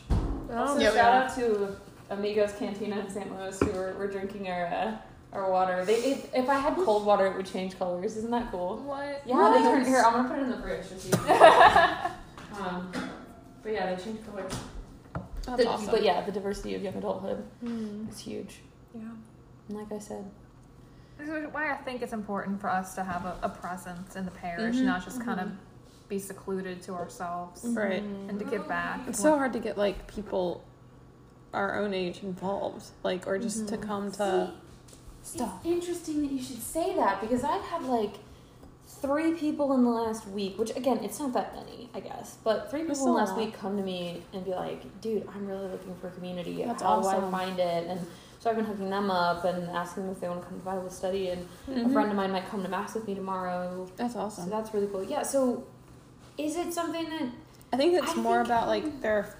Oh, 0.52 0.56
Also, 0.58 0.80
Yeah, 0.80 0.94
shout 0.94 1.14
out 1.24 1.36
to 1.36 1.76
Amigos 2.12 2.54
Cantina 2.60 3.00
in 3.00 3.10
St. 3.10 3.32
Louis 3.36 3.60
who 3.60 3.72
were, 3.72 3.94
were 3.98 4.08
drinking 4.08 4.48
our 4.48 4.68
uh, 4.68 4.96
our 5.34 5.50
water. 5.52 5.84
They 5.86 5.96
if, 5.96 6.34
if 6.36 6.48
I 6.48 6.56
had 6.60 6.76
cold 6.76 7.04
water, 7.06 7.26
it 7.26 7.36
would 7.36 7.48
change 7.48 7.80
colors. 7.80 8.16
Isn't 8.18 8.30
that 8.32 8.52
cool? 8.52 8.78
What? 8.78 9.24
Yeah, 9.26 9.52
they 9.58 9.64
turn 9.64 9.84
here. 9.86 10.04
I'm 10.06 10.14
gonna 10.14 10.30
put 10.30 10.38
it 10.40 10.44
in 10.44 10.52
the 10.52 10.58
fridge 10.58 10.86
just 12.64 12.74
so 12.74 12.80
you 12.80 12.92
can. 12.94 13.04
um, 13.04 13.10
but 13.64 13.72
yeah, 13.74 13.94
they 13.96 14.04
change 14.04 14.26
colors. 14.26 14.52
that's 15.46 15.64
The- 15.64 15.70
awesome. 15.70 15.92
But 15.92 16.04
yeah, 16.04 16.22
the 16.26 16.32
diversity 16.32 16.76
of 16.76 16.82
young 16.84 16.96
adulthood 16.96 17.44
Hmm. 17.62 18.08
is 18.10 18.20
huge. 18.20 18.62
Yeah. 18.94 19.02
And 19.70 19.78
like 19.78 19.92
I 19.92 20.00
said, 20.00 20.26
This 21.18 21.30
is 21.30 21.54
why 21.54 21.72
I 21.72 21.76
think 21.78 22.02
it's 22.02 22.14
important 22.14 22.60
for 22.60 22.70
us 22.70 22.96
to 22.96 23.04
have 23.04 23.26
a, 23.26 23.38
a 23.44 23.50
presence 23.50 24.16
in 24.16 24.26
the 24.26 24.32
parish, 24.32 24.78
Mhm, 24.78 24.86
not 24.86 25.04
just 25.04 25.22
kind 25.24 25.40
of 25.40 25.52
be 26.10 26.18
secluded 26.18 26.82
to 26.84 26.94
ourselves 26.96 27.64
Right. 27.64 28.02
and 28.02 28.40
to 28.40 28.46
give 28.46 28.68
back. 28.68 29.08
It's 29.08 29.20
so 29.20 29.38
hard 29.38 29.54
to 29.54 29.60
get 29.60 29.78
like 29.78 30.08
people 30.08 30.64
our 31.54 31.80
own 31.80 31.94
age 31.94 32.24
involved, 32.24 32.86
like, 33.04 33.28
or 33.28 33.38
just 33.38 33.68
to 33.68 33.78
come 33.78 34.12
to. 34.14 34.52
Stop. 35.22 35.60
It's 35.64 35.66
interesting 35.66 36.22
that 36.24 36.32
you 36.32 36.42
should 36.42 36.62
say 36.62 36.96
that 36.96 37.22
because 37.22 37.44
I've 37.44 37.62
had 37.66 37.84
like 37.84 38.16
three 39.02 39.34
people 39.34 39.74
in 39.74 39.84
the 39.84 39.90
last 39.90 40.28
week, 40.28 40.58
which 40.60 40.76
again, 40.76 41.00
it's 41.04 41.20
not 41.20 41.34
that 41.34 41.56
many, 41.56 41.90
I 41.94 42.00
guess, 42.02 42.38
but 42.44 42.70
three 42.70 42.82
people 42.84 42.96
in 43.00 43.06
the 43.06 43.12
last 43.12 43.36
week 43.36 43.54
come 43.58 43.76
to 43.78 43.84
me 43.84 44.22
and 44.34 44.46
be 44.46 44.52
like, 44.52 45.02
dude, 45.02 45.28
I'm 45.34 45.48
really 45.48 45.68
looking 45.70 45.96
for 45.96 46.08
a 46.08 46.12
community. 46.12 46.64
That's 46.64 46.84
How 46.84 47.02
do 47.02 47.08
I 47.08 47.20
find 47.32 47.60
it? 47.60 47.88
And 47.88 48.00
so 48.40 48.50
I've 48.50 48.56
been 48.56 48.66
hooking 48.66 48.90
them 48.90 49.10
up 49.10 49.44
and 49.46 49.70
asking 49.70 50.04
them 50.04 50.12
if 50.14 50.20
they 50.22 50.28
want 50.30 50.42
to 50.44 50.48
come 50.48 50.60
to 50.60 50.66
Bible 50.66 50.90
study. 50.90 51.30
And 51.30 51.48
a 51.68 51.72
Mhm. 51.72 51.94
friend 51.94 52.10
of 52.12 52.16
mine 52.16 52.32
might 52.32 52.48
come 52.50 52.62
to 52.64 52.70
Mass 52.70 52.94
with 52.94 53.08
me 53.08 53.16
tomorrow. 53.16 53.88
That's 53.98 54.14
So 54.14 54.20
awesome. 54.22 54.50
that's 54.50 54.74
really 54.74 54.88
cool. 54.88 55.04
Yeah, 55.04 55.24
so 55.24 55.64
is 56.38 56.56
it 56.56 56.74
something 56.74 57.10
that 57.10 57.30
I 57.74 57.78
think 57.78 57.94
it's 57.96 58.12
I 58.12 58.16
more 58.22 58.38
think- 58.38 58.48
about 58.48 58.68
like 58.68 59.02
their 59.02 59.36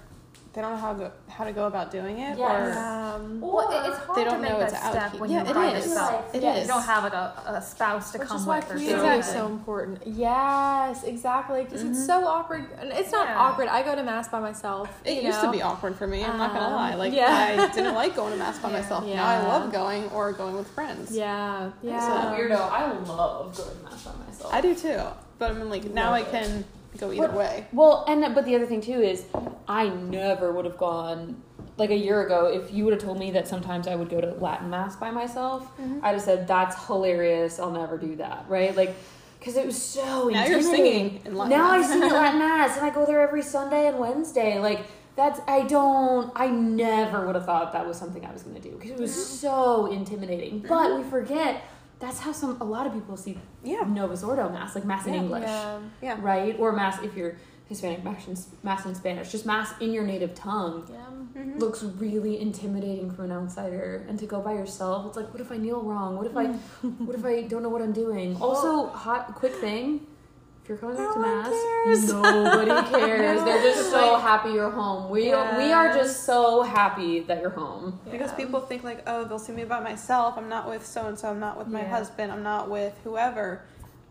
they 0.54 0.60
don't 0.60 0.72
know 0.72 0.76
how 0.76 0.92
go, 0.92 1.10
how 1.28 1.44
to 1.44 1.52
go 1.52 1.66
about 1.66 1.90
doing 1.90 2.18
it, 2.18 2.36
Yes. 2.36 2.76
Um, 2.76 3.40
Well, 3.40 3.68
it's 3.86 3.96
hard 4.00 4.18
They 4.18 4.24
don't 4.24 4.42
make 4.42 4.50
know 4.52 4.58
that 4.58 4.72
it's 4.72 4.86
step 4.86 5.14
when 5.14 5.30
Yeah, 5.30 5.42
you're 5.42 5.50
it 5.50 5.54
by 5.54 5.72
is. 5.72 5.86
yourself. 5.86 6.34
It 6.34 6.42
You 6.42 6.48
is. 6.50 6.66
don't 6.68 6.82
have 6.82 7.04
like 7.04 7.14
a, 7.14 7.42
a 7.46 7.62
spouse 7.62 8.12
to 8.12 8.18
Which 8.18 8.28
come 8.28 8.36
is 8.36 8.44
why 8.46 8.56
with 8.58 8.66
or 8.66 8.72
community 8.74 8.98
something. 9.00 9.20
is 9.20 9.26
so 9.26 9.46
important. 9.46 10.02
Yes, 10.06 11.04
exactly. 11.04 11.64
Because 11.64 11.82
it's 11.84 12.04
so 12.04 12.26
awkward. 12.26 12.66
And 12.78 12.90
it's 12.92 13.10
not 13.12 13.28
Yeah. 13.28 13.38
awkward. 13.38 13.68
I 13.68 13.82
go 13.82 13.94
to 13.94 14.02
mass 14.02 14.28
by 14.28 14.40
myself. 14.40 14.90
It 15.06 15.22
you 15.22 15.28
used 15.28 15.40
know? 15.42 15.50
to 15.50 15.56
be 15.56 15.62
awkward 15.62 15.96
for 15.96 16.06
me. 16.06 16.22
I'm 16.22 16.36
not 16.36 16.52
gonna 16.52 16.66
Um, 16.66 16.72
lie. 16.74 16.94
Like 16.96 17.14
yeah. 17.14 17.56
I 17.58 17.74
didn't 17.74 17.94
like 17.94 18.14
going 18.14 18.32
to 18.32 18.38
mass 18.38 18.58
by 18.58 18.70
myself. 18.78 19.06
Now 19.06 19.26
I 19.26 19.42
love 19.48 19.72
going 19.72 20.10
or 20.10 20.32
going 20.32 20.54
with 20.56 20.68
friends. 20.68 21.16
Yeah, 21.16 21.70
So 21.70 21.88
yeah. 21.88 22.34
weirdo. 22.36 22.60
I 22.70 22.92
love 22.92 23.56
going 23.56 23.76
to 23.78 23.84
mass 23.84 24.02
by 24.04 24.12
myself. 24.26 24.52
I 24.52 24.60
do 24.60 24.74
too. 24.74 25.00
But 25.38 25.50
I 25.50 25.54
mean, 25.54 25.70
like 25.70 25.84
now 25.84 26.12
I 26.12 26.22
can. 26.24 26.58
it. 26.60 26.66
Can 26.92 27.08
go 27.08 27.12
either 27.12 27.28
But- 27.28 27.36
way. 27.36 27.66
Well, 27.72 28.04
and 28.08 28.34
but 28.34 28.44
the 28.44 28.54
other 28.54 28.66
thing 28.66 28.80
too 28.80 29.00
is, 29.00 29.24
I 29.68 29.88
never 29.88 30.52
would 30.52 30.64
have 30.64 30.76
gone 30.78 31.42
like 31.78 31.90
a 31.90 31.96
year 31.96 32.24
ago 32.24 32.46
if 32.46 32.72
you 32.72 32.84
would 32.84 32.92
have 32.92 33.02
told 33.02 33.18
me 33.18 33.30
that 33.32 33.48
sometimes 33.48 33.88
I 33.88 33.94
would 33.96 34.10
go 34.10 34.20
to 34.20 34.32
Latin 34.34 34.70
mass 34.70 34.94
by 34.96 35.10
myself. 35.10 35.64
Mm-hmm. 35.78 36.04
I'd 36.04 36.12
have 36.12 36.20
said 36.20 36.46
that's 36.46 36.86
hilarious. 36.86 37.58
I'll 37.58 37.70
never 37.70 37.96
do 37.98 38.16
that. 38.16 38.44
Right? 38.48 38.76
Like, 38.76 38.94
because 39.38 39.56
it 39.56 39.66
was 39.66 39.80
so. 39.80 40.28
Now 40.28 40.44
you're 40.44 40.58
intimidating. 40.58 41.10
singing 41.10 41.20
in 41.24 41.34
Latin 41.36 41.58
Now 41.58 41.72
mass. 41.72 41.90
I 41.90 41.92
sing 41.92 42.02
at 42.02 42.12
Latin 42.12 42.38
mass, 42.46 42.76
and 42.76 42.86
I 42.86 42.90
go 42.90 43.06
there 43.06 43.20
every 43.20 43.42
Sunday 43.42 43.86
and 43.88 43.98
Wednesday. 43.98 44.58
Like. 44.58 44.80
That's 45.14 45.40
I 45.46 45.64
don't 45.64 46.32
I 46.34 46.46
never 46.46 47.26
would 47.26 47.34
have 47.34 47.44
thought 47.44 47.74
that 47.74 47.86
was 47.86 47.98
something 47.98 48.24
I 48.24 48.32
was 48.32 48.44
gonna 48.44 48.60
do 48.60 48.70
because 48.70 48.92
it 48.92 48.98
was 48.98 49.12
so 49.40 49.84
intimidating. 49.92 50.60
But 50.66 50.96
we 50.96 51.02
forget 51.02 51.62
that's 52.02 52.18
how 52.18 52.32
some 52.32 52.60
a 52.60 52.64
lot 52.76 52.84
of 52.88 52.92
people 52.92 53.16
see 53.16 53.38
Yeah. 53.62 53.82
Novus 53.98 54.22
Ordo 54.24 54.48
mass 54.56 54.74
like 54.74 54.84
mass 54.92 55.06
in 55.06 55.14
Yeah. 55.14 55.20
English 55.22 55.42
Yeah. 55.44 55.78
Yeah. 56.06 56.16
right? 56.20 56.54
Or 56.58 56.68
mass 56.72 56.96
if 57.02 57.16
you're 57.16 57.34
Hispanic, 57.68 58.04
mass 58.04 58.26
in, 58.28 58.36
mass 58.68 58.84
in 58.84 58.94
Spanish. 58.94 59.30
Just 59.32 59.46
mass 59.46 59.68
in 59.80 59.90
your 59.96 60.04
native 60.12 60.34
tongue 60.34 60.76
Yeah. 60.90 60.96
Mm-hmm. 61.42 61.58
looks 61.58 61.80
really 62.04 62.34
intimidating 62.46 63.10
for 63.14 63.24
an 63.24 63.32
outsider. 63.32 64.04
And 64.08 64.18
to 64.18 64.26
go 64.26 64.38
by 64.48 64.52
yourself, 64.60 65.06
it's 65.06 65.16
like, 65.16 65.30
what 65.32 65.40
if 65.40 65.50
I 65.50 65.56
kneel 65.56 65.80
wrong? 65.90 66.10
What 66.18 66.26
if 66.26 66.36
I, 66.36 66.46
what 67.08 67.14
if 67.18 67.24
I 67.24 67.42
don't 67.42 67.62
know 67.62 67.70
what 67.70 67.80
I'm 67.86 67.92
doing? 68.04 68.36
Also, 68.46 68.88
hot 68.88 69.22
quick 69.40 69.54
thing. 69.54 69.86
If 70.62 70.68
you're 70.68 70.78
coming 70.78 70.96
back 70.96 71.06
No 71.08 71.14
to 71.14 71.20
mass, 71.20 71.48
cares. 71.84 72.12
nobody 72.12 72.90
cares. 72.90 73.40
No. 73.40 73.44
They're 73.44 73.62
just 73.62 73.90
so 73.90 74.16
happy 74.16 74.50
you're 74.50 74.70
home. 74.70 75.10
We 75.10 75.22
we 75.22 75.72
are 75.72 75.92
just 75.92 76.24
so 76.24 76.62
happy 76.62 77.20
that 77.20 77.40
you're 77.40 77.50
home. 77.50 77.98
Because 78.10 78.30
Yeah. 78.30 78.36
people 78.36 78.60
think 78.60 78.84
like, 78.84 79.02
oh, 79.08 79.24
they'll 79.24 79.40
see 79.40 79.52
me 79.52 79.64
by 79.64 79.80
myself. 79.80 80.34
I'm 80.36 80.48
not 80.48 80.68
with 80.70 80.86
so 80.86 81.06
and 81.06 81.18
so. 81.18 81.30
I'm 81.30 81.40
not 81.40 81.58
with 81.58 81.66
my 81.66 81.80
Yeah. 81.82 81.88
husband. 81.88 82.30
I'm 82.30 82.44
not 82.44 82.70
with 82.70 82.96
whoever. 83.02 83.62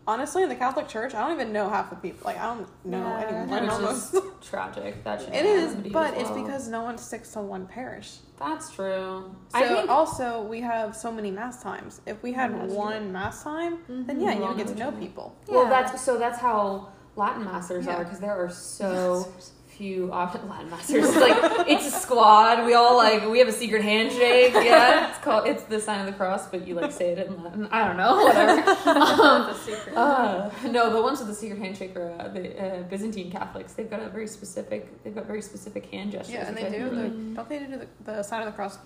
Honestly, 0.06 0.42
in 0.42 0.48
the 0.48 0.56
Catholic 0.56 0.88
Church, 0.88 1.14
I 1.14 1.20
don't 1.20 1.32
even 1.40 1.52
know 1.52 1.68
half 1.68 1.90
the 1.90 1.96
people. 1.96 2.22
Like 2.24 2.38
I 2.38 2.54
don't 2.54 2.66
know 2.84 2.98
Yeah. 2.98 3.26
anyone 3.28 3.62
Which 3.62 3.70
almost. 3.70 4.14
is 4.14 4.20
tragic. 4.40 5.04
That 5.04 5.20
should 5.20 5.32
It 5.32 5.42
be 5.44 5.48
is, 5.48 5.70
remedied 5.70 5.92
but 5.92 6.14
as 6.14 6.22
it's 6.22 6.30
because 6.30 6.68
no 6.68 6.82
one 6.82 6.98
sticks 6.98 7.32
to 7.34 7.40
one 7.40 7.66
parish. 7.66 8.18
that's 8.38 8.70
true. 8.70 9.32
So 9.50 9.58
I 9.58 9.68
think 9.68 9.88
also 9.88 10.42
we 10.42 10.60
have 10.60 10.96
so 10.96 11.12
many 11.12 11.30
mass 11.30 11.62
times. 11.62 12.00
If 12.06 12.20
we 12.24 12.32
had 12.32 12.52
That's 12.52 12.72
one 12.72 13.12
mass 13.12 13.44
time, 13.44 13.78
then 13.86 14.04
mm-hmm. 14.06 14.20
yeah, 14.20 14.34
you 14.34 14.44
would 14.46 14.56
get 14.56 14.66
to 14.68 14.74
know 14.74 14.90
people. 14.92 15.36
Well, 15.46 15.64
Yeah. 15.64 15.70
that's 15.70 16.02
so. 16.02 16.18
That's 16.18 16.38
how 16.40 16.88
Latin 17.14 17.44
masters 17.44 17.86
Yeah. 17.86 17.96
are 17.98 18.04
because 18.04 18.18
there 18.18 18.32
are 18.36 18.48
so 18.50 19.32
few 19.76 20.12
often 20.12 20.48
Latin 20.48 20.70
masters. 20.74 21.08
It's 21.08 21.16
like 21.16 21.68
it's 21.68 21.86
a 21.86 21.90
squad. 21.90 22.64
We 22.66 22.74
all 22.74 22.96
like 22.96 23.28
we 23.28 23.38
have 23.38 23.48
a 23.48 23.52
secret 23.52 23.82
handshake. 23.82 24.52
Yeah, 24.54 25.10
it's 25.10 25.18
called 25.18 25.46
it's 25.46 25.62
the 25.64 25.80
sign 25.80 26.00
of 26.00 26.06
the 26.06 26.12
cross, 26.12 26.46
but 26.48 26.66
you 26.66 26.74
like 26.74 26.92
say 26.92 27.12
it 27.12 27.26
in 27.26 27.42
Latin. 27.42 27.68
I 27.70 27.86
don't 27.86 27.96
know, 27.96 28.16
whatever. 28.24 28.70
um, 29.96 29.96
uh, 29.96 30.50
no, 30.70 30.92
the 30.92 31.02
ones 31.02 31.18
with 31.18 31.28
the 31.28 31.34
secret 31.34 31.58
handshake 31.58 31.96
are 31.96 32.12
uh, 32.20 32.28
the 32.28 32.42
uh, 32.62 32.82
Byzantine 32.84 33.30
Catholics. 33.30 33.72
They've 33.72 33.90
got 33.90 34.00
a 34.02 34.08
very 34.08 34.26
specific. 34.26 35.02
They've 35.04 35.14
got 35.14 35.26
very 35.26 35.42
specific 35.42 35.86
hand 35.86 36.12
gestures. 36.12 36.34
Yeah, 36.34 36.48
and 36.48 36.56
they 36.56 36.66
I 36.66 36.70
do. 36.70 36.90
think 36.90 36.94
The, 36.94 37.34
don't 37.36 37.48
they 37.48 37.58
do 37.60 37.66
the, 37.78 37.88
the 38.04 38.22
sign 38.22 38.40
of 38.40 38.46
the 38.46 38.52
cross 38.52 38.78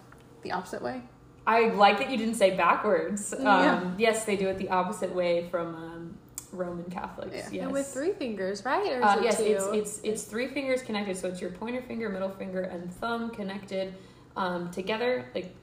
the 0.42 0.53
opposite 0.53 0.83
way? 0.83 1.03
I 1.49 1.68
like 1.68 1.99
that 1.99 2.11
you 2.11 2.16
didn't 2.16 2.35
say 2.35 2.57
backwards. 2.57 3.33
Um, 3.33 3.42
Yeah. 3.44 3.90
Yes, 3.99 4.25
they 4.25 4.37
do 4.37 4.49
it 4.49 4.59
the 4.59 4.68
opposite 4.70 5.14
way 5.14 5.49
from 5.49 5.75
um, 5.77 6.05
Roman 6.52 6.85
Catholics. 6.90 7.35
Yeah. 7.35 7.48
Yes. 7.52 7.62
And 7.64 7.72
with 7.72 7.87
three 7.87 8.12
fingers, 8.12 8.64
right? 8.64 8.92
Or 8.92 9.02
Uh, 9.02 9.16
it 9.18 9.24
yes, 9.24 9.37
two? 9.38 9.44
it's 9.44 9.64
it's 9.72 10.00
it's 10.04 10.22
three 10.24 10.48
fingers 10.48 10.82
connected, 10.82 11.16
so 11.16 11.28
it's 11.28 11.40
your 11.40 11.50
pointer 11.50 11.82
finger, 11.82 12.09
middle 12.09 12.30
finger, 12.30 12.62
and 12.62 12.92
thumb 12.94 13.30
connected 13.30 13.94
um, 14.37 14.70
together, 14.70 15.24
like 15.35 15.54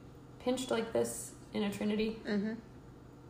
pinched 0.44 0.72
like 0.72 0.92
this 0.94 1.32
in 1.54 1.64
a 1.64 1.72
trinity. 1.72 2.18
Mm-hmm. 2.28 2.54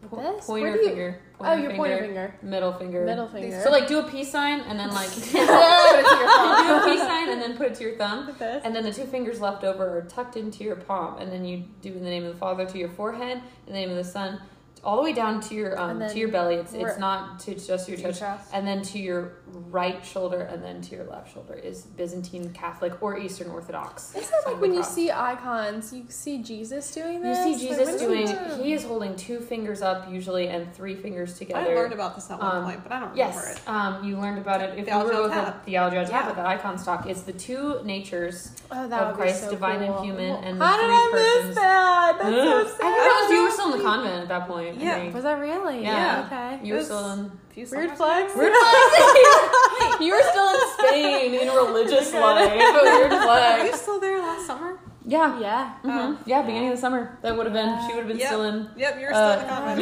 Po- 0.09 0.17
This? 0.21 0.45
Pointer 0.45 0.75
you- 0.75 0.87
finger, 0.87 1.21
oh, 1.39 1.53
your 1.53 1.69
finger, 1.69 1.75
pointer 1.77 1.97
finger. 1.99 2.35
middle 2.41 2.73
finger, 2.73 3.05
Middle 3.05 3.27
finger. 3.27 3.61
So 3.63 3.71
like 3.71 3.87
do 3.87 3.99
a 3.99 4.03
peace 4.03 4.29
sign 4.29 4.59
and 4.61 4.77
then 4.77 4.89
like 4.89 5.07
Put 5.15 5.23
it 5.23 5.31
to 5.31 5.37
your 5.37 6.27
thumb. 6.27 6.67
do 6.67 6.73
a 6.75 6.83
peace 6.93 6.99
sign 7.01 7.29
and 7.29 7.41
then 7.41 7.55
put 7.55 7.67
it 7.67 7.75
to 7.75 7.83
your 7.83 7.95
thumb. 7.97 8.35
This. 8.37 8.61
And 8.65 8.75
then 8.75 8.83
the 8.83 8.91
two 8.91 9.05
fingers 9.05 9.39
left 9.39 9.63
over 9.63 9.97
are 9.97 10.01
tucked 10.01 10.35
into 10.35 10.63
your 10.65 10.75
palm, 10.75 11.19
and 11.19 11.31
then 11.31 11.45
you 11.45 11.63
do 11.81 11.93
in 11.93 12.03
the 12.03 12.09
name 12.09 12.25
of 12.25 12.33
the 12.33 12.39
Father 12.39 12.65
to 12.65 12.77
your 12.77 12.89
forehead, 12.89 13.37
in 13.65 13.71
the 13.73 13.79
name 13.79 13.91
of 13.91 13.95
the 13.95 14.03
Son, 14.03 14.41
all 14.83 14.97
the 14.97 15.03
way 15.03 15.13
down 15.13 15.39
to 15.41 15.55
your 15.55 15.79
um, 15.79 15.99
to 15.99 16.19
your 16.19 16.27
belly. 16.29 16.55
It's 16.55 16.73
it's 16.73 16.97
not 16.99 17.39
to 17.41 17.55
just 17.55 17.87
your 17.87 17.97
To 17.97 18.03
your 18.03 18.11
chest, 18.11 18.19
chest. 18.19 18.49
and 18.53 18.67
then 18.67 18.81
to 18.83 18.99
your 18.99 19.33
right 19.69 20.03
shoulder, 20.05 20.41
and 20.41 20.63
then 20.63 20.81
to 20.81 20.95
your 20.95 21.05
left 21.05 21.33
shoulder 21.33 21.53
is 21.53 21.83
Byzantine 21.83 22.51
Catholic 22.53 23.01
or 23.01 23.17
Eastern 23.17 23.49
Orthodox. 23.49 24.11
Isn't 24.15 24.23
it 24.23 24.27
sign 24.43 24.53
like 24.53 24.61
when 24.61 24.71
the 24.71 24.77
you 24.77 24.83
see 24.83 25.09
icons, 25.11 25.93
you 25.93 26.03
see 26.09 26.41
Jesus 26.43 26.91
doing 26.93 27.21
this? 27.21 27.37
You 27.47 27.53
see 27.57 27.67
Jesus 27.69 27.85
what 27.85 27.95
is 27.95 28.01
doing. 28.01 28.57
he 28.57 28.63
He 28.63 28.73
is 28.73 28.83
holding 28.83 29.15
two 29.15 29.39
fingers 29.39 29.81
up 29.81 30.11
usually, 30.11 30.47
and 30.49 30.73
three 30.73 30.95
fingers 30.95 31.37
together. 31.37 31.61
I 31.71 31.75
learned 31.75 31.93
about 31.93 32.15
this 32.15 32.29
at 32.29 32.39
one 32.39 32.57
Um, 32.57 32.63
point, 32.65 32.83
but 32.83 32.91
I 32.91 32.99
don't 32.99 33.11
remember 33.11 33.33
Yes, 33.35 33.55
it. 33.57 33.67
um, 33.69 34.03
you 34.03 34.17
learned 34.17 34.39
about 34.39 34.61
it. 34.61 34.77
If 34.79 34.85
The 34.85 34.91
you 34.91 34.97
were 34.97 35.21
with 35.23 35.31
the, 35.31 35.53
the 35.65 35.73
Algel 35.75 36.03
Tab 36.09 36.27
Yeah. 36.27 36.33
the 36.33 36.45
icon 36.47 36.77
stock, 36.77 37.05
it's 37.07 37.21
the 37.21 37.33
two 37.33 37.79
natures 37.85 38.51
Oh, 38.71 38.85
of 38.89 39.15
Christ, 39.15 39.43
so 39.45 39.51
divine 39.51 39.81
and 39.83 39.93
cool. 39.93 40.03
human, 40.03 40.43
and 40.43 40.59
the 40.59 40.65
How 40.65 40.75
three 40.77 40.87
did 40.87 40.93
I 40.93 41.09
persons. 41.11 41.47
miss 41.47 41.55
that? 41.55 42.17
That's 42.19 42.35
so 42.35 42.63
sad. 42.63 42.81
I 42.81 42.91
think 42.91 43.03
that 43.03 43.19
was 43.23 43.31
you 43.31 43.43
were 43.43 43.51
still 43.51 43.71
in 43.73 43.77
the 43.77 43.83
convent 43.83 44.21
at 44.23 44.27
that 44.29 44.47
point. 44.47 44.72
Yeah. 44.79 44.95
think. 44.99 45.13
Was 45.13 45.23
that 45.23 45.39
really? 45.39 45.83
Yeah. 45.83 46.23
Okay. 46.25 46.65
You 46.67 46.75
were 46.75 46.83
still 46.83 47.11
in. 47.13 47.31
Weird 47.55 47.91
flex. 47.91 48.35
Weird 48.35 48.53
flex. 48.61 49.99
you 50.01 50.11
were 50.13 50.23
still 50.31 50.47
in 50.49 50.59
Spain 50.77 51.33
in 51.35 51.47
religious 51.49 52.13
life. 52.25 52.51
Weird 52.51 53.11
Were 53.59 53.65
you 53.65 53.75
still 53.75 53.99
there 53.99 54.19
last 54.19 54.47
summer? 54.47 54.79
Yeah. 55.05 55.39
Yeah. 55.39 55.73
hmm 55.81 56.15
Yeah, 56.25 56.41
beginning 56.41 56.69
of 56.69 56.75
the 56.77 56.81
summer. 56.81 57.17
That 57.21 57.35
would 57.37 57.45
have 57.45 57.53
been. 57.53 57.77
She 57.87 57.93
would 57.93 57.99
have 57.99 58.07
been 58.07 58.17
Yep. 58.17 58.27
still 58.27 58.43
in. 58.43 58.69
Yep, 58.77 58.99
you 58.99 59.05
were 59.05 59.13
still 59.13 59.29
in 59.31 59.39
the 59.39 59.45
Uh, 59.45 59.49
convent. 59.55 59.79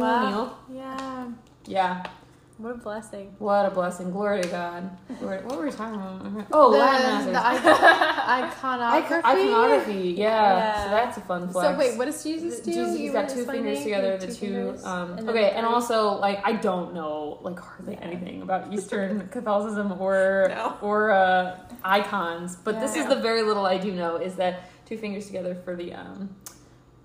Wow. 0.00 0.56
Yeah. 0.70 1.26
Yeah. 1.66 2.02
What 2.58 2.70
a 2.74 2.78
blessing. 2.78 3.34
What 3.38 3.66
a 3.66 3.70
blessing. 3.70 4.10
Glory 4.12 4.40
to 4.40 4.48
God. 4.48 4.90
Glory- 5.20 5.42
What 5.44 5.58
were 5.58 5.64
we 5.66 5.70
talking 5.70 5.94
about? 6.00 6.46
Oh, 6.52 6.72
the, 6.72 6.78
Latin 6.78 7.32
the 7.34 7.46
icon- 7.46 8.40
iconography. 8.44 9.24
Iconography. 9.28 10.14
Yeah. 10.16 10.26
Yeah. 10.56 10.84
So 10.84 10.90
that's 10.90 11.16
a 11.18 11.20
fun 11.20 11.48
flex. 11.48 11.68
So 11.68 11.78
wait, 11.78 11.98
what 11.98 12.06
does 12.06 12.22
Jesus 12.24 12.60
do? 12.60 12.70
Jesus, 12.72 12.92
You 12.92 12.96
he's 12.98 13.12
were 13.12 13.20
got 13.20 13.28
two 13.28 13.44
fingers 13.44 13.82
together. 13.82 14.18
Two 14.18 14.26
The 14.26 14.32
two, 14.32 14.40
fingers, 14.46 14.84
um, 14.86 15.18
and 15.18 15.28
okay, 15.28 15.50
and 15.50 15.66
also 15.66 16.12
like 16.12 16.40
I 16.44 16.52
don't 16.54 16.94
know 16.94 17.38
like 17.42 17.58
hardly 17.58 17.98
anything 18.00 18.40
about 18.40 18.72
Eastern 18.72 19.28
Catholicism 19.28 19.92
or 20.00 20.46
No. 20.48 20.78
or 20.80 21.10
uh, 21.10 21.58
icons, 21.84 22.56
but 22.56 22.80
this 22.80 22.96
is 22.96 23.06
the 23.06 23.16
very 23.16 23.42
little 23.42 23.66
I 23.66 23.76
do 23.76 23.92
know 23.92 24.16
is 24.16 24.34
that 24.36 24.70
two 24.86 24.96
fingers 24.96 25.26
together 25.26 25.54
for 25.62 25.76
the 25.76 25.92
um, 25.92 26.34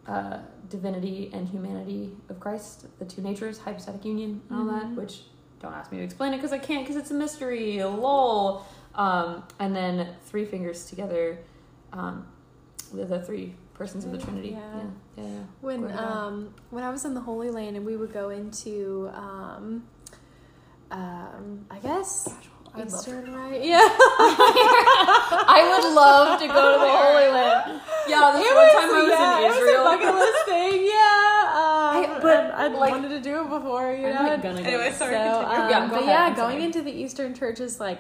uh, 0.08 0.38
divinity 0.70 1.30
and 1.34 1.46
humanity 1.50 2.12
of 2.30 2.40
Christ, 2.40 2.86
the 3.00 3.06
two 3.06 3.22
natures, 3.22 3.60
hypostatic 3.60 4.06
union, 4.06 4.42
and 4.50 4.58
all 4.60 4.66
that. 4.68 4.86
Mhm. 4.86 4.96
Which 4.96 5.24
don't 5.62 5.74
ask 5.74 5.92
me 5.92 6.00
to 6.00 6.04
explain 6.04 6.34
it 6.34 6.38
because 6.38 6.52
I 6.52 6.58
can't 6.58 6.84
because 6.84 6.96
it's 6.96 7.12
a 7.12 7.14
mystery. 7.14 7.84
Lol. 7.84 8.66
Um, 8.96 9.44
and 9.60 9.74
then 9.76 10.10
three 10.26 10.44
fingers 10.44 10.86
together, 10.86 11.38
um, 11.94 12.28
the, 12.94 13.06
the 13.06 13.22
three 13.22 13.54
persons 13.74 14.04
of 14.04 14.12
the 14.12 14.18
Trinity. 14.18 14.50
Yeah. 14.50 14.60
Yeah, 15.18 15.24
yeah. 15.24 15.30
When 15.62 15.78
Glory 15.82 15.94
to 15.94 15.98
God. 15.98 16.06
um 16.06 16.54
when 16.72 16.84
I 16.84 16.90
was 16.90 17.06
in 17.06 17.14
the 17.14 17.22
Holy 17.22 17.50
Land 17.50 17.78
and 17.78 17.86
we 17.86 17.96
would 17.96 18.12
go 18.12 18.30
into 18.30 19.10
um 19.14 19.84
um 20.92 21.66
I 21.72 21.80
guess 21.80 22.28
I'd 22.76 22.88
Eastern 22.88 23.34
right 23.34 23.64
yeah 23.74 23.80
I 24.60 25.80
would 25.82 25.94
love 25.94 26.40
to 26.40 26.48
go 26.48 26.54
to 26.54 26.80
the 26.80 26.92
Holy 26.92 27.32
Land. 27.32 27.82
Yeah, 28.08 28.32
this 28.36 28.46
It 28.46 28.54
one 28.54 28.64
was- 28.66 28.74
time 28.74 28.90
I 28.90 29.04
was 29.04 29.10
yeah, 29.10 29.38
in 29.38 29.44
it 29.44 29.48
was 29.48 29.58
a 29.58 29.62
Israel. 29.62 29.84
bucket 29.86 30.16
list 30.16 30.46
thing 30.46 30.81
I- 32.30 32.48
but, 32.50 32.54
I'd 32.56 32.74
like- 32.74 32.92
wanted 32.92 33.10
to 33.10 33.20
do 33.22 33.42
it 33.42 33.50
before 33.50 33.92
you 33.94 34.08
I'm 34.08 34.16
know 34.16 34.32
like 34.32 34.42
gonna 34.44 34.62
go. 34.62 34.68
Anyway, 34.68 34.92
sorry, 34.92 35.14
so, 35.16 35.40
continue. 35.42 35.64
um, 35.64 35.70
Yeah, 35.70 35.80
go 35.88 35.88
but 35.94 36.04
ahead, 36.04 36.10
yeah, 36.10 36.26
I'm 36.26 36.34
going 36.36 36.52
sorry. 36.54 36.64
into 36.64 36.82
the 36.82 36.92
Eastern 36.92 37.34
churches, 37.34 37.80
like 37.80 38.00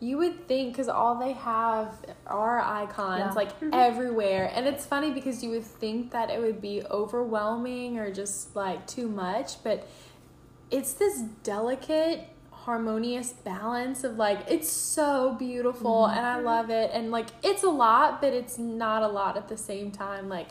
you 0.00 0.18
would 0.18 0.46
think, 0.48 0.72
because 0.72 0.88
all 0.88 1.14
they 1.14 1.32
have 1.32 1.94
are 2.26 2.60
icons, 2.60 3.20
Yeah. 3.20 3.32
like 3.32 3.50
everywhere, 3.72 4.50
and 4.54 4.66
it's 4.66 4.84
funny 4.84 5.10
because 5.12 5.42
you 5.42 5.50
would 5.50 5.64
think 5.64 6.10
that 6.10 6.30
it 6.30 6.40
would 6.40 6.60
be 6.60 6.82
overwhelming 6.90 7.98
or 7.98 8.10
just 8.12 8.54
like 8.54 8.86
too 8.86 9.08
much, 9.08 9.62
but 9.64 9.86
it's 10.70 10.94
this 10.94 11.20
delicate 11.42 12.28
harmonious 12.50 13.30
balance 13.44 14.04
of 14.04 14.16
like 14.16 14.38
it's 14.48 14.70
so 14.72 15.34
beautiful 15.38 16.06
and 16.06 16.24
I 16.24 16.40
love 16.40 16.70
it 16.70 16.90
and 16.94 17.10
like 17.10 17.26
it's 17.42 17.62
a 17.62 17.68
lot 17.68 18.22
but 18.22 18.32
it's 18.32 18.56
not 18.58 19.02
a 19.02 19.08
lot 19.08 19.36
at 19.36 19.48
the 19.48 19.56
same 19.58 19.90
time 19.90 20.30
like 20.30 20.46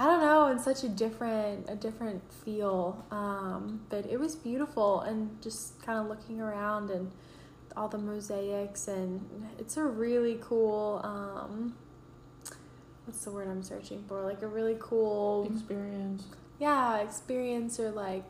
I 0.00 0.04
don't 0.06 0.20
know, 0.20 0.46
in 0.46 0.58
such 0.58 0.82
a 0.82 0.88
different 0.88 1.68
a 1.68 1.76
different 1.76 2.22
feel. 2.32 3.04
Um, 3.10 3.82
but 3.90 4.06
it 4.06 4.18
was 4.18 4.34
beautiful 4.34 5.00
and 5.00 5.40
just 5.42 5.80
kind 5.84 5.98
of 5.98 6.06
looking 6.06 6.40
around 6.40 6.90
and 6.90 7.10
all 7.76 7.88
the 7.88 7.98
mosaics, 7.98 8.88
and 8.88 9.20
it's 9.58 9.76
a 9.76 9.84
really 9.84 10.38
cool. 10.40 11.00
Um, 11.04 11.74
what's 13.04 13.24
the 13.24 13.30
word 13.30 13.46
I'm 13.48 13.62
searching 13.62 14.02
for? 14.08 14.22
Like 14.22 14.40
a 14.42 14.46
really 14.48 14.76
cool, 14.80 15.46
Experience. 15.52 16.24
yeah, 16.58 16.96
experience 16.98 17.78
or 17.78 17.90
like 17.90 18.24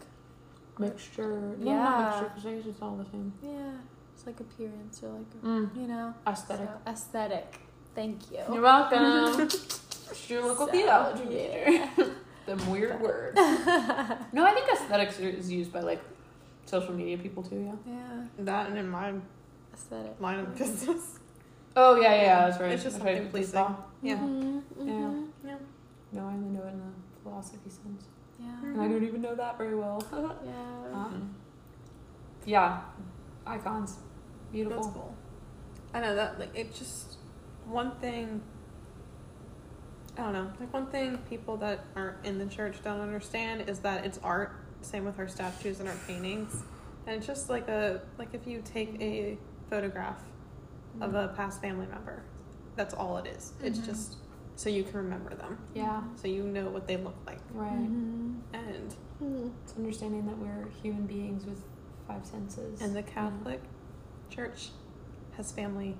Mixture. 0.78 1.54
No, 1.58 1.70
Yeah. 1.70 1.76
not 1.84 2.08
mixture, 2.22 2.24
because 2.34 2.46
I 2.46 2.54
guess 2.56 2.66
it's 2.66 2.82
all 2.82 2.96
the 2.96 3.04
same. 3.12 3.32
yeah, 3.42 3.72
it's 4.14 4.26
like 4.26 4.40
appearance 4.40 5.02
or 5.04 5.10
like 5.10 5.26
a, 5.42 5.46
Mm. 5.46 5.76
you 5.76 5.86
know 5.86 6.14
Aesthetic. 6.26 6.68
so, 6.68 6.90
aesthetic. 6.90 7.60
Thank 7.94 8.30
you. 8.32 8.38
You're 8.52 8.62
welcome. 8.62 9.48
It's 10.10 10.30
your 10.30 10.42
local 10.46 10.66
So, 10.66 10.72
theology 10.72 11.22
yeah. 11.30 11.90
major. 11.96 12.10
Them 12.46 12.70
weird 12.70 13.00
words. 13.00 13.36
no, 14.32 14.44
I 14.44 14.52
think 14.52 14.68
aesthetics 14.72 15.18
is 15.18 15.50
used 15.52 15.72
by 15.72 15.80
like 15.80 16.00
social 16.64 16.92
media 16.94 17.18
people 17.18 17.42
too. 17.42 17.60
Yeah. 17.86 17.92
Yeah, 17.94 18.44
That 18.44 18.68
and 18.70 18.78
in 18.78 18.88
my 18.88 19.12
aesthetic. 19.74 20.20
line 20.20 20.40
of 20.40 20.54
business. 20.56 21.18
Oh 21.76 22.00
yeah, 22.00 22.14
yeah, 22.14 22.22
yeah, 22.22 22.48
that's 22.48 22.60
right. 22.60 22.72
It's 22.72 22.82
just 22.82 22.98
That's 22.98 23.04
something 23.08 23.24
the 23.24 23.30
pleasing. 23.30 23.52
spa. 23.52 23.76
Yeah. 24.02 24.16
Mhm, 24.16 24.62
mhm. 24.78 25.28
Yeah. 25.44 25.54
No, 26.12 26.20
I 26.26 26.32
only 26.32 26.48
know 26.50 26.64
it 26.64 26.72
in 26.72 26.80
the 26.80 26.92
philosophy 27.22 27.70
sense, 27.70 28.04
Yeah. 28.40 28.46
and 28.64 28.80
I 28.80 28.88
don't 28.88 29.04
even 29.04 29.22
know 29.22 29.34
that 29.36 29.56
very 29.56 29.76
well. 29.76 30.02
Yeah. 30.44 30.92
um, 30.92 31.34
yeah, 32.44 32.80
icons, 33.46 33.98
beautiful. 34.50 34.82
That's 34.82 34.94
cool. 34.94 35.14
I 35.94 36.00
know 36.00 36.14
that 36.16 36.40
like 36.40 36.54
it 36.56 36.74
just 36.74 37.18
one 37.66 37.92
thing 38.00 38.40
I 40.18 40.22
don't 40.22 40.32
know. 40.32 40.52
Like 40.60 40.72
one 40.72 40.86
thing 40.86 41.18
people 41.30 41.56
that 41.58 41.84
aren't 41.96 42.24
in 42.24 42.38
the 42.38 42.46
church 42.46 42.76
don't 42.82 43.00
understand 43.00 43.68
is 43.68 43.78
that 43.80 44.04
it's 44.04 44.18
art. 44.22 44.52
Same 44.82 45.04
with 45.04 45.18
our 45.18 45.28
statues 45.28 45.80
and 45.80 45.88
our 45.88 45.94
paintings. 46.06 46.62
And 47.06 47.16
it's 47.16 47.26
just 47.26 47.48
like 47.50 47.68
a 47.68 48.02
like 48.18 48.34
if 48.34 48.46
you 48.46 48.62
take 48.64 49.00
a 49.00 49.38
photograph 49.68 50.20
of 51.00 51.14
a 51.14 51.28
past 51.36 51.60
family 51.60 51.86
member, 51.86 52.22
that's 52.76 52.94
all 52.94 53.16
it 53.18 53.26
is. 53.26 53.52
It's 53.62 53.78
Mhm. 53.78 53.86
just 53.86 54.16
so 54.56 54.68
you 54.68 54.82
can 54.84 54.96
remember 54.98 55.34
them. 55.34 55.56
Yeah, 55.74 56.02
So 56.16 56.28
you 56.28 56.42
know 56.42 56.68
what 56.68 56.86
they 56.86 56.96
look 56.98 57.16
like. 57.26 57.40
right. 57.54 57.72
Mhm. 57.90 58.40
And. 58.52 58.94
It's 59.62 59.76
understanding 59.76 60.26
that 60.26 60.36
we're 60.38 60.66
human 60.82 61.06
beings 61.06 61.44
with 61.46 61.62
five 62.06 62.24
senses. 62.26 62.80
and 62.82 62.94
the 62.96 63.02
Catholic 63.02 63.60
Church 64.30 64.70
has 65.36 65.52
family 65.52 65.96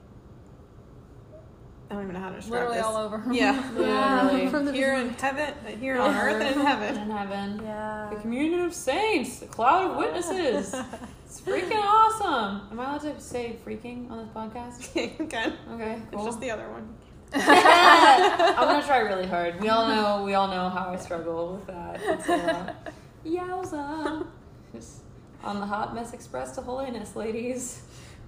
I 1.91 1.95
don't 1.95 2.03
even 2.05 2.15
know 2.15 2.21
how 2.21 2.29
to 2.31 2.37
describe 2.37 2.53
Literally 2.69 2.77
this. 2.77 2.87
all 2.87 2.97
over. 2.99 3.23
Yeah. 3.33 3.71
Yeah, 3.81 4.27
really. 4.31 4.49
From 4.49 4.65
the 4.65 4.73
here 4.73 4.95
in 4.95 5.09
heaven, 5.11 5.55
here 5.81 5.99
on 6.01 6.15
earth 6.15 6.41
and 6.41 6.55
in 6.61 6.65
heaven. 6.65 6.97
in 6.97 7.11
heaven. 7.11 7.61
Yeah. 7.65 8.11
The 8.15 8.21
communion 8.21 8.61
of 8.61 8.73
saints, 8.75 9.41
the 9.41 9.47
cloud 9.47 9.91
of 9.91 9.97
witnesses. 9.97 10.73
it's 11.27 11.41
freaking 11.41 11.83
awesome. 11.83 12.69
Am 12.71 12.79
I 12.79 12.85
allowed 12.85 13.01
to 13.01 13.21
say 13.21 13.57
freaking 13.67 14.09
on 14.11 14.19
this 14.19 14.29
podcast? 14.29 15.19
Again, 15.21 15.55
Okay, 15.73 16.01
it's 16.13 16.25
just 16.25 16.41
the 16.41 16.51
other 16.53 16.69
one. 16.71 16.89
I'm 17.33 18.69
gonna 18.69 18.87
try 18.87 18.99
really 18.99 19.27
hard. 19.27 19.61
We 19.61 19.69
all 19.69 19.89
know, 19.89 20.25
we 20.25 20.35
all 20.35 20.47
know 20.49 20.69
how 20.69 20.91
I 20.91 20.97
struggle 20.97 21.55
with 21.55 21.67
that. 21.67 22.01
It's 22.03 22.29
a 22.29 22.37
lot. 22.37 22.93
Yowza. 23.27 24.27
Just 24.75 25.01
on 25.43 25.59
the 25.61 25.67
Hot 25.67 25.95
Mess 25.95 26.13
Express 26.13 26.55
to 26.57 26.63
Holiness, 26.63 27.17
ladies. 27.17 27.83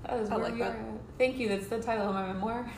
That 0.05 0.19
is 0.21 0.31
I 0.31 0.35
where 0.37 0.45
like 0.47 0.55
we 0.55 0.59
that. 0.61 0.71
are. 0.73 0.85
Thank 1.19 1.37
you. 1.39 1.49
That's 1.49 1.67
the 1.69 1.81
title 1.81 2.09
of 2.09 2.15
my 2.15 2.27
memoir. 2.27 2.71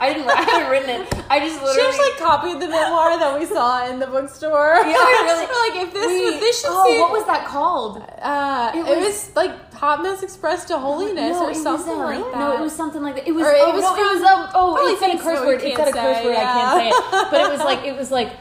I 0.00 0.14
didn't. 0.14 0.30
I 0.30 0.42
haven't 0.42 0.70
written 0.70 0.88
it. 0.88 1.14
I 1.28 1.40
just 1.40 1.60
literally. 1.60 1.76
She 1.76 1.80
literally. 1.80 2.10
actually 2.10 2.24
copied 2.24 2.56
the 2.60 2.68
memoir 2.68 3.18
that 3.18 3.38
we 3.38 3.44
saw 3.44 3.86
in 3.86 3.98
the 3.98 4.06
bookstore. 4.06 4.74
Yeah, 4.76 4.96
really. 4.96 5.46
Like, 5.60 5.86
if 5.86 5.92
this 5.92 6.06
Wait, 6.06 6.24
was, 6.24 6.40
this 6.40 6.60
should 6.62 6.70
oh, 6.72 6.86
see. 6.86 7.00
what 7.00 7.12
was 7.12 7.26
that 7.26 7.46
called? 7.46 7.98
Uh, 8.22 8.72
It 8.74 8.78
it, 8.78 8.96
was, 8.96 9.28
was- 9.28 9.36
like 9.36 9.74
Hot 9.74 10.02
Mess 10.02 10.22
Express 10.22 10.64
to 10.66 10.78
Holiness 10.78 11.36
No, 11.36 11.48
or 11.48 11.54
something 11.54 12.00
uh, 12.00 12.16
like 12.16 12.24
that. 12.32 12.38
No, 12.38 12.56
it 12.56 12.60
was 12.60 12.74
something 12.74 13.02
like 13.02 13.16
that. 13.16 13.28
It 13.28 13.32
was. 13.32 13.44
Or 13.44 13.52
it 13.52 13.60
oh, 13.60 13.72
was 13.72 13.82
no, 13.82 13.94
it 13.94 14.14
was 14.14 14.22
um. 14.22 14.48
Oh, 14.54 14.74
probably 14.74 14.92
it 14.92 14.98
said 14.98 15.14
a 15.14 15.22
curse 15.22 15.40
we 15.40 15.46
word. 15.46 15.62
It 15.62 15.76
said 15.76 15.88
a 15.88 15.92
curse 15.92 16.24
word. 16.24 16.36
I 16.36 16.44
can't 16.44 16.80
say 16.80 16.88
it. 16.88 16.94
But 17.30 17.40
it 17.42 17.50
was 17.50 17.60
like 17.60 17.84
it 17.84 17.96
was 17.96 18.10
like 18.10 18.32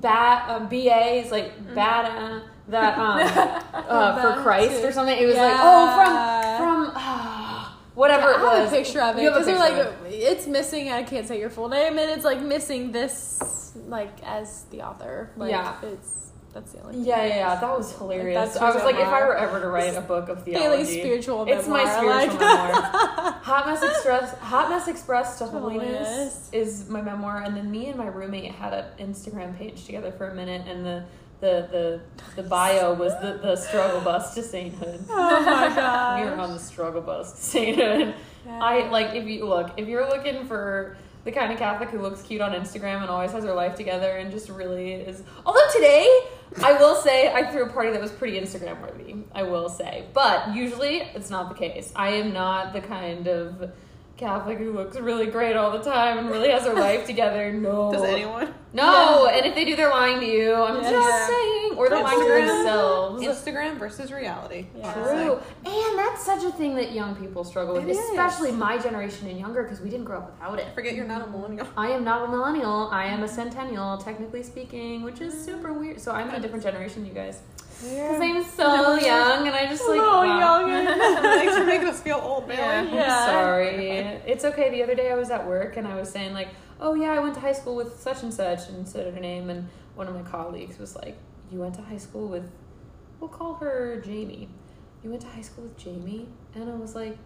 bat 0.00 0.48
um, 0.48 0.68
BAs 0.68 1.30
like 1.30 1.74
bad 1.74 2.04
uh, 2.06 2.40
that 2.68 2.98
um 2.98 3.20
uh, 3.88 4.34
for 4.34 4.42
Christ 4.42 4.82
or 4.84 4.92
something. 4.92 5.16
It 5.16 5.26
was 5.26 5.36
like 5.36 5.56
oh 5.58 6.56
from 6.58 6.86
from 6.86 6.92
uh, 6.96 7.68
whatever 7.94 8.28
I 8.28 8.36
it 8.36 8.39
have 8.56 8.68
a 8.72 8.76
picture 8.76 9.00
of 9.00 9.16
it 9.16 9.22
You 9.22 9.30
have 9.32 9.36
a 9.42 9.44
because 9.44 9.46
they're 9.46 9.58
like 9.58 10.12
it. 10.12 10.14
it's 10.14 10.46
missing. 10.46 10.90
I 10.90 11.02
can't 11.02 11.26
say 11.26 11.38
your 11.40 11.50
full 11.50 11.68
name, 11.68 11.98
and 11.98 12.10
it's 12.10 12.24
like 12.24 12.40
missing 12.42 12.92
this 12.92 13.72
like 13.88 14.12
as 14.24 14.64
the 14.70 14.82
author. 14.82 15.30
Like, 15.36 15.50
Yeah. 15.50 15.74
it's 15.82 16.32
that's 16.52 16.72
the 16.72 16.80
only. 16.80 16.94
thing 16.94 17.04
Yeah, 17.04 17.16
yeah, 17.22 17.28
that 17.28 17.36
yeah, 17.36 17.60
that 17.60 17.78
was 17.78 17.96
hilarious. 17.96 18.34
That's 18.54 18.56
I 18.56 18.74
was 18.74 18.82
like, 18.82 18.96
if 18.96 19.06
I 19.06 19.24
were 19.24 19.36
ever 19.36 19.60
to 19.60 19.68
write 19.68 19.94
a 19.96 20.00
book 20.00 20.28
of 20.28 20.42
theology, 20.44 20.64
Haley's 20.64 20.88
spiritual 20.90 21.46
It's 21.48 21.68
my 21.68 21.84
spiritual 21.84 22.08
like- 22.10 22.40
memoir. 22.40 22.72
Hot 23.42 23.66
Mess 23.66 23.82
Express, 23.84 24.36
Hot 24.38 24.68
Mess 24.68 24.88
Express 24.88 25.38
to 25.38 25.44
Holiness 25.46 26.08
Holiness. 26.08 26.50
is 26.52 26.88
my 26.88 27.00
memoir, 27.02 27.42
and 27.42 27.56
then 27.56 27.70
me 27.70 27.88
and 27.88 27.96
my 27.96 28.06
roommate 28.08 28.50
had 28.52 28.72
an 28.74 28.84
Instagram 28.98 29.56
page 29.56 29.84
together 29.86 30.10
for 30.10 30.28
a 30.28 30.34
minute, 30.34 30.66
and 30.66 30.84
the 30.84 31.04
the 31.40 31.68
the, 31.70 32.42
the 32.42 32.48
bio 32.48 32.94
was 32.94 33.12
the, 33.22 33.38
the 33.40 33.54
struggle 33.56 34.00
bus 34.00 34.34
to 34.34 34.42
sainthood. 34.42 35.04
Oh 35.08 35.40
my 35.40 35.74
god! 35.74 36.20
We 36.24 36.30
were 36.30 36.36
on 36.36 36.52
the 36.52 36.58
struggle 36.58 37.00
bus 37.00 37.32
to 37.32 37.40
sainthood. 37.42 38.14
I 38.48 38.88
like 38.88 39.14
if 39.14 39.26
you 39.26 39.46
look 39.46 39.72
if 39.76 39.88
you're 39.88 40.08
looking 40.08 40.46
for 40.46 40.96
the 41.24 41.32
kind 41.32 41.52
of 41.52 41.58
Catholic 41.58 41.90
who 41.90 42.00
looks 42.00 42.22
cute 42.22 42.40
on 42.40 42.52
Instagram 42.52 43.02
and 43.02 43.10
always 43.10 43.32
has 43.32 43.44
her 43.44 43.52
life 43.52 43.74
together 43.74 44.16
and 44.16 44.30
just 44.30 44.48
really 44.48 44.92
is. 44.92 45.22
Although 45.44 45.68
today, 45.74 46.08
I 46.62 46.72
will 46.74 46.94
say 46.94 47.32
I 47.32 47.50
threw 47.50 47.64
a 47.64 47.68
party 47.68 47.90
that 47.92 48.00
was 48.00 48.10
pretty 48.10 48.40
Instagram 48.40 48.80
worthy. 48.80 49.16
I 49.32 49.42
will 49.42 49.68
say, 49.68 50.06
but 50.14 50.54
usually 50.54 51.02
it's 51.14 51.28
not 51.28 51.50
the 51.50 51.54
case. 51.54 51.92
I 51.94 52.10
am 52.12 52.32
not 52.32 52.72
the 52.72 52.80
kind 52.80 53.26
of 53.26 53.70
Catholic 54.20 54.58
who 54.58 54.72
looks 54.72 54.98
really 54.98 55.26
great 55.26 55.56
all 55.56 55.70
the 55.72 55.82
time 55.82 56.18
and 56.18 56.30
really 56.30 56.50
has 56.50 56.64
her 56.64 56.74
life 56.74 57.06
together. 57.06 57.50
No, 57.60 57.90
Does 57.92 58.02
anyone? 58.04 58.54
No, 58.72 59.26
and 59.26 59.44
if 59.46 59.54
they 59.54 59.64
do, 59.64 59.74
they're 59.74 59.90
lying 59.90 60.20
to 60.20 60.26
you. 60.26 60.54
I'm 60.54 60.82
Yeah. 60.82 60.90
just 60.90 61.26
saying, 61.28 61.72
or 61.76 61.88
they're 61.88 62.02
lying 62.02 62.18
to 62.20 62.24
Instagram. 62.26 62.46
themselves. 62.46 63.22
Instagram 63.24 63.78
versus 63.78 64.12
reality. 64.12 64.66
Yeah. 64.76 64.92
True. 64.92 65.40
And 65.64 65.98
that's 65.98 66.22
such 66.24 66.44
a 66.44 66.52
thing 66.52 66.76
that 66.76 66.92
young 66.92 67.16
people 67.16 67.42
struggle 67.44 67.74
with, 67.74 67.84
It 67.88 67.90
is. 67.90 67.98
especially 68.10 68.52
my 68.52 68.78
generation 68.78 69.26
and 69.28 69.38
younger, 69.38 69.62
because 69.64 69.80
we 69.80 69.88
didn't 69.90 70.04
grow 70.04 70.18
up 70.18 70.32
without 70.32 70.58
it. 70.60 70.66
Forget 70.74 70.94
you're 70.94 71.06
not 71.06 71.26
a 71.26 71.30
millennial. 71.30 71.66
I 71.76 71.88
am 71.88 72.04
not 72.04 72.28
a 72.28 72.30
millennial. 72.30 72.88
I 72.92 73.06
am 73.06 73.22
a 73.24 73.28
centennial, 73.28 73.96
technically 73.98 74.42
speaking, 74.42 75.02
which 75.02 75.20
is 75.20 75.32
super 75.44 75.72
weird. 75.72 76.00
So 76.00 76.12
I'm 76.12 76.28
in 76.28 76.34
a 76.36 76.40
different 76.40 76.62
generation, 76.62 77.04
you 77.04 77.12
guys. 77.12 77.40
Because 77.82 78.20
I'm 78.20 78.44
so 78.44 78.94
young, 78.96 79.46
and 79.46 79.56
I 79.56 79.66
just 79.66 79.88
like. 79.88 79.98
so 79.98 80.06
wow. 80.26 80.66
young. 80.66 80.86
Thanks 81.22 81.56
for 81.56 81.64
making 81.64 81.88
us 81.88 82.00
feel 82.00 82.20
old, 82.22 82.46
Bailey. 82.46 82.62
I'm 82.62 82.92
Yeah. 82.94 83.26
sorry. 83.26 83.68
It's 84.26 84.44
okay. 84.44 84.70
The 84.70 84.82
other 84.82 84.94
day 84.94 85.10
I 85.10 85.14
was 85.14 85.30
at 85.30 85.46
work 85.46 85.76
and 85.78 85.86
I 85.88 85.94
was 85.98 86.10
saying 86.10 86.34
like, 86.34 86.48
"Oh 86.80 86.94
yeah, 86.94 87.12
I 87.12 87.18
went 87.20 87.34
to 87.34 87.40
high 87.40 87.52
school 87.52 87.76
with 87.76 87.98
such 88.00 88.22
and 88.22 88.32
such," 88.32 88.68
and 88.68 88.86
said 88.86 89.12
her 89.14 89.20
name, 89.20 89.48
and 89.50 89.68
one 89.94 90.08
of 90.08 90.14
my 90.14 90.22
colleagues 90.22 90.78
was 90.78 90.94
like, 90.96 91.16
"You 91.50 91.58
went 91.60 91.74
to 91.76 91.82
high 91.82 91.96
school 91.98 92.28
with, 92.28 92.50
we'll 93.18 93.30
call 93.30 93.54
her 93.54 94.00
Jamie. 94.04 94.48
You 95.02 95.08
went 95.10 95.22
to 95.22 95.28
high 95.28 95.40
school 95.42 95.64
with 95.64 95.78
Jamie," 95.78 96.28
and 96.54 96.70
I 96.70 96.74
was 96.74 96.94
like, 96.94 97.16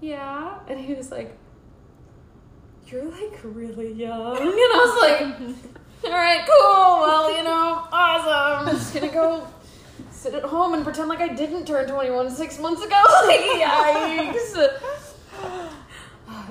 "Yeah," 0.00 0.58
and 0.68 0.80
he 0.80 0.94
was 0.94 1.12
like, 1.12 1.36
"You're 2.88 3.04
like 3.04 3.38
really 3.44 3.92
young," 3.92 4.36
and 4.36 4.48
I 4.48 4.82
was 4.84 4.96
like, 5.00 5.56
"All 6.04 6.10
right, 6.10 6.44
cool. 6.44 7.00
Well, 7.02 7.36
you 7.36 7.44
know, 7.44 7.86
awesome. 7.92 8.68
I'm 8.68 8.74
just 8.76 8.92
gonna 8.94 9.12
go." 9.12 9.46
Sit 10.26 10.34
at 10.34 10.42
home 10.42 10.74
and 10.74 10.82
pretend 10.82 11.08
like 11.08 11.20
I 11.20 11.28
didn't 11.28 11.66
turn 11.66 11.86
21 11.88 12.30
six 12.32 12.58
months 12.58 12.82
ago. 12.84 13.00
Yikes. 13.28 14.56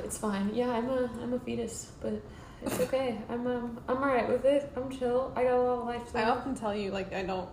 it's 0.03 0.17
fine. 0.17 0.49
Yeah, 0.53 0.69
I'm 0.71 0.87
a 0.89 1.09
I'm 1.21 1.33
a 1.33 1.39
fetus, 1.39 1.91
but 2.01 2.13
it's 2.61 2.79
okay. 2.79 3.17
I'm 3.29 3.45
um 3.45 3.77
I'm 3.89 3.97
alright 3.97 4.29
with 4.29 4.45
it. 4.45 4.71
I'm 4.77 4.89
chill. 4.89 5.33
I 5.35 5.43
got 5.43 5.53
a 5.55 5.61
lot 5.61 5.79
of 5.79 5.85
life 5.87 6.09
to 6.13 6.19
I 6.19 6.29
often 6.29 6.55
tell 6.55 6.73
you, 6.73 6.91
like, 6.91 7.11
I 7.13 7.23
don't 7.23 7.49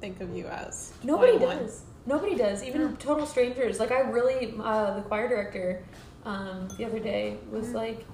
think 0.00 0.20
of 0.20 0.34
you 0.36 0.46
as 0.48 0.92
Nobody 1.04 1.36
21. 1.38 1.58
does. 1.58 1.82
Nobody 2.04 2.34
does. 2.34 2.64
Even 2.64 2.96
total 2.96 3.24
strangers. 3.24 3.78
Like 3.78 3.92
I 3.92 4.00
really, 4.00 4.54
uh, 4.60 4.94
the 4.96 5.02
choir 5.02 5.28
director, 5.28 5.84
um, 6.24 6.66
the 6.78 6.84
other 6.84 6.98
day 6.98 7.38
was 7.50 7.66
Mm-hmm. 7.66 7.76
like, 7.76 8.06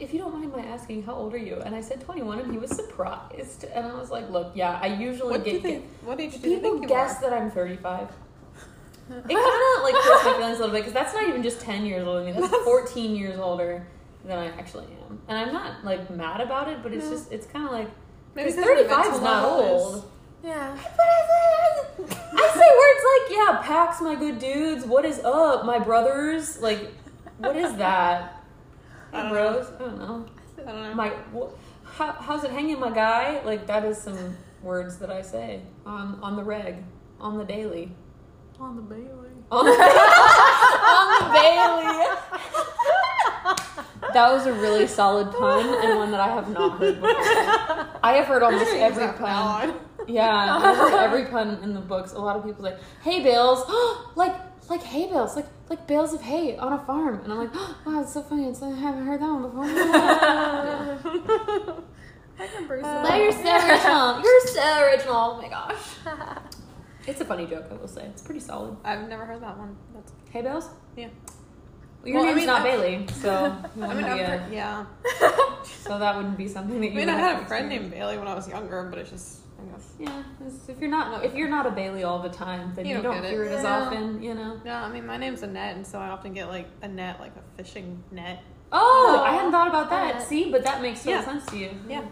"If 0.00 0.12
you 0.12 0.18
don't 0.20 0.32
mind 0.34 0.52
my 0.52 0.62
asking, 0.62 1.02
how 1.04 1.14
old 1.14 1.34
are 1.34 1.38
you?" 1.38 1.56
And 1.64 1.74
I 1.74 1.80
said 1.80 2.00
21, 2.00 2.38
and 2.40 2.52
he 2.52 2.58
was 2.58 2.70
surprised. 2.70 3.64
And 3.64 3.86
I 3.86 3.94
was 3.94 4.10
like, 4.10 4.28
"Look, 4.30 4.52
yeah, 4.54 4.78
I 4.82 4.86
usually 4.86 5.32
What 5.32 5.44
get 5.44 5.54
you 5.54 5.60
think? 5.60 5.84
What 6.04 6.20
age 6.20 6.40
do 6.40 6.48
you 6.48 6.56
people 6.56 6.70
think 6.72 6.82
you 6.82 6.88
guess 6.88 7.18
are? 7.22 7.30
that 7.30 7.32
I'm 7.38 7.50
35." 7.50 8.08
It 9.10 9.12
kind 9.12 9.28
of 9.28 9.82
like 9.82 9.94
hurts 9.94 10.24
my 10.24 10.32
feelings 10.38 10.56
a 10.58 10.60
little 10.60 10.68
bit 10.74 10.78
because 10.80 10.94
that's 10.94 11.12
not 11.12 11.28
even 11.28 11.42
just 11.42 11.60
10 11.60 11.84
years 11.84 12.06
older 12.06 12.24
than 12.24 12.34
me. 12.34 12.40
That's 12.40 12.64
14 12.64 13.14
years 13.14 13.38
older 13.38 13.86
than 14.24 14.38
I 14.38 14.46
actually 14.46 14.86
am. 15.08 15.20
And 15.28 15.36
I'm 15.38 15.52
not 15.52 15.84
like 15.84 16.08
mad 16.10 16.40
about 16.40 16.68
it, 16.70 16.82
but 16.82 16.92
it's 16.94 17.04
No. 17.04 17.10
just, 17.12 17.30
it's 17.30 17.46
kind 17.46 17.66
of 17.66 17.72
like, 17.72 17.90
Maybe 18.34 18.50
because 18.50 18.64
because 18.64 18.86
35 18.86 19.14
is 19.14 19.20
not 19.20 19.44
is- 19.44 19.70
old. 19.82 20.10
Yeah. 20.42 20.74
I 20.74 20.82
say, 20.82 22.14
I 22.32 22.50
say 22.54 22.70
words 22.82 23.04
like, 23.12 23.30
yeah, 23.30 23.62
Pax, 23.62 24.00
my 24.00 24.14
good 24.14 24.38
dudes, 24.38 24.86
what 24.86 25.04
is 25.04 25.20
up, 25.20 25.66
my 25.66 25.78
brothers? 25.78 26.60
Like, 26.62 26.90
what 27.38 27.56
is 27.56 27.74
that? 27.76 28.33
Rose? 29.32 29.66
I 29.78 29.78
don't 29.78 29.98
know. 29.98 30.26
I 30.58 30.72
don't 30.72 30.82
know. 30.82 30.94
My, 30.94 31.08
wh- 31.34 31.50
how, 31.84 32.12
how's 32.12 32.44
it 32.44 32.50
hanging, 32.50 32.78
my 32.80 32.90
guy? 32.90 33.40
Like, 33.44 33.66
that 33.66 33.84
is 33.84 33.98
some 33.98 34.36
words 34.62 34.98
that 34.98 35.10
I 35.10 35.22
say 35.22 35.62
on, 35.86 36.18
on 36.22 36.36
the 36.36 36.42
reg, 36.44 36.82
on 37.20 37.38
the 37.38 37.44
daily. 37.44 37.92
On 38.60 38.76
the 38.76 38.82
daily. 38.82 39.08
On 39.50 39.64
the, 39.64 39.70
on 39.72 41.06
the 41.20 41.38
daily. 41.38 42.06
That 44.14 44.32
was 44.32 44.46
a 44.46 44.52
really 44.52 44.86
solid 44.86 45.32
pun 45.32 45.66
and 45.84 45.98
one 45.98 46.10
that 46.12 46.20
I 46.20 46.28
have 46.28 46.48
not 46.48 46.78
heard 46.78 46.94
before. 47.00 47.10
I 48.02 48.12
have 48.14 48.26
heard 48.26 48.42
almost 48.42 48.70
every 48.72 49.06
pun. 49.18 49.74
Yeah, 50.06 51.02
every 51.04 51.26
pun 51.26 51.58
in 51.62 51.74
the 51.74 51.80
books. 51.80 52.12
A 52.12 52.18
lot 52.18 52.36
of 52.36 52.44
people 52.44 52.62
like, 52.64 52.78
hey, 53.02 53.22
Bales, 53.22 53.64
like, 54.16 54.34
like 54.68 54.82
hay 54.82 55.06
bales, 55.08 55.36
like 55.36 55.46
like 55.68 55.86
bales 55.86 56.12
of 56.12 56.20
hay 56.22 56.56
on 56.56 56.72
a 56.72 56.78
farm, 56.84 57.20
and 57.22 57.32
I'm 57.32 57.38
like, 57.38 57.50
oh, 57.54 57.76
"Wow, 57.86 58.00
it's 58.02 58.12
so 58.14 58.22
funny! 58.22 58.48
It's, 58.48 58.60
I 58.62 58.70
haven't 58.70 59.06
heard 59.06 59.20
that 59.20 59.32
one 59.32 59.42
before." 59.42 59.64
I 62.36 62.46
remember 62.46 62.78
uh, 62.78 62.82
some- 62.82 63.02
Well, 63.04 63.16
you're 63.22 63.32
so 63.32 63.56
original. 63.56 64.20
You're 64.22 64.46
so 64.48 64.80
original. 64.82 65.16
Oh 65.16 65.40
my 65.42 65.48
gosh. 65.48 65.82
It's 67.06 67.20
a 67.20 67.24
funny 67.26 67.44
joke, 67.46 67.66
I 67.70 67.74
will 67.74 67.86
say. 67.86 68.02
It's 68.06 68.22
pretty 68.22 68.40
solid. 68.40 68.78
I've 68.82 69.06
never 69.10 69.26
heard 69.26 69.42
that 69.42 69.58
one. 69.58 69.76
That's, 69.92 70.10
Hay 70.30 70.40
bales? 70.40 70.70
yeah. 70.96 71.08
Well, 72.02 72.08
your 72.08 72.14
Well, 72.20 72.24
I 72.24 72.26
name's 72.28 72.36
mean, 72.38 72.46
not 72.46 72.60
I've- 72.62 72.70
Bailey, 72.70 73.06
so 73.12 73.54
you 73.76 73.82
I 73.84 73.88
wouldn't 73.88 74.06
mean, 74.06 74.18
a- 74.24 74.48
yeah. 74.50 74.86
so 75.82 75.98
that 75.98 76.16
wouldn't 76.16 76.38
be 76.38 76.48
something 76.48 76.80
that 76.80 76.86
you. 76.86 76.92
I 76.92 76.94
mean, 77.04 77.10
I 77.10 77.18
had 77.18 77.42
a 77.42 77.46
friend 77.46 77.68
named 77.68 77.90
Bailey 77.90 78.16
when 78.16 78.26
I 78.26 78.32
was 78.34 78.48
younger, 78.48 78.84
but 78.88 78.98
it's 79.00 79.10
just, 79.10 79.40
I 79.40 79.43
guess. 79.72 79.92
Yeah, 79.98 80.22
if 80.68 80.80
you're 80.80 80.90
not 80.90 81.24
if 81.24 81.34
you're 81.34 81.48
not 81.48 81.66
a 81.66 81.70
Bailey 81.70 82.04
all 82.04 82.20
the 82.20 82.28
time, 82.28 82.72
then 82.74 82.86
You 82.86 82.96
you, 82.96 83.02
don't 83.02 83.12
don't 83.14 83.22
get 83.22 83.24
it. 83.24 83.30
hear 83.30 83.44
it 83.44 83.52
as 83.52 83.62
Yeah. 83.64 83.80
often. 83.80 84.22
You 84.22 84.34
know. 84.34 84.60
No, 84.64 84.72
I 84.74 84.88
mean, 84.90 85.06
my 85.06 85.16
name's 85.16 85.42
Annette, 85.42 85.76
and 85.76 85.86
so 85.86 85.98
I 85.98 86.08
often 86.08 86.32
get 86.34 86.48
like 86.48 86.68
a 86.82 86.88
net, 86.88 87.20
like 87.20 87.32
a 87.36 87.56
fishing 87.62 88.02
net. 88.10 88.42
Oh, 88.72 89.16
Oh, 89.18 89.22
I 89.22 89.32
hadn't 89.34 89.52
thought 89.52 89.68
about 89.68 89.90
that. 89.90 90.16
uh, 90.16 90.20
See, 90.20 90.50
but 90.50 90.64
that 90.64 90.80
makes 90.82 91.00
total 91.04 91.20
Yeah. 91.20 91.24
sense 91.24 91.46
to 91.46 91.56
you. 91.56 91.70
Yeah. 91.88 92.02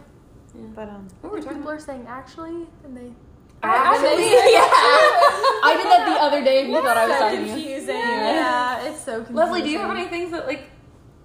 But, 0.74 0.88
um, 0.90 1.08
What 1.22 1.32
were 1.32 1.38
we 1.38 1.42
People 1.44 1.60
about? 1.62 1.70
are 1.74 1.78
saying 1.80 2.06
actually, 2.08 2.66
and 2.84 2.96
they. 2.96 3.10
Actually, 3.62 4.24
yeah. 4.56 4.68
I 5.64 5.74
did 5.76 5.86
that 5.86 6.04
the 6.14 6.20
other 6.22 6.42
day. 6.44 6.62
If 6.62 6.68
you 6.68 6.82
thought 6.82 6.96
I 6.96 7.06
was 7.06 7.16
so 7.16 7.22
talking 7.24 7.38
to 7.38 7.44
you. 7.46 7.52
confusing. 7.54 7.96
Yeah, 7.96 8.82
it's 8.86 9.00
so 9.02 9.12
confusing. 9.24 9.36
Leslie, 9.36 9.62
do 9.62 9.70
you 9.70 9.78
have 9.78 9.90
any 9.96 10.08
things 10.08 10.30
that 10.32 10.46
like 10.46 10.64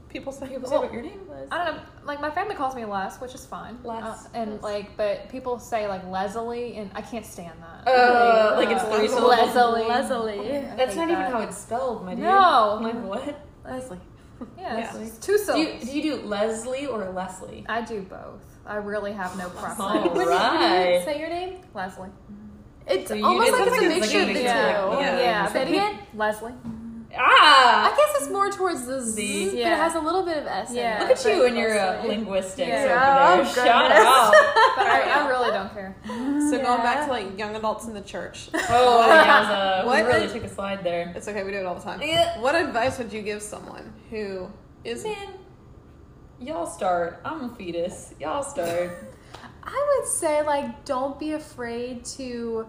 people 0.09 0.31
say, 0.31 0.47
people 0.47 0.69
say 0.69 0.77
what 0.77 0.93
your 0.93 1.01
name? 1.01 1.19
Was. 1.27 1.47
I 1.51 1.65
don't 1.65 1.75
know. 1.77 1.81
Like 2.05 2.21
my 2.21 2.29
family 2.31 2.55
calls 2.55 2.75
me 2.75 2.85
Les, 2.85 3.19
which 3.19 3.33
is 3.35 3.45
fine. 3.45 3.77
Les. 3.83 4.01
Uh, 4.01 4.17
and 4.33 4.61
like, 4.61 4.95
but 4.97 5.29
people 5.29 5.59
say 5.59 5.87
like 5.87 6.05
Leslie, 6.07 6.75
and 6.77 6.89
I 6.95 7.01
can't 7.01 7.25
stand 7.25 7.53
that. 7.61 7.87
Uh, 7.91 8.53
like 8.57 8.69
it's 8.69 8.83
uh, 8.83 8.95
three 8.97 9.07
syllables. 9.07 9.55
Leslie. 9.55 9.87
Leslie. 9.87 10.57
I 10.57 10.75
That's 10.75 10.93
hate 10.93 10.99
not 10.99 11.09
even 11.11 11.23
how 11.31 11.41
it's 11.41 11.57
spelled, 11.57 12.05
my 12.05 12.15
dude. 12.15 12.23
No. 12.23 12.79
Like 12.81 13.03
what? 13.03 13.45
Leslie. 13.65 13.99
Yeah. 13.99 14.03
Yeah, 14.77 14.97
it's 14.97 15.17
two 15.17 15.37
Do 15.47 15.57
you, 15.59 15.79
do 15.79 15.91
you 15.99 16.01
do 16.03 16.15
Leslie 16.27 16.85
or 16.85 17.09
Leslie? 17.09 17.65
I 17.67 17.81
do 17.81 18.01
both. 18.03 18.43
I 18.67 18.75
really 18.75 19.13
have 19.13 19.35
no 19.37 19.45
All 19.45 19.49
preference. 19.49 19.79
right. 19.79 20.13
When 20.13 20.27
you, 20.27 20.31
when 20.31 20.93
you 20.93 21.01
say 21.05 21.19
your 21.19 21.29
name, 21.29 21.61
Leslie. 21.73 22.09
it's 22.85 23.07
So 23.09 23.23
almost 23.23 23.51
like 23.51 23.61
it's 23.61 23.67
a 23.67 23.71
like 23.71 23.81
it's 23.81 23.95
mixture 23.99 24.19
of 24.21 24.27
the 24.27 24.33
two. 24.33 24.39
mixture, 24.43 24.85
like, 24.85 24.99
Yeah. 24.99 25.19
yeah. 25.19 25.51
Say 25.53 25.61
it 25.63 25.67
again. 25.69 25.99
Leslie. 26.13 26.53
Ah! 27.19 27.91
I 27.91 27.95
guess 27.95 28.21
it's 28.21 28.31
more 28.31 28.49
towards 28.51 28.85
the 28.85 29.01
Z, 29.01 29.49
Z. 29.49 29.55
but 29.63 29.71
it 29.71 29.77
has 29.77 29.95
a 29.95 29.99
little 29.99 30.23
bit 30.23 30.37
of 30.37 30.45
S. 30.47 30.71
Yeah. 30.73 30.99
Look 31.01 31.11
at 31.11 31.25
you 31.25 31.45
and 31.45 31.57
your 31.57 31.77
uh, 31.77 31.93
Leslie. 31.93 32.09
linguistics 32.09 32.67
Yeah. 32.67 33.33
over 33.33 33.41
Oh, 33.41 33.43
there. 33.43 33.65
Shout 33.65 33.89
goodness. 33.89 34.05
out. 34.07 34.33
But 34.77 34.85
I, 34.87 35.01
I 35.23 35.27
really 35.27 35.51
don't 35.51 35.73
care. 35.73 35.95
So 36.05 36.51
going 36.61 36.81
back 36.83 37.05
to 37.05 37.11
like 37.11 37.37
young 37.37 37.55
adults 37.55 37.85
in 37.87 37.93
the 37.93 38.01
church. 38.01 38.49
Oh, 38.69 39.07
yeah, 39.07 39.81
we 39.83 39.87
What? 39.89 40.05
really 40.05 40.27
took 40.31 40.43
a 40.43 40.49
slide 40.49 40.83
there. 40.83 41.11
It's 41.15 41.27
okay, 41.27 41.43
we 41.43 41.51
do 41.51 41.57
it 41.57 41.65
all 41.65 41.75
the 41.75 41.81
time. 41.81 42.01
Yeah. 42.01 42.39
What 42.39 42.53
advice 42.55 42.97
would 42.99 43.11
you 43.11 43.21
give 43.23 43.41
someone 43.41 43.91
who 44.11 44.49
is 44.83 45.03
Man, 45.03 45.15
y'all 46.39 46.67
start. 46.67 47.19
I'm 47.25 47.49
a 47.51 47.55
fetus. 47.55 48.13
Y'all 48.19 48.43
start. 48.43 48.91
I 49.63 49.97
would 49.99 50.07
say 50.07 50.43
like 50.43 50.85
don't 50.85 51.19
be 51.19 51.31
afraid 51.33 52.05
to 52.17 52.67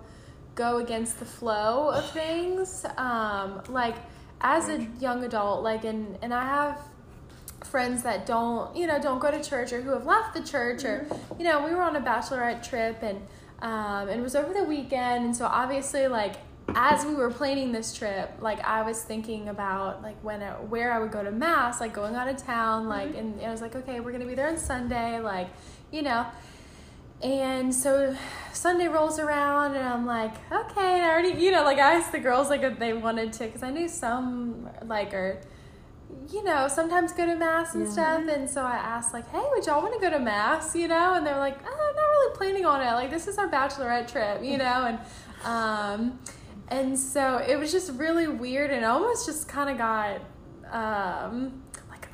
go 0.54 0.78
against 0.78 1.18
the 1.20 1.24
flow 1.26 1.90
of 1.90 2.10
things. 2.10 2.84
Um, 2.96 3.62
like 3.68 3.94
as 4.40 4.68
a 4.68 4.86
young 5.00 5.24
adult, 5.24 5.62
like 5.62 5.84
and 5.84 6.18
and 6.22 6.32
I 6.32 6.44
have 6.44 6.80
friends 7.64 8.02
that 8.04 8.24
don't 8.24 8.74
you 8.76 8.86
know 8.86 9.00
don't 9.00 9.18
go 9.18 9.30
to 9.30 9.42
church 9.42 9.72
or 9.72 9.80
who 9.80 9.90
have 9.90 10.06
left 10.06 10.32
the 10.32 10.40
church 10.40 10.84
or 10.84 11.06
you 11.38 11.44
know 11.44 11.64
we 11.64 11.74
were 11.74 11.82
on 11.82 11.96
a 11.96 12.00
bachelorette 12.00 12.66
trip 12.66 13.02
and 13.02 13.20
um, 13.60 14.08
and 14.08 14.20
it 14.20 14.22
was 14.22 14.36
over 14.36 14.54
the 14.54 14.62
weekend. 14.62 15.24
And 15.24 15.36
so 15.36 15.46
obviously 15.46 16.06
like 16.06 16.36
as 16.74 17.04
we 17.04 17.14
were 17.14 17.30
planning 17.30 17.72
this 17.72 17.94
trip 17.94 18.30
like 18.40 18.60
i 18.60 18.82
was 18.82 19.02
thinking 19.02 19.48
about 19.48 20.02
like 20.02 20.16
when 20.22 20.42
I, 20.42 20.50
where 20.50 20.92
i 20.92 20.98
would 20.98 21.10
go 21.10 21.22
to 21.22 21.30
mass 21.30 21.80
like 21.80 21.94
going 21.94 22.14
out 22.14 22.28
of 22.28 22.36
town 22.36 22.88
like 22.88 23.16
and 23.16 23.40
i 23.40 23.50
was 23.50 23.62
like 23.62 23.74
okay 23.74 24.00
we're 24.00 24.12
gonna 24.12 24.26
be 24.26 24.34
there 24.34 24.48
on 24.48 24.58
sunday 24.58 25.18
like 25.18 25.48
you 25.90 26.02
know 26.02 26.26
and 27.22 27.74
so 27.74 28.16
Sunday 28.52 28.88
rolls 28.88 29.18
around, 29.18 29.74
and 29.74 29.84
I'm 29.86 30.06
like, 30.06 30.34
okay, 30.52 30.94
and 30.94 31.02
I 31.04 31.10
already, 31.10 31.40
you 31.42 31.50
know, 31.50 31.64
like 31.64 31.78
I 31.78 31.94
asked 31.94 32.12
the 32.12 32.18
girls 32.20 32.48
like 32.48 32.62
if 32.62 32.78
they 32.78 32.92
wanted 32.92 33.32
to, 33.34 33.44
because 33.46 33.62
I 33.62 33.70
knew 33.70 33.88
some 33.88 34.68
like 34.84 35.12
are, 35.14 35.40
you 36.30 36.44
know, 36.44 36.68
sometimes 36.68 37.12
go 37.12 37.26
to 37.26 37.34
mass 37.36 37.74
and 37.74 37.84
Yeah. 37.86 37.90
stuff, 37.92 38.28
and 38.28 38.48
so 38.48 38.62
I 38.62 38.76
asked 38.76 39.12
like, 39.12 39.28
hey, 39.30 39.42
would 39.52 39.66
y'all 39.66 39.82
want 39.82 39.94
to 39.94 40.00
go 40.00 40.10
to 40.10 40.18
mass, 40.20 40.74
you 40.76 40.88
know? 40.88 41.14
And 41.14 41.26
they're 41.26 41.38
like, 41.38 41.58
oh, 41.64 41.88
I'm 41.90 41.96
not 41.96 42.02
really 42.02 42.36
planning 42.36 42.64
on 42.66 42.80
it. 42.80 42.92
Like 42.92 43.10
this 43.10 43.26
is 43.26 43.36
our 43.38 43.48
bachelorette 43.48 44.10
trip, 44.10 44.42
you 44.44 44.56
know, 44.58 44.86
and 44.86 44.98
um, 45.44 46.18
and 46.68 46.98
so 46.98 47.38
it 47.38 47.58
was 47.58 47.72
just 47.72 47.92
really 47.94 48.28
weird, 48.28 48.70
and 48.70 48.84
almost 48.84 49.26
just 49.26 49.48
kind 49.48 49.70
of 49.70 49.78
got 49.78 50.20
um 50.70 51.62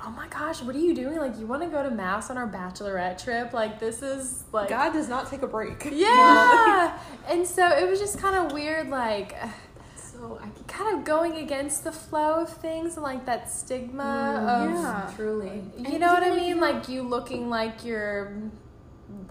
oh 0.06 0.10
my 0.10 0.28
gosh 0.28 0.60
what 0.62 0.76
are 0.76 0.80
you 0.80 0.94
doing 0.94 1.16
like 1.16 1.38
you 1.38 1.46
want 1.46 1.62
to 1.62 1.68
go 1.68 1.82
to 1.82 1.90
mass 1.90 2.30
on 2.30 2.36
our 2.36 2.48
bachelorette 2.48 3.22
trip 3.22 3.52
like 3.52 3.78
this 3.80 4.02
is 4.02 4.44
like 4.52 4.68
God 4.68 4.92
does 4.92 5.08
not 5.08 5.30
take 5.30 5.42
a 5.42 5.46
break. 5.46 5.84
yeah 5.92 6.98
and 7.28 7.46
so 7.46 7.66
it 7.68 7.88
was 7.88 7.98
just 7.98 8.18
kind 8.18 8.36
of 8.36 8.52
weird 8.52 8.88
like 8.90 9.34
so 9.96 10.38
I 10.42 10.48
kind 10.70 10.98
of 10.98 11.04
going 11.04 11.36
against 11.36 11.84
the 11.84 11.92
flow 11.92 12.42
of 12.42 12.50
things 12.50 12.94
and 12.94 13.02
like 13.02 13.24
that 13.26 13.50
stigma 13.50 14.02
mm, 14.02 14.48
of 14.48 14.70
yeah. 14.70 15.12
truly. 15.16 15.62
you 15.78 15.98
know 15.98 16.12
what 16.12 16.22
i 16.22 16.34
mean 16.34 16.60
like 16.60 16.88
you 16.88 17.02
looking 17.02 17.48
like 17.48 17.84
you're 17.84 18.36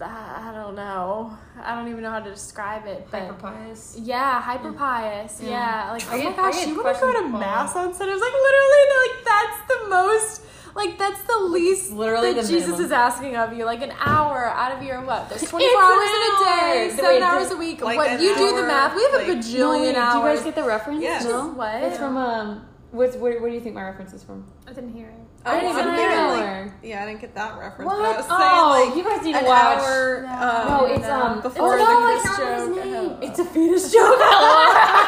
uh, 0.00 0.04
i 0.04 0.52
don't 0.54 0.74
know 0.74 1.36
i 1.62 1.74
don't 1.74 1.88
even 1.88 2.02
know 2.02 2.10
how 2.10 2.20
to 2.20 2.30
describe 2.30 2.86
it 2.86 3.06
but 3.10 3.20
Hyper 3.20 3.34
pious. 3.34 3.96
yeah, 4.00 4.40
hyper 4.40 4.72
pious. 4.72 5.40
Yeah. 5.42 5.50
Yeah, 5.50 5.92
like 5.92 6.02
oh 6.10 6.30
my 6.30 6.36
gosh, 6.36 6.66
you 6.66 6.74
want 6.74 6.96
to 6.96 7.00
go 7.00 7.12
questions 7.12 7.22
to 7.22 7.28
mass 7.28 7.76
on 7.76 7.94
Sunday? 7.94 8.12
I 8.12 8.14
was 8.14 8.22
Like 8.22 8.32
literally, 8.48 8.84
like 9.04 9.24
that's 9.24 9.58
the 9.68 9.88
most, 9.88 10.42
like 10.74 10.98
that's 10.98 11.20
the 11.22 11.38
least 11.38 11.92
literally 11.92 12.32
that 12.32 12.42
the 12.42 12.48
Jesus 12.48 12.66
minimum. 12.68 12.86
is 12.86 12.92
asking 12.92 13.36
of 13.36 13.52
you. 13.56 13.64
Like 13.64 13.82
an 13.82 13.92
hour 13.98 14.46
out 14.46 14.72
of 14.76 14.82
your 14.82 15.00
what? 15.02 15.28
There's 15.28 15.42
24 15.42 15.60
It's 15.60 15.82
hours 15.82 16.08
an 16.08 16.14
in 16.14 16.22
a 16.22 16.44
day, 16.44 16.96
seven 16.96 17.10
Wait, 17.14 17.22
hours 17.22 17.50
a 17.50 17.56
week. 17.56 17.80
like 17.82 17.96
what 17.96 18.08
an 18.10 18.20
you 18.22 18.34
do 18.36 18.56
the 18.56 18.62
math? 18.62 18.94
We 18.96 19.02
have 19.04 19.12
like- 19.14 19.28
a 19.28 19.30
bajillion 19.36 19.94
hours. 19.94 20.14
Do 20.14 20.18
you 20.28 20.34
guys 20.36 20.44
get 20.44 20.54
the 20.56 20.64
reference? 20.64 21.02
Yes. 21.02 21.24
No. 21.24 21.48
What? 21.48 21.82
It's 21.82 21.98
from 21.98 22.16
um. 22.16 22.66
What's 22.90 23.16
what? 23.16 23.40
What 23.40 23.48
do 23.48 23.54
you 23.54 23.60
think 23.60 23.74
my 23.74 23.82
reference 23.82 24.12
is 24.12 24.22
from? 24.22 24.46
I 24.68 24.72
didn't 24.72 24.92
hear 24.92 25.08
it. 25.08 25.14
Oh, 25.46 25.50
I 25.50 25.60
didn't 25.60 25.78
even 25.78 25.94
hear 25.94 26.10
it. 26.10 26.14
like- 26.14 26.72
yeah, 26.82 27.02
I 27.02 27.06
didn't 27.06 27.20
get 27.20 27.34
that 27.34 27.58
reference. 27.58 27.90
But 27.90 28.00
I 28.00 28.16
was 28.16 28.26
Oh, 28.30 28.38
saying, 28.38 28.88
like, 28.88 28.96
you 28.96 29.04
guys 29.04 29.24
need 29.24 29.32
to 29.32 29.38
an 29.40 29.44
watch. 29.44 29.78
hour. 29.78 30.22
No. 30.22 30.28
um, 30.32 30.68
No, 30.68 30.94
it's 30.94 31.06
um. 31.06 31.40
Before 31.42 31.74
oh, 31.74 31.76
the 31.76 31.84
no, 31.84 31.84
I 31.84 32.16
Fetus 32.22 32.36
can't 32.36 32.70
remember 32.70 33.08
joke. 33.14 33.18
It's 33.30 33.38
a 33.40 33.44
fetus 33.44 33.92
joke. 33.92 34.18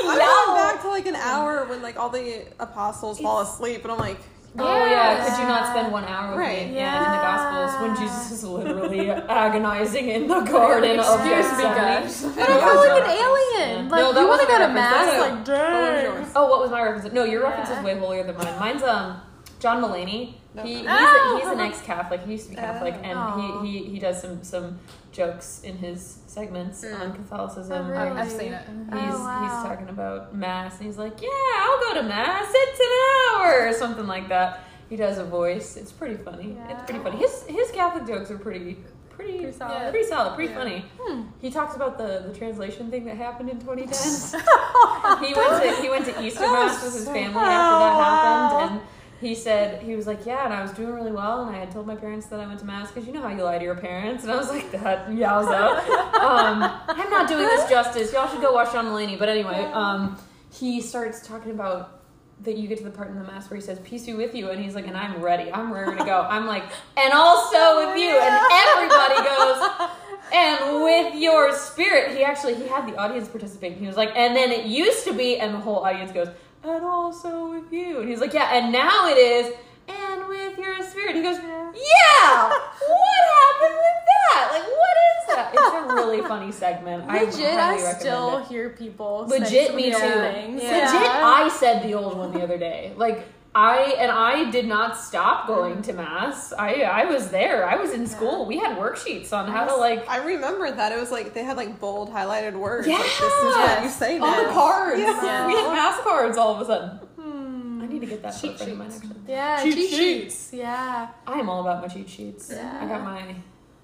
I'm 0.00 0.18
going 0.18 0.56
back 0.56 0.80
to 0.82 0.88
like 0.88 1.06
an 1.06 1.16
hour 1.16 1.64
when 1.66 1.82
like 1.82 1.98
all 1.98 2.08
the 2.10 2.44
apostles 2.60 3.18
fall 3.20 3.40
asleep, 3.42 3.82
and 3.82 3.92
I'm 3.92 3.98
like, 3.98 4.18
Oh 4.56 4.86
yeah, 4.86 5.24
could 5.28 5.40
you 5.42 5.46
not 5.48 5.68
spend 5.70 5.92
one 5.92 6.04
hour 6.04 6.30
with 6.30 6.38
Right. 6.40 6.68
me? 6.68 6.74
Yeah, 6.76 7.04
in 7.06 7.12
the 7.12 7.18
Gospels 7.18 7.82
when 7.82 7.96
Jesus 7.96 8.30
is 8.32 8.44
literally 8.44 9.10
agonizing 9.10 10.08
in 10.08 10.26
the 10.26 10.40
garden 10.40 10.98
of 10.98 11.22
Gethsemane. 11.24 11.74
guys. 11.76 12.22
But 12.36 12.48
I 12.50 12.58
feel 12.58 12.76
like 12.76 13.02
an 13.04 13.10
alien. 13.10 13.86
Yeah. 13.86 13.90
Like 13.90 14.00
No, 14.00 14.12
that 14.12 14.20
you 14.20 14.26
want 14.28 14.40
to 14.40 14.46
go 14.48 14.58
to 14.58 14.68
mass? 14.68 15.20
Like 15.20 15.44
dang. 15.44 16.26
Oh, 16.34 16.48
what 16.48 16.60
was 16.60 16.70
my 16.70 16.82
reference? 16.82 17.12
No, 17.12 17.24
your 17.24 17.42
reference 17.42 17.70
is 17.70 17.78
way 17.84 17.98
holier 17.98 18.24
than 18.24 18.36
mine. 18.36 18.58
Mine's 18.58 18.82
um 18.82 19.20
John 19.58 19.82
Mulaney. 19.82 20.34
He, 20.62 20.74
he's, 20.78 20.86
Oh. 20.88 21.36
a, 21.36 21.40
he's 21.44 21.52
an 21.52 21.60
ex-Catholic. 21.60 22.22
He 22.24 22.32
used 22.32 22.44
to 22.44 22.50
be 22.50 22.56
Catholic, 22.56 22.94
Oh. 22.98 23.02
and 23.04 23.66
he, 23.66 23.78
he, 23.78 23.84
he 23.92 23.98
does 23.98 24.20
some 24.20 24.42
some 24.42 24.78
jokes 25.12 25.60
in 25.62 25.76
his 25.76 26.18
segments 26.26 26.84
Mm. 26.84 27.00
on 27.00 27.12
Catholicism. 27.12 27.86
Oh, 27.86 27.90
really? 27.90 28.20
I've 28.20 28.30
seen 28.30 28.52
it. 28.52 28.62
He's 28.66 29.14
Oh, 29.14 29.24
wow. 29.24 29.42
he's 29.42 29.68
talking 29.68 29.88
about 29.88 30.34
mass, 30.34 30.76
and 30.78 30.86
he's 30.86 30.98
like, 30.98 31.20
"Yeah, 31.22 31.28
I'll 31.58 31.80
go 31.80 31.94
to 32.00 32.02
mass. 32.08 32.48
It's 32.52 32.80
an 32.80 33.40
hour 33.40 33.68
or 33.68 33.72
something 33.72 34.06
like 34.06 34.28
that." 34.28 34.60
He 34.88 34.96
does 34.96 35.18
a 35.18 35.24
voice. 35.24 35.76
It's 35.76 35.92
pretty 35.92 36.16
funny. 36.16 36.56
It's 36.70 36.82
pretty 36.84 37.00
funny. 37.04 37.18
His 37.18 37.44
his 37.46 37.70
Catholic 37.70 38.06
jokes 38.06 38.30
are 38.30 38.38
pretty 38.38 38.78
pretty 39.10 39.38
Pretty 39.38 39.52
solid. 39.52 39.72
yeah, 39.74 39.90
pretty 39.90 40.06
solid, 40.08 40.34
pretty 40.34 40.52
Yeah. 40.52 40.58
funny. 40.58 40.84
Hmm. 41.00 41.22
He 41.40 41.50
talks 41.50 41.74
about 41.76 41.98
the 41.98 42.24
the 42.26 42.32
translation 42.38 42.90
thing 42.90 43.04
that 43.06 43.16
happened 43.16 43.50
in 43.50 43.58
2010. 43.60 44.40
he 45.26 45.34
went 45.34 45.62
to 45.62 45.82
he 45.82 45.88
went 45.90 46.04
to 46.06 46.22
Easter 46.24 46.40
mass 46.42 46.82
with 46.82 46.94
his 46.94 47.04
family 47.06 47.24
after 47.24 47.78
that 47.84 47.94
Oh, 47.94 48.02
happened, 48.02 48.52
wow. 48.52 48.68
and 48.78 48.80
he 49.20 49.34
said 49.34 49.82
he 49.82 49.96
was 49.96 50.06
like, 50.06 50.24
yeah, 50.24 50.44
and 50.44 50.54
I 50.54 50.62
was 50.62 50.72
doing 50.72 50.92
really 50.92 51.10
well, 51.10 51.42
and 51.42 51.54
I 51.54 51.58
had 51.58 51.70
told 51.72 51.86
my 51.86 51.96
parents 51.96 52.26
that 52.26 52.38
I 52.38 52.46
went 52.46 52.60
to 52.60 52.66
mass 52.66 52.90
because 52.90 53.06
you 53.06 53.12
know 53.12 53.20
how 53.20 53.30
you 53.30 53.42
lie 53.42 53.58
to 53.58 53.64
your 53.64 53.74
parents, 53.74 54.22
and 54.22 54.32
I 54.32 54.36
was 54.36 54.48
like, 54.48 54.70
that 54.70 55.08
yowza. 55.08 55.78
um, 56.20 56.62
I'm 56.88 57.10
not 57.10 57.28
doing 57.28 57.46
this 57.46 57.68
justice. 57.68 58.12
Y'all 58.12 58.28
should 58.28 58.40
go 58.40 58.52
watch 58.52 58.72
John 58.72 58.86
Mulaney. 58.86 59.18
But 59.18 59.28
anyway, 59.28 59.64
um, 59.72 60.16
he 60.52 60.80
starts 60.80 61.26
talking 61.26 61.50
about 61.50 62.00
that 62.42 62.56
you 62.56 62.68
get 62.68 62.78
to 62.78 62.84
the 62.84 62.90
part 62.90 63.08
in 63.08 63.16
the 63.16 63.24
mass 63.24 63.50
where 63.50 63.58
he 63.58 63.64
says, 63.64 63.80
"Peace 63.80 64.06
be 64.06 64.14
with 64.14 64.34
you," 64.36 64.50
and 64.50 64.62
he's 64.62 64.76
like, 64.76 64.86
"And 64.86 64.96
I'm 64.96 65.20
ready. 65.20 65.52
I'm 65.52 65.72
ready 65.72 65.96
to 65.96 66.04
go." 66.04 66.20
I'm 66.20 66.46
like, 66.46 66.62
"And 66.96 67.12
also 67.12 67.86
with 67.92 67.98
you," 67.98 68.16
and 68.16 68.40
everybody 68.52 69.16
goes 69.16 69.90
and 70.32 70.82
with 70.82 71.14
your 71.14 71.52
spirit 71.56 72.14
he 72.16 72.22
actually 72.22 72.54
he 72.54 72.66
had 72.66 72.86
the 72.86 72.96
audience 72.96 73.28
participate 73.28 73.76
he 73.76 73.86
was 73.86 73.96
like 73.96 74.14
and 74.14 74.36
then 74.36 74.50
it 74.50 74.66
used 74.66 75.04
to 75.04 75.12
be 75.14 75.38
and 75.38 75.54
the 75.54 75.58
whole 75.58 75.78
audience 75.78 76.12
goes 76.12 76.28
and 76.64 76.84
also 76.84 77.50
with 77.50 77.72
you 77.72 78.00
and 78.00 78.08
he's 78.08 78.20
like 78.20 78.34
yeah 78.34 78.56
and 78.56 78.72
now 78.72 79.08
it 79.08 79.16
is 79.16 79.54
and 79.88 80.28
with 80.28 80.58
you're 80.58 80.78
a 80.78 80.84
spirit. 80.84 81.14
He 81.16 81.22
goes, 81.22 81.36
yeah. 81.36 82.48
What 82.48 83.22
happened 83.38 83.78
with 83.78 83.98
that? 84.08 84.48
Like, 84.52 84.62
what 84.62 84.96
is 85.08 85.34
that? 85.34 85.50
It's 85.54 85.90
a 85.90 85.94
really 85.94 86.20
funny 86.22 86.52
segment. 86.52 87.04
I 87.08 87.24
Legit, 87.24 87.40
I, 87.40 87.72
recommend 87.72 88.00
still 88.00 88.38
it. 88.38 88.46
hear 88.48 88.70
people. 88.70 89.26
Legit, 89.28 89.74
me 89.74 89.90
too. 89.90 89.98
Things. 89.98 90.62
Legit, 90.62 90.72
I 90.72 91.48
said 91.48 91.82
the 91.82 91.94
old 91.94 92.16
one 92.16 92.32
the 92.32 92.42
other 92.42 92.58
day. 92.58 92.92
Like 92.96 93.26
I 93.60 93.96
and 93.98 94.10
I 94.12 94.50
did 94.50 94.66
not 94.68 94.96
stop 94.96 95.46
going 95.48 95.82
to 95.82 95.92
mass. 95.92 96.52
I 96.52 96.82
I 96.82 97.04
was 97.06 97.30
there. 97.30 97.66
I 97.68 97.74
was 97.76 97.90
in 97.92 98.06
school. 98.06 98.46
We 98.46 98.56
had 98.58 98.76
worksheets 98.78 99.32
on 99.32 99.50
how 99.50 99.64
to 99.66 99.74
like 99.74 100.08
I 100.08 100.18
remember 100.24 100.70
that 100.70 100.92
it 100.92 100.98
was 101.00 101.10
like 101.10 101.34
they 101.34 101.42
had 101.42 101.56
like 101.56 101.80
bold 101.80 102.08
highlighted 102.10 102.54
words. 102.54 102.86
Yeah. 102.86 102.94
like, 102.98 103.04
this 103.04 103.20
is 103.20 103.56
what 103.56 103.82
you 103.82 103.88
say 103.88 104.18
all 104.18 104.30
now. 104.30 104.42
the 104.46 104.52
cards. 104.52 105.00
Yeah. 105.00 105.46
We 105.48 105.54
had 105.54 105.72
mass 105.72 106.00
cards 106.02 106.36
all 106.38 106.54
of 106.54 106.60
a 106.60 106.66
sudden. 106.66 106.88
Hmm. 107.18 107.82
I 107.82 107.86
need 107.88 108.00
to 108.00 108.06
get 108.06 108.22
that 108.22 108.30
Cheat 108.40 108.56
for 108.58 108.62
a 108.62 108.66
friend 108.66 108.72
of 108.72 108.78
mine 108.78 108.90
sheets. 108.90 109.04
actually. 109.06 109.32
Yeah, 109.32 109.62
Cheat 109.64 109.74
cheat, 109.74 109.90
sheets. 109.90 109.98
sheets. 109.98 110.50
Yeah. 110.52 111.08
I 111.26 111.38
am 111.40 111.48
all 111.48 111.60
about 111.62 111.82
my 111.82 111.88
cheat 111.92 112.08
sheets. 112.08 112.50
Yeah. 112.54 112.78
I 112.80 112.86
got 112.86 113.02
my 113.02 113.34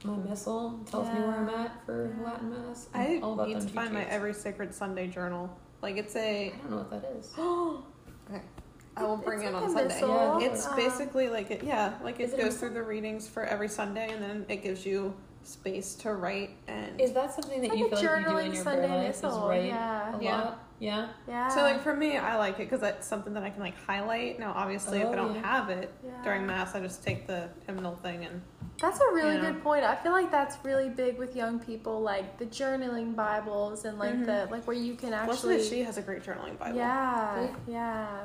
my 0.04 0.16
missal 0.28 0.78
tells 0.88 1.08
me 1.08 1.14
where 1.20 1.36
I'm 1.38 1.48
at 1.48 1.84
for 1.86 2.14
Latin 2.24 2.50
mass. 2.50 2.88
I'm 2.94 3.00
I 3.00 3.20
all 3.22 3.32
about 3.32 3.48
need 3.48 3.54
them 3.56 3.62
to 3.62 3.66
cheat 3.68 3.74
find 3.74 3.92
my 3.92 4.00
sheets. 4.02 4.12
every 4.12 4.34
sacred 4.34 4.72
Sunday 4.72 5.08
journal. 5.08 5.50
Like 5.82 5.96
it's 5.96 6.14
a. 6.14 6.52
I 6.52 6.56
don't 6.58 6.70
know 6.70 6.76
what 6.76 6.90
that 6.90 7.10
is. 7.18 7.32
okay. 8.30 8.44
I 8.96 9.02
will 9.04 9.16
bring 9.16 9.40
It's 9.40 9.48
it 9.48 9.54
like 9.54 9.62
on 9.64 9.70
Sunday. 9.70 9.94
missal. 9.94 10.38
It's 10.40 10.66
Um, 10.66 10.76
basically 10.76 11.28
like 11.28 11.50
it, 11.50 11.62
yeah, 11.64 11.94
like 12.02 12.20
it 12.20 12.30
goes 12.36 12.44
missal? 12.44 12.58
through 12.60 12.70
the 12.74 12.82
readings 12.82 13.26
for 13.28 13.44
every 13.44 13.68
Sunday, 13.68 14.12
and 14.12 14.22
then 14.22 14.46
it 14.48 14.62
gives 14.62 14.86
you 14.86 15.14
space 15.42 15.94
to 15.96 16.14
write 16.14 16.50
and. 16.68 17.00
Is 17.00 17.12
that 17.12 17.34
something 17.34 17.60
that 17.62 17.68
It's 17.72 17.76
you 17.76 17.88
feel 17.90 17.98
like 17.98 18.20
you 18.20 18.24
do 18.30 18.36
in 18.38 18.52
your 18.54 18.62
Sunday 18.64 18.86
prayer 18.86 18.98
life? 18.98 19.10
Is 19.16 19.22
missal, 19.22 19.48
write 19.48 19.64
yeah. 19.66 20.16
a 20.18 20.22
Yeah. 20.22 20.40
lot? 20.40 20.60
Yeah. 20.80 21.08
Yeah. 21.28 21.48
so 21.48 21.62
like 21.62 21.80
for 21.82 21.94
me, 21.94 22.16
I 22.18 22.36
like 22.36 22.54
it 22.54 22.58
because 22.70 22.80
that's 22.80 23.06
something 23.06 23.32
that 23.34 23.42
I 23.42 23.50
can 23.50 23.60
like 23.60 23.76
highlight. 23.86 24.38
Now, 24.38 24.52
obviously, 24.56 24.98
if 25.00 25.06
Oh, 25.08 25.12
I 25.12 25.16
don't 25.16 25.34
yeah. 25.34 25.40
have 25.42 25.70
it 25.70 25.92
Yeah. 26.04 26.10
during 26.22 26.46
mass, 26.46 26.74
I 26.74 26.80
just 26.80 27.02
take 27.04 27.26
the 27.26 27.48
hymnal 27.66 27.96
thing 27.96 28.24
and 28.24 28.42
That's 28.80 28.98
a 29.00 29.12
really 29.12 29.36
Yeah. 29.36 29.52
good 29.52 29.62
point. 29.62 29.84
I 29.84 29.94
feel 29.94 30.10
like 30.10 30.32
that's 30.32 30.56
really 30.64 30.88
big 30.88 31.16
with 31.16 31.36
young 31.36 31.60
people, 31.60 32.00
like 32.00 32.38
the 32.38 32.46
journaling 32.46 33.14
Bibles 33.14 33.84
and 33.84 33.98
like 34.00 34.26
the 34.26 34.48
like 34.50 34.66
where 34.66 34.76
you 34.76 34.94
can 34.96 35.14
actually. 35.14 35.58
Leslie, 35.58 35.76
she 35.78 35.84
has 35.84 35.96
a 35.96 36.02
great 36.02 36.22
journaling 36.24 36.58
Bible. 36.58 36.76
yeah, 36.76 37.36
Right? 37.40 37.54
yeah. 37.68 38.24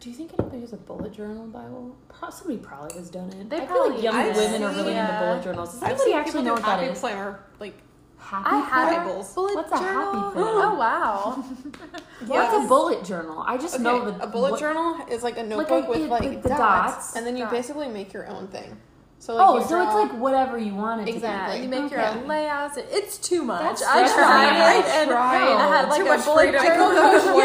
Do 0.00 0.08
you 0.08 0.16
think 0.16 0.32
anybody 0.38 0.60
has 0.62 0.72
a 0.72 0.78
bullet 0.78 1.12
journal 1.12 1.46
Bible? 1.48 1.94
Pro- 2.08 2.30
Somebody 2.30 2.58
probably 2.58 2.96
has 2.98 3.10
done 3.10 3.28
it. 3.32 3.50
They 3.50 3.56
I 3.56 3.60
feel 3.60 3.68
probably 3.68 3.94
like 3.96 4.02
young 4.02 4.14
I've 4.14 4.36
women 4.36 4.62
are 4.62 4.70
really 4.70 4.94
into 4.96 5.12
bullet 5.20 5.42
journals. 5.42 5.72
Does 5.74 5.82
anybody 5.82 6.12
actually 6.14 6.42
know 6.42 6.54
what 6.54 6.62
that 6.64 6.96
planner 6.96 7.40
like 7.58 7.74
Happy 8.18 8.48
I 8.50 8.60
had 8.60 8.92
a 8.92 8.96
Bibles. 9.08 9.34
bullet 9.34 9.54
What's 9.56 9.72
a 9.72 9.78
happy 9.78 10.32
planner? 10.32 10.32
Oh 10.36 10.74
wow! 10.74 11.44
What's 12.26 12.64
a 12.64 12.68
bullet 12.68 13.04
journal? 13.04 13.42
I 13.46 13.56
just 13.58 13.74
Okay, 13.74 13.82
know 13.82 14.10
the 14.10 14.22
a 14.22 14.26
bullet 14.26 14.52
what- 14.52 14.60
journal 14.60 14.96
is 15.10 15.22
like 15.22 15.36
a 15.36 15.40
Like 15.40 15.48
notebook 15.48 15.88
with 15.88 16.00
it- 16.00 16.08
like 16.10 16.22
the- 16.42 16.48
the 16.48 16.48
dots, 16.50 16.58
dots. 16.58 17.16
and 17.16 17.26
then 17.26 17.36
you 17.36 17.44
Dots. 17.44 17.52
basically 17.52 17.88
make 17.88 18.12
your 18.12 18.26
own 18.28 18.46
thing. 18.48 18.76
So 19.22 19.34
like 19.36 19.46
Oh, 19.46 19.60
so 19.62 19.68
draw- 19.68 19.84
it's 19.84 20.12
like 20.12 20.18
whatever 20.18 20.56
you 20.56 20.74
want 20.74 21.02
it 21.02 21.04
to 21.04 21.10
be. 21.12 21.16
Exactly. 21.18 21.62
You 21.62 21.68
make 21.68 21.90
your 21.90 22.00
own 22.00 22.26
layouts. 22.26 22.78
It's 22.78 23.18
too 23.18 23.42
much. 23.44 23.60
That's 23.60 23.82
I 23.82 24.06
stressful. 24.08 24.22
tried 24.24 24.56
I 24.56 24.78
it 24.78 24.84
and 24.86 25.10
tried. 25.10 25.42
I 25.60 25.76
had 25.76 25.88
like 25.90 26.00
Too 26.00 26.06
a 26.06 26.16
much 26.16 26.24
bullet 26.24 26.42
freedom. 26.48 26.60
I 26.62 26.66
journal. 26.66 26.88
cooked 26.88 26.96
up 26.96 27.04
one 27.04 27.36
week 27.36 27.44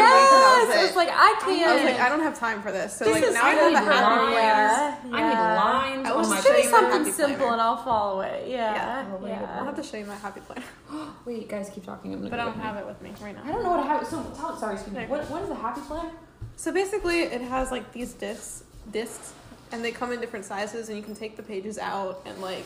yes, 0.72 0.84
it's 0.88 0.96
like 0.96 1.08
I 1.12 1.36
can't. 1.44 1.68
I 1.70 1.74
was 1.76 1.84
like, 1.84 2.00
I 2.00 2.08
don't 2.08 2.20
have 2.22 2.38
time 2.38 2.62
for 2.62 2.72
this. 2.72 2.96
So 2.96 3.04
This 3.04 3.14
like 3.14 3.24
is 3.24 3.34
now 3.34 3.44
I 3.44 3.50
have 3.50 3.60
I 3.60 3.66
a 3.66 3.68
need 3.68 3.76
happy 3.76 3.92
lines. 3.92 4.32
planner. 4.32 5.16
I 5.16 5.28
need 5.28 5.36
lines 5.36 6.08
I 6.08 6.10
on 6.12 6.16
was 6.18 6.28
my 6.30 6.36
just 6.36 6.46
Give 6.48 6.56
me 6.56 6.62
Save 6.62 6.70
paper. 6.72 6.80
your 6.80 6.90
something 6.92 7.12
simple 7.12 7.36
planner. 7.36 7.52
and 7.52 7.60
I'll 7.60 7.84
follow 7.84 8.20
it. 8.22 8.48
Yeah, 8.48 8.56
Yeah. 8.74 9.28
Yeah. 9.28 9.56
I'll 9.58 9.64
have 9.66 9.76
to 9.76 9.82
show 9.82 9.98
you 9.98 10.06
my 10.06 10.14
happy 10.16 10.40
planner, 10.40 10.62
Wait, 11.26 11.46
guys, 11.46 11.68
keep 11.74 11.84
talking. 11.84 12.14
I'm 12.14 12.18
gonna 12.20 12.30
but 12.30 12.40
I 12.40 12.44
don't 12.46 12.58
have 12.58 12.76
it 12.78 12.86
with 12.86 13.02
me 13.02 13.12
right 13.20 13.34
now. 13.36 13.42
I 13.44 13.52
don't 13.52 13.62
know 13.62 13.70
what 13.76 13.80
I 13.80 13.86
have. 13.86 14.06
So 14.06 14.22
tell. 14.34 14.56
Sorry, 14.56 14.74
excuse 14.76 14.96
me. 14.96 15.04
What 15.12 15.28
what 15.30 15.42
is 15.42 15.50
the 15.50 15.54
happy 15.54 15.82
planner? 15.82 16.08
So 16.56 16.72
basically, 16.72 17.20
it 17.20 17.42
has 17.42 17.70
like 17.70 17.92
these 17.92 18.14
discs, 18.14 18.64
discs, 18.90 19.34
and 19.72 19.84
they 19.84 19.92
come 19.92 20.12
in 20.12 20.20
different 20.20 20.44
sizes, 20.44 20.88
and 20.88 20.96
you 20.96 21.02
can 21.04 21.14
take 21.14 21.36
the 21.36 21.42
pages 21.42 21.78
out 21.78 22.22
and 22.26 22.40
like, 22.40 22.64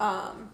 um, 0.00 0.50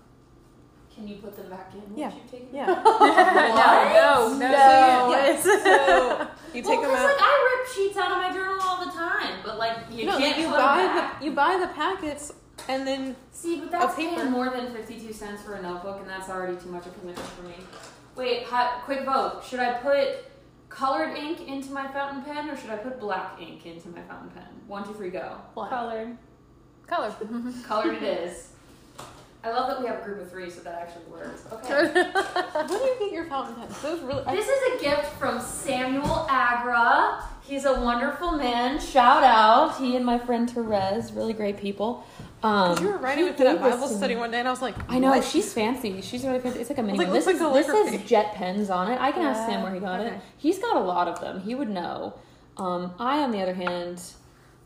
Can 0.95 1.07
you 1.09 1.17
put 1.17 1.37
them 1.37 1.49
back 1.51 1.73
in? 1.75 1.97
Yeah. 1.97 2.13
You 2.13 2.21
take 2.31 2.49
yeah. 2.53 2.67
No, 2.85 4.29
no, 4.29 4.29
So, 4.31 4.39
no. 4.39 5.11
yeah, 5.11 5.41
so 5.41 6.29
you 6.55 6.63
take 6.63 6.81
them 6.81 6.91
out. 6.91 7.11
It's 7.11 7.21
like 7.21 7.21
I 7.21 7.57
rip 7.67 7.75
sheets 7.75 7.97
out 7.97 8.11
of 8.13 8.19
my 8.19 8.33
journal 8.33 8.59
all 8.63 8.85
the 8.85 8.91
time, 8.93 9.35
but 9.45 9.59
like 9.59 9.77
you 9.91 10.07
no, 10.07 10.19
can't 10.19 10.39
you 10.39 10.47
put 10.49 10.57
buy 10.57 10.77
them 10.83 10.97
back. 10.97 11.19
the 11.19 11.25
you 11.27 11.33
buy 11.33 11.59
the 11.61 11.69
packets, 11.69 12.33
and 12.69 12.87
then 12.87 13.15
See, 13.33 13.61
but 13.61 13.71
that's 13.71 13.93
A 13.93 13.97
paper. 13.97 14.17
paying 14.17 14.31
more 14.31 14.49
than 14.51 14.73
fifty-two 14.73 15.13
cents 15.13 15.43
for 15.43 15.55
a 15.55 15.63
notebook, 15.63 16.01
and 16.01 16.09
that's 16.09 16.29
already 16.31 16.57
too 16.57 16.71
much 16.71 16.87
a 16.87 16.91
commitment 16.91 17.29
for 17.29 17.43
me. 17.43 17.55
Wait, 18.17 18.45
hot, 18.45 18.83
quick 18.87 19.05
vote. 19.05 19.43
Should 19.47 19.61
I 19.61 19.75
put 19.75 20.09
colored 20.77 21.17
ink 21.17 21.49
into 21.49 21.73
my 21.73 21.89
fountain 21.89 22.23
pen, 22.23 22.51
or 22.51 22.57
should 22.57 22.71
I 22.71 22.77
put 22.77 23.01
black 23.01 23.41
ink 23.41 23.65
into 23.65 23.89
my 23.89 24.03
fountain 24.03 24.31
pen? 24.31 24.45
One, 24.67 24.85
two, 24.85 24.93
three, 24.93 25.11
go. 25.11 25.39
Colored. 25.55 26.17
Color. 26.87 27.15
Colored 27.67 27.97
it 27.97 28.03
is. 28.03 28.51
I 29.43 29.51
love 29.51 29.69
that 29.69 29.81
we 29.81 29.87
have 29.87 30.01
a 30.01 30.05
group 30.05 30.21
of 30.21 30.31
three, 30.31 30.51
so 30.51 30.61
that 30.63 30.75
actually 30.75 31.05
works. 31.05 31.45
Okay. 31.53 31.71
where 31.93 32.67
do 32.67 32.75
you 32.75 32.97
get 32.99 33.13
your 33.13 33.27
fountain 33.27 33.55
pens? 33.55 33.81
Those 33.81 34.01
really. 34.03 34.25
This 34.25 34.49
is 34.49 34.81
a 34.81 34.85
gift 34.85 35.13
from 35.19 35.41
Samuel 35.41 36.27
Agra. 36.29 37.25
He's 37.43 37.65
a 37.65 37.81
wonderful 37.81 38.33
man. 38.33 38.81
Shout 38.81 39.23
out. 39.23 39.79
He 39.79 39.95
and 39.95 40.05
my 40.05 40.19
friend 40.19 40.51
Therese, 40.51 41.13
really 41.13 41.33
great 41.33 41.59
people. 41.59 42.05
Um, 42.47 42.79
you 42.85 42.89
were 42.93 42.99
writing 42.99 43.25
with 43.25 43.39
me 43.39 43.47
at 43.47 43.61
Bible 43.61 43.89
study 43.89 44.15
one 44.17 44.31
day, 44.31 44.39
and 44.39 44.49
I 44.49 44.51
was 44.51 44.63
like, 44.63 44.75
I 44.89 44.99
know 44.99 45.11
what? 45.11 45.25
she's 45.25 45.53
fancy. 45.53 46.01
She's 46.01 46.25
really 46.25 46.39
fancy. 46.41 46.61
It's 46.61 46.71
like 46.71 46.79
a 46.79 46.83
mini. 46.83 46.99
like, 46.99 47.13
this, 47.13 47.27
looks 47.27 47.41
is, 47.41 47.69
like 47.69 47.93
this 47.93 48.09
jet 48.09 48.35
pens 48.35 48.71
on 48.71 48.91
it. 48.91 49.01
I 49.01 49.11
can 49.13 49.23
ask. 49.23 49.47
Sam 49.49 49.63
where 49.63 49.75
he 49.75 49.81
got 49.81 50.01
Okay. 50.01 50.15
it. 50.17 50.21
He's 50.37 50.59
got 50.59 50.77
a 50.77 50.81
lot 50.81 51.09
of 51.09 51.21
them. 51.21 51.41
He 51.41 51.55
would 51.55 51.69
know. 51.69 52.15
Um, 52.57 52.95
I, 52.99 53.23
on 53.23 53.33
the 53.33 53.41
other 53.43 53.55
hand, 53.55 54.01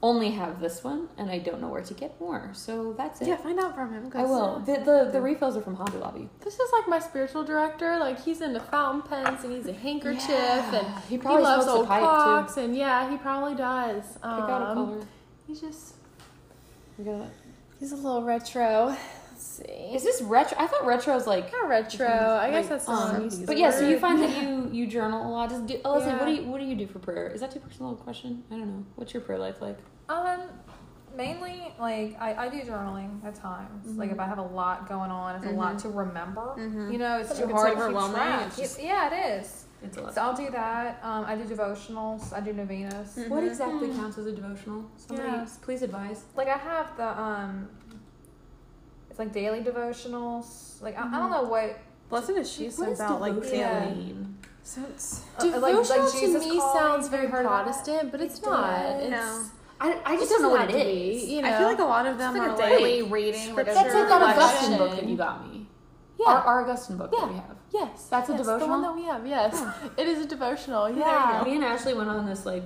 only 0.03 0.31
have 0.31 0.61
this 0.61 0.83
one, 0.85 1.09
and 1.19 1.31
I 1.31 1.39
don't 1.39 1.61
know 1.61 1.69
where 1.69 1.83
to 1.83 1.95
get 1.95 2.19
more. 2.21 2.51
So 2.55 2.93
that's 2.95 3.21
it. 3.21 3.29
Yeah, 3.29 3.37
find 3.37 3.59
out 3.59 3.75
from 3.75 3.93
him. 3.93 4.11
I 4.15 4.23
will. 4.25 4.61
The, 4.61 4.79
the 4.79 5.09
the 5.13 5.21
refills 5.21 5.57
are 5.57 5.61
from 5.63 5.75
Hobby 5.77 5.99
Lobby. 5.99 6.29
This 6.43 6.55
is 6.55 6.71
like 6.73 6.89
my 6.89 6.99
spiritual 6.99 7.45
director. 7.45 7.99
Like 7.99 8.23
he's 8.23 8.41
into 8.41 8.61
fountain 8.61 9.03
pens 9.09 9.45
and 9.45 9.53
he's 9.53 9.67
a 9.67 9.73
handkerchief 9.75 10.29
Yeah. 10.31 10.75
and 10.79 11.03
He 11.05 11.17
he, 11.17 11.19
probably 11.19 11.43
loves 11.43 11.67
old 11.67 11.87
pipe, 11.87 12.01
too. 12.01 12.07
clocks 12.07 12.57
and 12.57 12.77
yeah, 12.77 13.11
he 13.11 13.17
probably 13.19 13.55
does. 13.55 14.05
Pick 14.15 14.25
out 14.25 14.63
a 14.63 14.67
Um, 14.71 14.75
color. 14.87 15.01
He's 15.47 15.61
just 15.61 15.95
We 16.97 17.05
got- 17.05 17.27
he's 17.81 17.91
a 17.93 17.97
little 17.97 18.23
retro. 18.23 18.95
Let's 19.31 19.45
see. 19.45 19.65
Is 19.65 20.05
this 20.05 20.23
retro? 20.23 20.57
I 20.61 20.67
thought 20.69 20.87
retro 20.87 21.17
is 21.17 21.27
like. 21.27 21.51
Not 21.51 21.69
retro. 21.69 22.07
I 22.07 22.51
guess 22.51 22.65
Like, 22.65 22.69
that's 22.69 22.89
Um, 22.89 22.95
not 22.95 23.33
um, 23.33 23.45
but 23.47 23.57
yeah, 23.59 23.71
so 23.71 23.89
you 23.89 23.99
find 23.99 24.21
that 24.23 24.43
you 24.43 24.69
you 24.71 24.87
journal 24.87 25.27
a 25.27 25.31
lot. 25.31 25.51
Just 25.51 25.67
do, 25.67 25.79
Alyssa, 25.79 26.07
Yeah. 26.07 26.19
what 26.19 26.27
do 26.27 26.33
you 26.33 26.43
what 26.45 26.61
do 26.61 26.67
you 26.67 26.77
do 26.77 26.87
for 26.87 26.99
prayer? 27.01 27.27
Is 27.29 27.41
that 27.41 27.51
too 27.51 27.61
personal 27.61 27.93
a 27.93 27.97
question? 27.97 28.45
I 28.51 28.55
don't 28.55 28.69
know. 28.69 28.87
What's 28.95 29.13
your 29.15 29.23
prayer 29.23 29.39
life 29.39 29.61
like? 29.61 29.79
Um, 30.09 30.41
mainly 31.17 31.73
like 31.81 32.17
I, 32.21 32.35
I 32.47 32.49
do 32.49 32.61
journaling 32.61 33.25
at 33.25 33.35
times. 33.35 33.87
Mm-hmm. 33.89 33.99
Like 33.99 34.11
if 34.13 34.21
I 34.21 34.27
have 34.27 34.39
a 34.39 34.43
lot 34.43 34.89
going 34.89 35.11
on, 35.11 35.37
it's 35.37 35.47
a 35.47 35.51
lot 35.51 35.79
to 35.81 35.89
remember. 35.89 36.55
Mhm. 36.59 36.93
You 36.93 36.99
know, 36.99 37.19
it's 37.19 37.31
It's 37.31 37.41
too 37.41 37.49
hard 37.49 37.71
to 37.71 37.75
keep 37.75 37.83
overwhelming, 37.83 38.15
track. 38.17 38.47
it's 38.49 38.57
just- 38.57 38.83
yeah, 38.83 39.11
it 39.13 39.41
is. 39.41 39.65
It's 39.83 39.97
a 39.97 40.03
lot. 40.03 40.15
So 40.15 40.21
I'll 40.23 40.37
do 40.37 40.51
that. 40.51 41.01
Um, 41.03 41.25
I 41.25 41.37
do 41.37 41.45
devotionals. 41.45 42.33
I 42.33 42.41
do 42.41 42.53
novenas. 42.53 43.19
What 43.29 43.45
exactly 43.45 43.89
counts 43.89 44.19
as 44.19 44.27
a 44.27 44.33
devotional? 44.33 44.85
Somebody 44.97 45.29
Yeah. 45.29 45.47
please 45.63 45.83
advise. 45.83 46.25
Like 46.37 46.49
I 46.49 46.59
have 46.59 46.97
the 46.97 47.19
um, 47.21 47.69
it's 49.09 49.19
like 49.19 49.33
daily 49.33 49.61
devotionals. 49.63 50.81
Like 50.83 50.99
I, 50.99 51.07
I 51.09 51.19
don't 51.19 51.31
know 51.31 51.45
what. 51.45 51.79
Blessed 52.09 52.31
is 52.31 52.53
she 52.53 52.65
What 52.65 52.73
sends 52.75 53.01
out 53.01 53.21
like 53.21 53.35
devotional 53.35 53.81
daily. 53.81 53.95
mean? 53.97 54.37
So 54.63 54.83
it's 54.91 55.23
uh, 55.39 55.45
like- 55.47 55.73
Devotional 55.73 56.05
like 56.05 56.13
to 56.13 56.39
me 56.39 56.59
calling. 56.59 56.79
sounds 56.79 57.09
very 57.09 57.27
heard 57.29 57.47
of 57.47 57.51
that? 57.53 57.65
Protestant, 57.65 58.13
but 58.13 58.21
it's 58.21 58.39
It 58.39 58.45
not. 58.47 58.71
does. 58.83 59.03
It's, 59.03 59.11
No. 59.11 59.45
I, 59.83 59.99
I 60.05 60.17
just 60.17 60.29
don't 60.31 60.43
know 60.43 60.51
what 60.51 60.61
have 60.61 60.71
it 60.71 60.79
to 60.79 60.85
be. 60.85 61.25
You 61.37 61.41
know, 61.43 61.49
I 61.49 61.57
feel 61.59 61.67
like 61.69 61.79
a 61.79 61.85
lot 61.85 62.07
of 62.07 62.19
them 62.19 62.35
like 62.37 62.49
are 62.49 62.51
a 62.51 62.57
like 62.57 62.69
daily 62.69 63.03
reading. 63.03 63.55
Like 63.55 63.67
a 63.69 63.73
That's 63.73 63.83
That's 63.93 63.95
like 63.95 64.09
that 64.11 64.37
Augustine 64.37 64.77
book 64.77 64.91
that 64.91 65.09
you 65.09 65.17
got 65.17 65.51
me. 65.51 65.67
yeah. 66.19 66.27
Our, 66.29 66.43
our 66.43 66.61
Augustine 66.65 66.99
book 66.99 67.11
that 67.11 67.29
we 67.31 67.35
have. 67.37 67.57
Yes, 67.73 68.07
That's 68.07 68.29
a 68.29 68.33
yes, 68.33 68.47
The 68.47 68.67
one 68.67 68.83
that 68.83 68.95
we 68.95 69.05
have. 69.05 69.27
Yes, 69.27 69.63
it 69.97 70.07
is 70.07 70.25
a 70.25 70.27
devotional. 70.27 70.89
Yeah. 70.89 71.39
Yeah. 71.39 71.45
Me 71.45 71.57
and 71.57 71.65
Ashley 71.65 71.95
went 71.95 72.09
on 72.09 72.27
this 72.27 72.47
like 72.47 72.65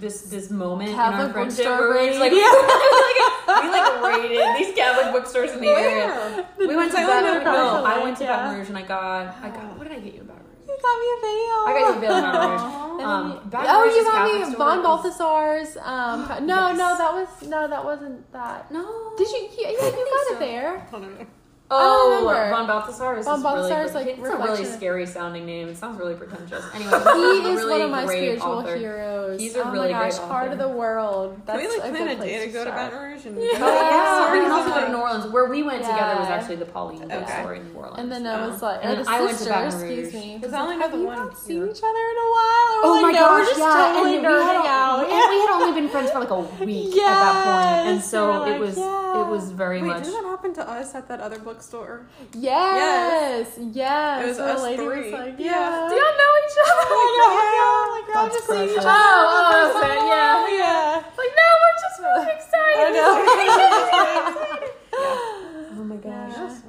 this 0.00 0.22
this 0.22 0.50
moment 0.50 0.90
in 0.90 0.98
our 0.98 1.32
friendship 1.32 1.66
where 1.66 1.96
it's 1.96 2.18
like, 2.18 2.32
raid. 2.32 3.62
we 3.62 3.68
like 3.70 4.02
raided 4.02 4.56
these 4.58 4.74
Catholic 4.74 5.12
bookstores 5.12 5.52
in 5.52 5.60
the 5.60 5.68
area. 5.68 6.46
We 6.58 6.74
went 6.74 6.90
to 6.90 6.96
Baton. 6.96 7.44
No, 7.44 7.84
I 7.84 8.02
went 8.02 8.16
to 8.18 8.24
yeah. 8.24 8.36
Baton 8.36 8.58
Rouge 8.58 8.68
and 8.68 8.78
I 8.78 8.82
got 8.82 9.36
I 9.42 9.50
got 9.50 9.78
what 9.78 9.88
did 9.88 9.96
I 9.96 10.00
get 10.00 10.14
you 10.14 10.20
in 10.20 10.26
Baton 10.26 10.42
Rouge? 10.42 10.66
You 10.66 10.76
got 10.82 10.96
me 10.98 11.06
a 11.14 11.18
video. 11.22 11.54
I 11.62 11.70
got 11.78 11.88
you 11.88 11.96
a 11.96 12.00
bill 12.00 12.16
in 12.16 12.22
Baton 12.24 12.50
Rouge. 12.50 12.84
Um, 13.04 13.48
Baton 13.50 13.66
oh, 13.70 13.84
you 13.84 14.04
got 14.04 14.50
me 14.50 14.56
Von 14.56 14.82
Balthasar's. 14.82 15.76
Um, 15.76 16.46
no, 16.46 16.68
Yes. 16.68 16.78
no, 16.78 16.98
that 16.98 17.12
was 17.14 17.48
no, 17.48 17.68
that 17.68 17.84
wasn't 17.84 18.32
that. 18.32 18.70
No. 18.72 19.12
Did 19.16 19.28
you? 19.28 19.48
Yeah, 19.58 19.70
yeah 19.70 19.86
you 19.86 20.08
got 20.10 20.26
so. 20.26 20.34
it 20.34 20.38
there. 20.40 20.86
I 21.70 21.78
don't 21.78 22.10
know. 22.24 22.28
Oh, 22.28 22.30
remember. 22.30 22.50
Von 22.56 22.66
Balthasar 22.66 23.16
is 23.18 23.24
Von 23.24 23.38
this 23.40 23.44
really, 23.44 23.60
Balthasar's, 23.70 23.94
like, 23.94 24.06
like, 24.06 24.18
it's 24.18 24.28
a 24.28 24.36
really 24.36 24.64
scary 24.66 25.06
sounding 25.06 25.46
name. 25.46 25.68
It 25.68 25.76
sounds 25.78 25.98
really 25.98 26.14
pretentious. 26.14 26.62
Anyway, 26.74 26.90
He 26.90 26.98
is 26.98 27.56
really 27.58 27.72
one 27.72 27.80
of 27.80 27.90
my 27.90 28.04
spiritual 28.06 28.52
author. 28.52 28.76
heroes. 28.76 29.40
He's 29.40 29.56
a 29.56 29.62
oh 29.64 29.70
really 29.72 29.90
my 29.92 29.98
gosh, 30.10 30.18
great 30.18 30.28
heart 30.28 30.52
of 30.52 30.58
the 30.58 30.68
world. 30.68 31.40
That's 31.46 31.58
Can 31.60 31.70
we 31.70 31.78
like 31.80 31.88
a 31.90 31.94
plan 31.96 32.08
a 32.08 32.16
place 32.16 32.30
day 32.30 32.46
to 32.46 32.52
go 32.52 32.64
to 32.64 32.70
start. 32.70 32.90
Baton 32.92 33.10
Rouge 33.10 33.26
and 33.26 33.36
Yeah. 33.42 33.58
go? 33.58 33.64
Oh, 33.64 33.72
yeah, 33.72 34.32
we 34.32 34.38
can 34.40 34.46
Yeah. 34.50 34.54
also 34.54 34.70
go 34.74 34.80
to 34.84 34.88
New 34.92 34.98
Orleans. 35.00 35.26
Where 35.32 35.46
we 35.48 35.62
went 35.62 35.82
together 35.82 36.20
was 36.20 36.28
actually 36.28 36.56
the 36.56 36.66
Pauline 36.66 37.08
Day 37.08 37.16
Okay. 37.16 37.40
store 37.40 37.54
in 37.54 37.64
New 37.72 37.78
Orleans. 37.80 37.98
And 37.98 38.12
then 38.12 38.26
I 38.26 38.46
was 38.46 38.62
oh. 38.62 38.66
like, 38.66 38.80
And 38.84 39.00
or 39.00 39.04
the 39.04 39.10
I 39.10 39.18
went 39.20 39.30
to 39.32 39.36
sister, 39.38 39.52
Baton 39.54 39.66
excuse 39.72 40.04
Rouge. 40.12 40.14
me. 40.14 40.38
'Cause 40.42 40.52
I 40.52 40.60
only 40.60 40.76
know 40.76 40.82
have 40.82 40.92
the 40.92 40.98
you 40.98 41.06
one 41.06 41.16
not 41.16 41.38
seen 41.38 41.64
each 41.64 41.80
other 41.82 42.04
in 42.12 42.18
a 42.20 42.28
while? 42.36 42.70
And 42.74 42.82
we're 42.84 42.98
Oh 42.98 43.00
my 43.00 43.12
gosh, 43.12 43.48
yeah. 43.56 43.96
and 43.96 44.04
we 44.04 44.14
had, 44.20 44.66
out. 44.68 45.00
and 45.00 45.08
we 45.32 45.38
had 45.40 45.50
only 45.50 45.80
been 45.80 45.88
friends 45.88 46.10
for 46.10 46.20
like 46.20 46.30
a 46.30 46.40
week 46.64 46.94
at 46.98 47.08
that 47.08 47.44
point, 47.44 47.88
and 47.88 48.02
so 48.04 48.44
it 48.44 48.60
was 48.60 48.76
it 48.76 49.26
was 49.28 49.50
very 49.52 49.80
Wait, 49.80 49.88
much. 49.88 50.04
did 50.04 50.12
that 50.12 50.24
happen 50.24 50.52
to 50.54 50.68
us 50.68 50.94
at 50.94 51.08
that 51.08 51.20
other 51.20 51.38
bookstore? 51.54 52.06
Yes, 52.34 53.58
yes. 53.72 54.24
It 54.24 54.28
was 54.28 54.36
so 54.36 54.44
the 54.46 54.52
us 54.52 54.62
lady 54.62 54.76
three. 54.84 55.04
was 55.04 55.12
like, 55.12 55.34
Yeah. 55.38 55.46
yeah. 55.46 55.88
Do 55.88 55.94
y'all 55.94 56.18
know 56.20 56.32
each 56.42 56.58
other? 56.64 56.84
like, 57.94 58.08
y'all 58.14 58.28
just 58.28 58.46
seeing 58.46 58.70
each 58.70 58.78
other. 58.78 58.88
Oh, 58.90 59.72
oh, 59.74 59.78
okay, 59.78 59.96
yeah. 60.10 60.48
yeah. 60.58 61.02
Like, 61.16 61.32
no, 61.38 61.46
we're 61.62 61.78
just 61.80 61.98
really 62.04 62.26
excited. 62.36 63.94
Oh 65.76 65.84
my 65.84 65.96
gosh. 65.96 66.60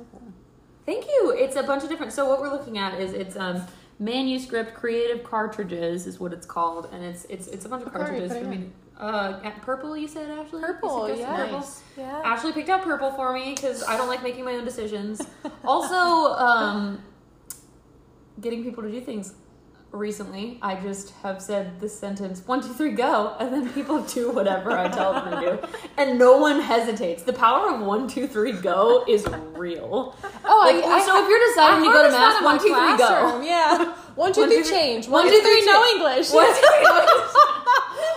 Thank 0.85 1.07
you. 1.07 1.33
It's 1.37 1.55
a 1.55 1.63
bunch 1.63 1.83
of 1.83 1.89
different. 1.89 2.13
So 2.13 2.27
what 2.29 2.39
we're 2.41 2.51
looking 2.51 2.77
at 2.77 2.99
is 2.99 3.13
it's 3.13 3.35
um 3.35 3.65
manuscript 3.97 4.73
creative 4.75 5.23
cartridges 5.23 6.05
is 6.05 6.19
what 6.19 6.31
it's 6.33 6.45
called, 6.45 6.89
and 6.91 7.03
it's 7.03 7.25
it's 7.25 7.47
it's 7.47 7.65
a 7.65 7.69
bunch 7.69 7.85
of 7.85 7.91
cartridges. 7.93 8.31
I 8.31 8.41
mean, 8.43 8.71
uh, 8.99 9.49
purple. 9.61 9.97
You 9.97 10.07
said 10.07 10.29
Ashley. 10.29 10.61
Purple, 10.61 11.09
yes. 11.09 11.37
purple? 11.37 12.03
Yeah. 12.03 12.21
Ashley 12.23 12.51
picked 12.53 12.69
out 12.69 12.83
purple 12.83 13.11
for 13.11 13.33
me 13.33 13.53
because 13.55 13.83
I 13.83 13.97
don't 13.97 14.07
like 14.07 14.23
making 14.23 14.45
my 14.45 14.55
own 14.55 14.65
decisions. 14.65 15.21
also, 15.65 15.95
um, 15.95 17.03
getting 18.41 18.63
people 18.63 18.83
to 18.83 18.91
do 18.91 19.01
things. 19.01 19.33
Recently, 19.91 20.59
I 20.61 20.75
just 20.75 21.11
have 21.23 21.41
said 21.41 21.79
this 21.79 21.97
sentence 21.97 22.45
one, 22.45 22.59
two, 22.61 22.73
three, 22.73 22.91
go, 22.91 23.33
and 23.39 23.53
then 23.53 23.69
people 23.71 24.01
do 24.01 24.29
whatever 24.29 24.71
I 24.71 24.89
tell 24.89 25.13
them 25.13 25.31
to 25.31 25.39
do, 25.61 25.67
and 25.97 26.19
no 26.19 26.35
one 26.37 26.59
hesitates. 26.59 27.23
The 27.23 27.31
power 27.31 27.73
of 27.73 27.79
one, 27.79 28.05
two, 28.09 28.27
three, 28.27 28.51
go 28.51 29.05
is 29.07 29.25
real. 29.55 30.17
Oh, 30.43 30.59
Like, 30.67 30.83
so 31.05 31.23
if 31.23 31.29
you're 31.29 31.39
deciding 31.47 31.85
to 31.85 31.93
go 31.93 32.03
to 32.03 32.11
mass, 32.11 32.43
one, 32.43 32.57
two, 32.57 32.75
three, 32.75 32.97
go. 32.97 33.41
Yeah. 33.41 33.95
One, 34.15 34.33
two, 34.33 34.41
One, 34.41 34.49
three, 34.49 34.63
three- 34.63 34.69
change. 34.69 35.07
one, 35.07 35.29
two, 35.31 35.39
three, 35.41 35.65
no. 35.65 35.85
English. 35.95 36.29
One, 36.31 36.47
two, 36.47 36.61
three, 36.61 36.83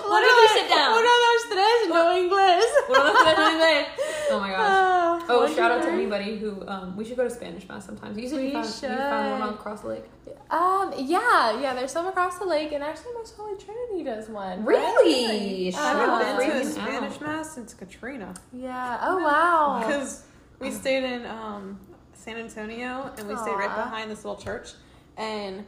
One, 0.09 0.23
two, 0.23 0.29
three, 0.29 0.49
sit 0.61 0.69
down. 0.69 0.93
Uno, 0.93 1.13
dos, 1.25 1.43
tres, 1.53 1.89
no 1.89 2.17
English. 2.17 2.71
What 2.89 3.07
am 3.07 3.27
I 3.27 3.35
doing 3.37 3.53
today? 3.59 3.87
Oh 4.31 4.41
my 4.41 4.51
gosh. 4.51 5.23
Oh, 5.31 5.41
One, 5.41 5.55
shout 5.55 5.71
out 5.71 5.83
to 5.83 5.91
anybody 5.91 6.39
who 6.39 6.67
um, 6.67 6.97
we 6.97 7.05
should 7.05 7.17
go 7.17 7.25
to 7.25 7.31
Spanish 7.31 7.69
mass 7.69 7.85
sometimes. 7.87 8.17
You 8.19 8.29
said 8.29 8.39
We 8.39 8.47
you 8.47 8.53
found, 8.53 8.67
you 8.67 8.73
found 8.89 9.41
one 9.41 9.49
should. 9.51 9.55
across 9.59 9.81
the 9.83 9.89
lake. 9.89 10.05
Um, 10.51 10.95
yeah, 10.97 11.61
yeah, 11.61 11.75
there's 11.75 11.93
some 11.93 12.07
across 12.07 12.39
the 12.39 12.47
lake, 12.47 12.73
and 12.73 12.83
actually, 12.83 13.13
Most 13.15 13.37
Holy 13.37 13.59
Trinity 13.59 14.03
does 14.05 14.29
one. 14.31 14.65
Really? 14.65 15.75
Uh, 15.75 15.79
I 15.79 15.91
haven't 15.93 16.39
been 16.39 16.51
to 16.51 16.63
a 16.63 16.65
Spanish 16.71 17.15
out. 17.17 17.21
mass 17.21 17.55
since 17.55 17.75
Katrina. 17.75 18.33
Yeah. 18.53 18.99
Oh, 19.03 19.19
wow. 19.19 19.81
Because 19.87 20.25
we 20.59 20.71
stayed 20.71 21.05
in 21.05 21.27
um, 21.27 21.79
San 22.15 22.37
Antonio 22.37 23.13
and 23.19 23.29
we 23.29 23.37
stayed 23.37 23.53
right 23.55 23.75
behind 23.75 24.11
this 24.11 24.25
little 24.25 24.41
church, 24.41 24.71
and 25.19 25.65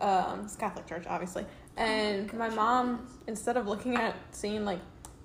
um, 0.00 0.42
it's 0.44 0.54
a 0.54 0.58
Catholic 0.58 0.86
church, 0.86 1.04
obviously. 1.08 1.44
And 1.76 2.32
my 2.34 2.48
mom, 2.50 3.06
instead 3.26 3.56
of 3.56 3.66
looking 3.66 3.96
at 3.96 4.14
seeing 4.32 4.64
like 4.64 4.80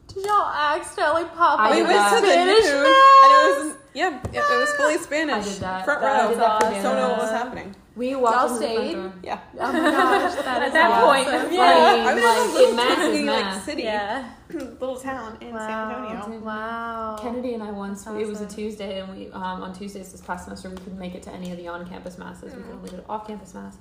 Did 0.07 0.25
y'all 0.25 0.49
accidentally 0.49 1.25
pop 1.25 1.59
I 1.59 1.69
up 1.69 1.75
we 1.75 1.81
went 1.83 1.93
that. 1.95 2.15
to 2.15 2.21
the 2.21 2.31
Spanish 2.31 2.65
noon, 2.65 2.75
and 2.75 2.87
it 2.87 3.65
was 3.65 3.75
yeah, 3.93 4.19
it, 4.23 4.35
it 4.35 4.59
was 4.59 4.69
fully 4.77 4.97
Spanish. 4.97 5.45
I 5.47 5.49
did 5.49 5.61
that. 5.61 5.85
Front 5.85 6.01
That- 6.01 6.15
I 6.15 6.23
row. 6.25 6.29
did 6.29 6.39
that 6.39 6.59
for 6.61 6.67
Awesome. 6.67 6.83
Don't 6.83 6.95
know 6.97 7.09
what 7.09 7.17
was 7.19 7.29
happening. 7.31 7.75
We 7.95 8.11
Y'all 8.11 8.21
walked 8.23 8.61
into 8.61 8.67
the 8.67 8.73
stayed? 8.73 9.11
Yeah. 9.23 9.39
Oh 9.57 9.71
my 9.71 9.79
gosh, 9.91 10.35
that 10.35 10.61
At 10.63 10.73
that 10.73 10.91
awesome. 10.91 11.31
point, 11.33 11.53
yeah. 11.53 11.59
Like, 11.61 12.07
I 12.07 12.15
mean, 12.15 12.23
like, 12.25 12.37
it 12.37 12.45
was 12.45 12.45
a 12.45 12.49
it 12.49 12.53
little 12.59 12.75
matters, 12.75 12.97
tiny 12.97 13.23
like 13.23 13.45
mass. 13.45 13.63
city, 13.63 13.83
Yeah. 13.83 14.29
little 14.53 14.95
town 14.99 15.37
in 15.39 15.47
San 15.47 15.53
Wow. 15.53 16.07
Antonio. 16.11 16.39
Wow. 16.41 17.15
Kennedy 17.21 17.53
and 17.53 17.63
I 17.63 17.71
once 17.71 18.03
That's 18.03 18.17
it 18.17 18.27
was 18.27 18.41
a. 18.41 18.47
Tuesday 18.47 18.99
and 18.99 19.15
we 19.17 19.31
um, 19.31 19.63
on 19.63 19.73
Tuesdays 19.73 20.11
this 20.11 20.19
past 20.19 20.43
semester 20.43 20.69
we 20.69 20.75
couldn't 20.75 20.99
make 20.99 21.15
it 21.15 21.23
to 21.23 21.31
any 21.31 21.51
of 21.51 21.57
the 21.57 21.69
on-campus 21.69 22.17
masses. 22.17 22.53
We 22.53 22.63
could 22.63 22.73
only 22.73 22.89
go 22.89 22.97
to 22.97 23.07
off-campus 23.07 23.53
mass, 23.53 23.77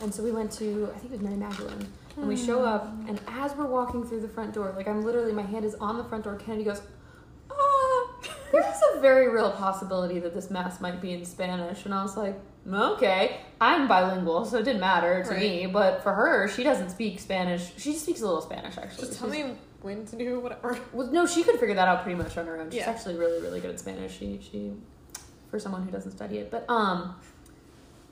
and 0.00 0.12
so 0.14 0.22
we 0.22 0.30
went 0.32 0.50
to 0.52 0.90
I 0.94 0.98
think 0.98 1.12
it 1.12 1.16
was 1.16 1.20
Mary 1.20 1.36
Magdalene. 1.36 1.86
And 2.16 2.28
we 2.28 2.36
show 2.36 2.64
up 2.64 2.86
and 3.08 3.20
as 3.26 3.54
we're 3.56 3.66
walking 3.66 4.04
through 4.06 4.20
the 4.20 4.28
front 4.28 4.54
door, 4.54 4.72
like 4.76 4.86
I'm 4.86 5.02
literally 5.04 5.32
my 5.32 5.42
hand 5.42 5.64
is 5.64 5.74
on 5.76 5.98
the 5.98 6.04
front 6.04 6.24
door. 6.24 6.36
Kennedy 6.36 6.64
goes, 6.64 6.80
"Ah, 7.50 8.06
there's 8.52 8.80
a 8.94 9.00
very 9.00 9.28
real 9.28 9.50
possibility 9.50 10.20
that 10.20 10.32
this 10.34 10.50
mass 10.50 10.80
might 10.80 11.00
be 11.00 11.12
in 11.12 11.24
Spanish." 11.24 11.84
And 11.84 11.92
I 11.94 12.02
was 12.02 12.16
like, 12.16 12.38
"Okay, 12.72 13.40
I'm 13.60 13.88
bilingual, 13.88 14.44
so 14.44 14.58
it 14.58 14.64
didn't 14.64 14.80
matter 14.80 15.24
to 15.24 15.34
me, 15.34 15.66
but 15.66 16.02
for 16.02 16.12
her, 16.12 16.46
she 16.48 16.62
doesn't 16.62 16.90
speak 16.90 17.18
Spanish. 17.18 17.72
She 17.78 17.94
speaks 17.94 18.20
a 18.20 18.26
little 18.26 18.42
Spanish 18.42 18.78
actually. 18.78 19.06
Just 19.08 19.18
tell 19.18 19.30
She's- 19.32 19.46
me 19.48 19.56
when 19.82 20.06
to 20.06 20.16
do 20.16 20.40
whatever. 20.40 20.78
well, 20.92 21.08
no, 21.10 21.26
she 21.26 21.42
could 21.42 21.58
figure 21.58 21.74
that 21.74 21.88
out 21.88 22.02
pretty 22.04 22.16
much 22.16 22.38
on 22.38 22.46
her 22.46 22.58
own. 22.60 22.70
She's 22.70 22.78
Yeah. 22.80 22.90
actually 22.90 23.16
really, 23.16 23.42
really 23.42 23.60
good 23.60 23.70
at 23.70 23.80
Spanish. 23.80 24.16
She, 24.16 24.40
she, 24.40 24.72
for 25.50 25.58
someone 25.58 25.82
who 25.82 25.90
doesn't 25.90 26.12
study 26.12 26.38
it, 26.38 26.50
but 26.50 26.64
um, 26.70 27.16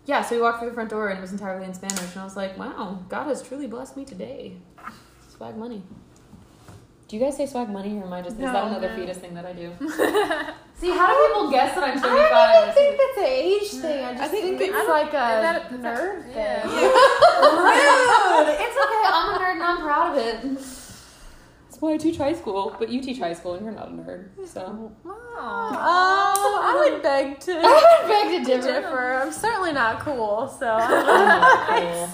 yeah. 0.07 0.23
So 0.23 0.37
we 0.37 0.43
walked 0.43 0.59
through 0.61 0.69
the 0.71 0.75
front 0.75 0.91
door 0.91 1.09
and 1.09 1.19
it 1.19 1.23
was 1.23 1.33
entirely 1.33 1.65
in 1.65 1.75
Spanish, 1.75 2.01
and 2.13 2.19
I 2.21 2.25
was 2.25 2.37
like, 2.37 2.57
wow, 2.59 3.01
God 3.09 3.27
has 3.27 3.43
truly 3.43 3.67
blessed 3.67 3.97
me 3.97 4.05
today. 4.05 4.57
Swag 5.37 5.57
money. 5.57 5.83
Do 7.09 7.17
you 7.19 7.23
guys 7.25 7.37
say 7.37 7.47
swag 7.47 7.69
money, 7.69 7.99
or 7.99 8.05
am 8.05 8.13
I 8.13 8.23
just? 8.23 8.37
is 8.37 8.43
that 8.43 8.67
another 8.69 8.89
no. 8.89 8.97
fetus 8.97 9.19
thing 9.19 9.35
that 9.35 9.45
I 9.45 9.53
do? 9.53 9.71
See, 10.81 10.91
how 10.91 11.07
do 11.13 11.27
people 11.29 11.51
guess 11.51 11.75
that 11.75 11.85
I'm 11.85 11.99
I 11.99 12.01
35? 12.01 12.31
don't 12.31 12.63
even 12.63 12.75
think 12.75 12.99
that's 12.99 13.19
an 13.19 13.25
age 13.27 13.71
thing. 13.83 14.05
I 14.05 14.13
just 14.13 14.23
I 14.23 14.29
think 14.29 14.59
think, 14.59 14.75
it's 14.75 14.89
like 14.89 15.09
a 15.09 15.13
that- 15.13 15.73
nerve 15.79 16.25
thing. 16.25 16.35
yeah. 16.35 16.63
Rude. 16.67 18.57
It's 18.59 18.77
okay. 18.77 19.05
I'm 19.13 19.35
a 19.35 19.39
nerd 19.39 19.53
and 19.55 19.63
I'm 19.63 19.81
proud 19.81 20.19
of 20.19 20.25
it. 20.25 20.82
That's 21.83 21.91
why 21.91 21.95
I 21.95 21.99
teach 21.99 22.17
high 22.17 22.35
school, 22.35 22.77
but 22.79 22.91
you 22.91 23.01
teach 23.03 23.19
high 23.19 23.33
school 23.33 23.55
and 23.55 23.65
you're 23.65 23.75
not 23.75 23.89
a 23.89 23.91
nerd, 23.91 24.29
so. 24.47 24.93
Oh, 25.05 26.61
I 26.63 26.89
would 26.89 27.03
beg 27.03 27.41
to. 27.41 27.61
I 27.61 27.99
would 28.05 28.09
beg 28.09 28.47
to 28.47 28.63
differ. 28.73 29.15
I'm 29.15 29.33
certainly 29.33 29.73
not 29.73 29.99
cool, 29.99 30.47
so. 30.47 30.77
I 30.81 32.07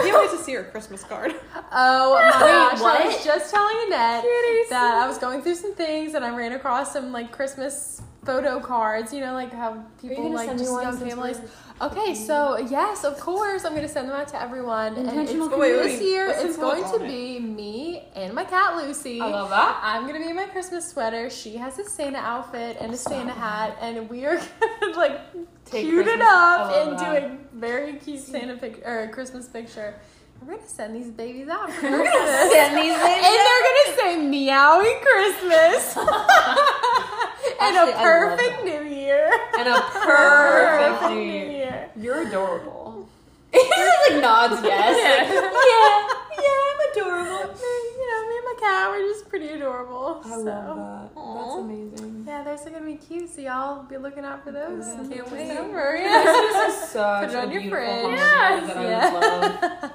can't 0.00 0.16
wait 0.16 0.30
to 0.30 0.38
see 0.38 0.52
her 0.52 0.62
Christmas 0.62 1.02
card. 1.02 1.34
Oh 1.74 2.12
my 2.14 2.30
gosh! 2.38 2.78
I 2.78 2.82
what? 2.82 3.06
was 3.06 3.24
just 3.24 3.50
telling 3.50 3.74
Annette 3.86 4.24
that 4.68 5.00
I 5.02 5.08
was 5.08 5.16
going 5.16 5.40
through 5.40 5.54
some 5.54 5.74
things 5.74 6.12
and 6.12 6.22
I 6.22 6.36
ran 6.36 6.52
across 6.52 6.92
some 6.92 7.12
like 7.12 7.32
Christmas 7.32 8.02
photo 8.24 8.60
cards. 8.60 9.12
You 9.12 9.20
know, 9.20 9.32
like 9.34 9.52
how 9.52 9.84
people 10.00 10.30
like 10.32 10.50
just 10.58 10.64
young 10.70 10.96
families. 10.98 11.40
Okay, 11.80 12.14
so 12.14 12.58
yes, 12.58 13.02
of 13.02 13.18
course, 13.18 13.64
I'm 13.64 13.74
gonna 13.74 13.88
send 13.88 14.08
them 14.08 14.14
out 14.16 14.28
to 14.28 14.40
everyone. 14.40 14.94
And 14.94 15.08
it's, 15.20 15.32
Wait, 15.32 15.50
wait, 15.58 15.72
this 15.82 16.00
year, 16.00 16.28
it's 16.28 16.56
going 16.56 16.84
to 16.96 17.04
it? 17.04 17.08
be 17.08 17.40
me 17.40 18.04
and 18.14 18.34
my 18.34 18.44
cat 18.44 18.76
Lucy. 18.76 19.20
I 19.20 19.26
love 19.26 19.50
that. 19.50 19.80
I'm 19.82 20.06
gonna 20.06 20.20
be 20.20 20.28
in 20.28 20.36
my 20.36 20.46
Christmas 20.46 20.88
sweater. 20.88 21.28
She 21.28 21.56
has 21.56 21.78
a 21.80 21.84
Santa 21.84 22.18
outfit 22.18 22.76
and 22.80 22.92
a 22.92 22.96
Santa 22.96 23.32
hat, 23.32 23.76
and 23.80 24.08
we 24.08 24.24
are 24.26 24.36
gonna 24.80 24.96
like 24.96 25.20
Take 25.64 25.86
cute 25.86 26.06
it 26.06 26.18
Christmas- 26.20 26.28
I 26.28 26.56
up 26.60 26.88
and 26.88 26.98
do 26.98 27.04
a 27.26 27.58
very 27.58 27.94
cute 27.94 28.20
Santa 28.20 28.56
picture 28.56 28.82
or 28.86 29.08
Christmas 29.08 29.48
picture. 29.48 29.94
We're 30.40 30.54
gonna 30.56 30.68
send 30.68 30.94
these 30.94 31.08
babies 31.10 31.48
out 31.48 31.70
for 31.72 31.80
Christmas. 31.88 32.52
Send 32.52 32.76
these 32.76 32.94
and 32.94 33.24
they're 33.24 33.64
gonna 33.66 33.96
say 33.96 34.16
meowing 34.28 34.98
Christmas 35.00 35.96
and 37.62 37.76
Actually, 37.76 37.92
a 37.92 37.96
I 37.96 38.24
love 38.28 38.38
perfect. 38.38 38.64
New 38.64 38.82
Year. 38.96 39.30
And 39.58 39.68
a 39.68 39.80
perfect 39.92 41.02
New 41.10 41.16
New 41.16 41.22
Year. 41.30 41.50
Year. 41.50 41.90
You're 41.96 42.26
adorable. 42.28 43.08
He 43.52 43.58
just 43.60 44.10
like 44.12 44.22
nods 44.22 44.62
yes. 44.64 44.96
Yeah, 44.96 46.42
yeah, 46.42 46.68
I'm 46.68 46.80
adorable. 46.90 47.54
You 47.60 48.08
know, 48.08 48.28
me 48.28 48.36
and 48.38 48.44
my 48.46 48.56
cat, 48.58 48.90
we're 48.90 49.06
just 49.12 49.28
pretty 49.28 49.48
adorable. 49.48 50.22
I 50.24 50.28
so. 50.30 50.36
love 50.38 50.76
that. 50.76 51.14
That's 51.14 51.54
amazing. 51.56 52.24
Yeah, 52.26 52.44
those 52.44 52.66
are 52.66 52.70
gonna 52.70 52.86
be 52.86 52.94
cute. 52.96 53.28
So 53.28 53.42
y'all 53.42 53.82
be 53.82 53.98
looking 53.98 54.24
out 54.24 54.42
for 54.42 54.52
those. 54.52 54.86
Yeah. 54.86 54.94
Can't 55.16 55.30
wait. 55.30 55.48
December. 55.48 55.98
Yeah. 56.00 56.22
This 56.24 56.82
is 56.84 56.88
such 56.90 57.20
Put 57.28 57.30
it 57.30 57.36
on 57.36 57.50
a 57.50 57.52
your 57.52 57.70
fridge. 57.70 58.18
holiday 58.18 58.66
that 58.66 58.76
I 58.78 58.82
Yes. 58.84 59.12
would 59.12 59.20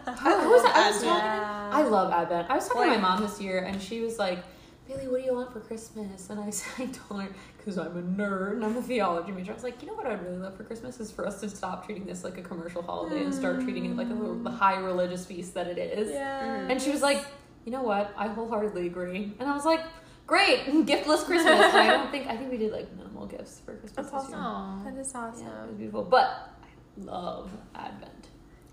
love. 0.06 0.20
Who 0.20 0.30
who 0.40 0.50
was? 0.52 0.64
I 0.64 0.90
was 0.90 0.96
Advent. 0.98 1.04
talking- 1.04 1.74
I 1.74 1.82
love 1.90 2.12
Advent. 2.14 2.50
I 2.52 2.56
was 2.56 2.68
talking 2.68 2.84
to 2.84 2.88
my 2.90 2.98
mom 2.98 3.22
this 3.24 3.42
year, 3.42 3.60
and 3.60 3.82
she 3.82 4.02
was 4.02 4.20
like, 4.20 4.40
"Bailey, 4.88 5.08
what 5.08 5.20
do 5.20 5.26
you 5.26 5.34
want 5.34 5.52
for 5.52 5.60
Christmas?" 5.60 6.30
And 6.30 6.40
I 6.40 6.50
said, 6.60 6.90
"I 6.90 6.92
told 6.92 7.22
her 7.22 7.30
because 7.58 7.78
I'm 7.78 7.98
a 7.98 8.02
nerd 8.02 8.54
and 8.54 8.66
I'm 8.66 8.78
a 8.78 8.82
theology 8.82 9.32
major." 9.32 9.52
I 9.52 9.56
was 9.56 9.64
like, 9.64 9.82
"You 9.82 9.88
know 9.88 9.94
what 9.94 10.06
I'd 10.08 10.24
really 10.24 10.38
love 10.38 10.56
for 10.56 10.64
Christmas 10.64 11.00
is 11.00 11.12
for 11.12 11.26
us 11.26 11.40
to 11.42 11.50
stop 11.50 11.86
treating 11.86 12.06
this 12.06 12.24
like 12.24 12.38
a 12.38 12.42
commercial 12.42 12.82
holiday 12.82 13.24
and 13.24 13.34
start 13.34 13.62
treating 13.62 13.86
it 13.86 13.96
like 13.96 14.10
a 14.10 14.14
little, 14.14 14.36
the 14.36 14.52
high 14.52 14.78
religious 14.78 15.26
feast 15.26 15.54
that 15.56 15.68
it 15.68 15.78
is." 15.78 16.12
Yeah. 16.12 16.68
And 16.70 16.82
she 16.82 16.92
was 16.92 17.02
like, 17.02 17.26
"You 17.66 17.72
know 17.72 17.84
what? 17.84 18.14
I 18.18 18.28
wholeheartedly 18.28 18.88
agree." 18.88 19.34
And 19.40 19.50
I 19.50 19.54
was 19.54 19.66
like, 19.66 19.82
"Great, 20.26 20.66
giftless 20.86 21.24
Christmas." 21.26 21.74
And 21.74 21.78
I 21.78 21.88
don't 21.88 22.12
think 22.12 22.28
I 22.28 22.38
think 22.38 22.52
we 22.52 22.58
did 22.58 22.72
like 22.72 22.92
minimal 22.96 23.26
gifts 23.26 23.62
for 23.66 23.76
Christmas 23.76 24.10
That's 24.10 24.24
this 24.24 24.32
year. 24.32 24.40
Aw. 24.40 24.84
That 24.84 24.98
is 24.98 25.14
awesome. 25.16 25.48
Yeah, 25.48 25.64
it 25.64 25.68
was 25.68 25.78
beautiful. 25.78 26.04
But 26.04 26.50
I 26.64 27.02
love 27.04 27.52
Advent. 27.76 28.28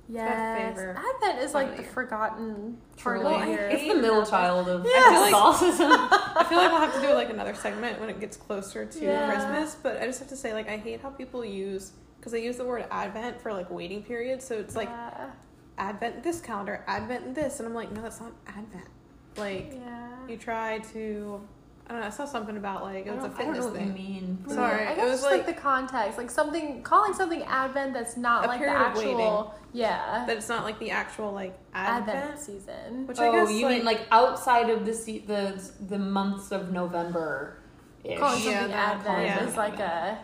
Yes. 0.08 0.78
Advent 0.78 1.42
is 1.42 1.54
like 1.54 1.76
the 1.76 1.82
forgotten 1.82 2.76
part 2.98 3.20
Truly. 3.20 3.34
of 3.34 3.40
the 3.40 3.48
year. 3.48 3.68
It's 3.70 3.82
the 3.82 4.00
middle 4.00 4.24
child 4.26 4.68
of 4.68 4.82
feel 4.82 4.92
Catholicism. 4.92 5.90
I 5.92 6.44
feel 6.48 6.58
like 6.58 6.70
we'll 6.70 6.80
have 6.80 6.94
to 6.94 7.00
do 7.00 7.14
like 7.14 7.30
another 7.30 7.54
segment 7.54 8.00
when 8.00 8.10
it 8.10 8.20
gets 8.20 8.36
closer 8.36 8.84
to 8.84 9.00
Yeah. 9.00 9.30
Christmas. 9.32 9.76
But 9.82 10.02
I 10.02 10.06
just 10.06 10.18
have 10.18 10.28
to 10.28 10.36
say, 10.36 10.52
like, 10.52 10.68
I 10.68 10.76
hate 10.76 11.00
how 11.00 11.10
people 11.10 11.44
use 11.44 11.92
because 12.18 12.32
they 12.32 12.42
use 12.42 12.56
the 12.56 12.64
word 12.64 12.86
Advent 12.90 13.40
for 13.40 13.52
like 13.52 13.70
waiting 13.70 14.02
period. 14.02 14.42
So 14.42 14.54
it's 14.54 14.76
like 14.76 14.88
yeah. 14.88 15.30
Advent 15.78 16.22
this 16.22 16.40
calendar, 16.40 16.84
Advent 16.86 17.34
this, 17.34 17.60
and 17.60 17.68
I'm 17.68 17.74
like, 17.74 17.92
no, 17.92 18.02
that's 18.02 18.20
not 18.20 18.32
Advent. 18.46 18.88
Like 19.36 19.74
yeah. 19.74 20.08
you 20.28 20.36
try 20.36 20.78
to 20.92 21.40
I 21.86 21.92
don't 21.92 22.00
know. 22.00 22.06
I 22.06 22.10
saw 22.10 22.24
something 22.24 22.56
about 22.56 22.82
like 22.82 23.06
it 23.06 23.14
was 23.14 23.24
a 23.24 23.28
don't, 23.28 23.38
I 23.40 23.44
don't 23.44 23.54
fitness 23.54 23.58
know 23.66 23.70
what 23.72 23.80
you 23.80 23.86
thing. 23.86 23.94
mean. 23.94 24.44
Sorry, 24.48 24.86
I 24.86 24.92
it 24.92 24.98
was 25.02 25.10
just 25.20 25.22
like, 25.24 25.32
like- 25.46 25.46
the 25.54 25.60
context, 25.60 26.16
like 26.16 26.30
something 26.30 26.82
calling 26.82 27.12
something 27.12 27.42
Advent 27.42 27.92
that's 27.92 28.16
not 28.16 28.44
A 28.44 28.48
like 28.48 28.58
the 28.60 28.64
period 28.66 28.80
of 28.80 28.86
actual, 28.96 29.54
yeah, 29.72 30.24
That 30.26 30.36
it's 30.38 30.48
not 30.48 30.64
like 30.64 30.78
the 30.78 30.90
actual 30.90 31.32
like 31.32 31.58
Advent, 31.74 32.16
advent. 32.18 32.40
season. 32.40 33.06
Which 33.06 33.18
I 33.18 33.28
Oh, 33.28 33.32
guess 33.32 33.52
you 33.52 33.68
mean 33.68 33.84
like 33.84 34.00
outside 34.10 34.70
of 34.70 34.86
the 34.86 34.94
se- 34.94 35.24
the 35.26 35.62
the 35.88 35.98
months 35.98 36.52
of 36.52 36.72
November? 36.72 37.58
Calling 38.02 38.18
Yeah, 38.20 38.28
something 38.28 38.52
that- 38.70 38.96
Advent 38.96 39.22
yeah. 39.26 39.44
is 39.46 39.56
like 39.56 39.78
a 39.78 40.18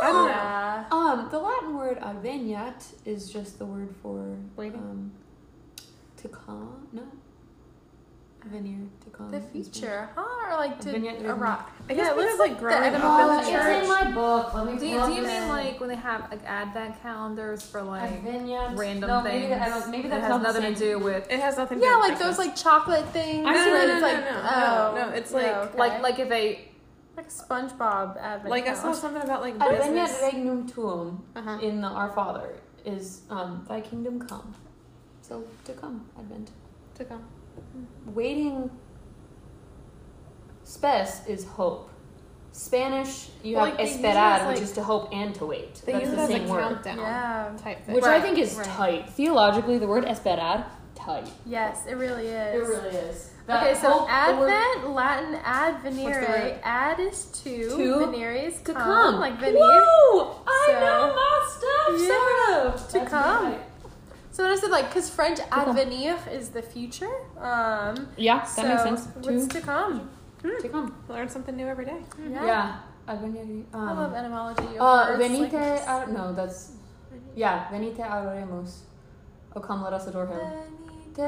I 0.00 0.06
don't 0.12 0.26
know. 0.26 0.30
yeah. 0.30 0.84
Um, 0.92 1.28
the 1.30 1.38
Latin 1.40 1.76
word 1.76 1.98
adveniat 1.98 2.84
is 3.04 3.32
just 3.32 3.58
the 3.58 3.64
word 3.66 3.92
for 4.00 4.36
Waiting? 4.54 4.78
Um, 4.78 5.12
to 6.18 6.28
come? 6.28 6.86
No. 6.92 7.02
Venir 8.44 8.86
to 9.04 9.10
come. 9.10 9.30
The 9.30 9.36
in 9.38 9.42
Spanish. 9.42 9.66
future, 9.70 10.08
huh? 10.14 10.22
Or 10.52 10.56
like 10.56 10.80
to 10.80 10.94
Advent- 10.94 11.26
arrive. 11.26 11.60
I 11.88 11.94
guess 11.94 11.98
yeah, 12.06 12.12
it 12.12 12.16
because, 12.16 12.16
looks 12.16 12.38
like, 12.38 12.50
like 12.52 12.58
growing 12.60 12.80
the 12.80 12.86
up 12.88 12.94
etymology. 12.94 13.48
in 13.50 13.54
it's 13.56 13.64
church- 13.64 13.82
in 13.82 13.88
my 13.88 14.10
book. 14.12 14.54
Let 14.54 14.66
me 14.66 14.78
Do 14.78 14.86
you, 14.86 15.06
do 15.06 15.12
you 15.12 15.22
mean 15.22 15.48
like 15.48 15.80
when 15.80 15.88
they 15.88 15.96
have 15.96 16.30
like 16.30 16.44
advent 16.46 17.02
calendars 17.02 17.62
for 17.68 17.82
like 17.82 18.22
Adveniat? 18.24 18.78
random 18.78 19.08
no, 19.10 19.22
things? 19.22 19.34
Maybe, 19.34 19.48
that, 19.48 19.90
maybe 19.90 20.08
that 20.08 20.20
that's 20.22 20.32
has 20.32 20.42
not 20.42 20.54
nothing 20.54 20.74
to 20.74 20.78
do 20.78 20.98
with 20.98 21.30
It 21.30 21.40
has 21.40 21.56
nothing 21.56 21.78
to 21.78 21.84
do 21.84 21.90
with. 21.90 21.96
Yeah, 21.96 22.00
with 22.00 22.10
like 22.10 22.18
those 22.20 22.38
like 22.38 22.56
chocolate 22.56 23.06
things. 23.08 23.44
No, 23.44 23.50
no, 23.52 23.56
where 23.72 23.86
no, 23.88 23.92
it's 23.94 24.00
no, 24.02 24.06
like, 24.08 24.24
no, 24.24 24.40
oh, 24.50 24.94
no, 24.94 25.08
no, 25.10 25.14
it's 25.16 25.32
yeah, 25.32 25.36
like- 25.38 25.56
okay. 25.70 25.78
like 25.78 26.02
like 26.02 26.18
if 26.20 26.28
they 26.28 26.68
like 27.16 27.26
a 27.26 27.30
SpongeBob 27.30 28.16
Advent. 28.18 28.48
Like 28.50 28.68
I 28.68 28.74
saw 28.74 28.92
something 28.92 29.22
about 29.22 29.40
like 29.42 29.56
Adveniat 29.58 30.06
business. 30.06 30.20
regnum 30.22 30.68
tuum 30.68 31.24
Uh-huh. 31.34 31.58
in 31.60 31.80
the 31.80 31.88
Our 31.88 32.10
Father 32.12 32.54
is 32.84 33.22
um, 33.28 33.66
Thy 33.68 33.80
kingdom 33.80 34.20
come. 34.20 34.54
So 35.22 35.42
to 35.64 35.72
come, 35.72 36.06
Advent. 36.16 36.50
To 36.94 37.04
come. 37.04 37.24
Waiting. 38.06 38.70
Spes 40.64 41.26
is 41.26 41.44
hope. 41.44 41.90
Spanish, 42.52 43.28
you 43.44 43.56
Well, 43.56 43.66
have 43.66 43.74
like, 43.78 43.86
they 43.86 43.92
use 43.92 44.00
it 44.00 44.04
esperar, 44.04 44.40
as, 44.40 44.48
which 44.48 44.60
is 44.62 44.72
to 44.72 44.82
hope 44.82 45.08
and 45.12 45.34
to 45.36 45.46
wait. 45.46 45.76
They 45.86 45.92
That's 45.92 46.06
use 46.06 46.14
the 46.14 46.20
it 46.20 46.24
as 46.24 46.28
a 46.30 46.32
same 46.32 46.48
word. 46.48 46.60
countdown 46.62 46.98
Yeah. 46.98 47.50
type 47.62 47.84
thing. 47.84 47.94
Which 47.94 48.04
I 48.04 48.20
think 48.20 48.38
is 48.38 48.54
right. 48.56 48.66
tight. 48.66 49.10
Theologically, 49.10 49.78
the 49.78 49.86
word 49.86 50.04
esperar, 50.04 50.64
tight. 50.96 51.28
Yes, 51.46 51.86
it 51.86 51.94
really 51.94 52.26
is. 52.26 52.54
It 52.54 52.66
really 52.68 52.96
is. 52.96 53.30
Okay, 53.48 53.74
so 53.76 53.90
hope, 53.90 54.08
the 54.08 54.40
word- 54.40 54.50
Advent, 54.50 54.90
Latin 54.90 55.34
ad 55.44 55.74
What's 55.84 55.96
venire. 55.96 56.58
Ad 56.64 57.00
is 57.00 57.24
to, 57.26 57.68
To, 57.70 57.76
venire 58.06 58.46
is 58.48 58.60
to 58.62 58.74
come, 58.74 58.82
come. 58.82 59.20
like 59.20 59.38
veneer. 59.38 59.54
Woo! 59.54 60.26
I 60.46 60.64
So- 60.66 60.80
know 60.80 61.14
my 61.14 61.48
stuff, 61.48 62.00
Yeah, 62.00 62.08
sort 62.58 62.74
of. 62.74 62.88
to 62.88 62.98
That's 62.98 63.10
come. 63.10 63.54
Right. 64.38 64.44
So 64.44 64.44
when 64.44 64.52
I 64.52 64.56
said 64.60 64.70
like, 64.70 64.88
because 64.88 65.10
French 65.10 65.38
come. 65.50 65.76
advenir 65.76 66.16
is 66.32 66.50
the 66.50 66.62
future. 66.62 67.10
Um, 67.38 68.08
Yeah, 68.16 68.38
that 68.38 68.48
so 68.48 68.62
makes 68.62 68.82
sense. 68.82 69.08
what's 69.16 69.46
to 69.48 69.60
come? 69.60 70.08
to 70.42 70.68
come. 70.68 70.94
Learn 71.08 71.28
something 71.28 71.56
new 71.56 71.66
every 71.66 71.84
day. 71.84 72.00
Yeah. 72.30 72.46
Yeah. 72.46 72.78
Advenire, 73.08 73.64
I 73.72 73.92
love 73.92 74.12
um, 74.12 74.14
etymology. 74.14 74.76
of 74.76 74.80
uh, 74.80 75.06
words, 75.08 75.22
venite, 75.22 75.52
like- 75.52 75.88
ad- 75.88 76.12
no, 76.12 76.32
that's, 76.34 76.72
yeah, 77.34 77.66
venite 77.70 77.96
adoremus. 77.96 78.80
Oh, 79.56 79.60
come, 79.60 79.82
let 79.82 79.92
us 79.94 80.06
adore 80.06 80.26
him. 80.26 80.38
Venite 80.38 81.26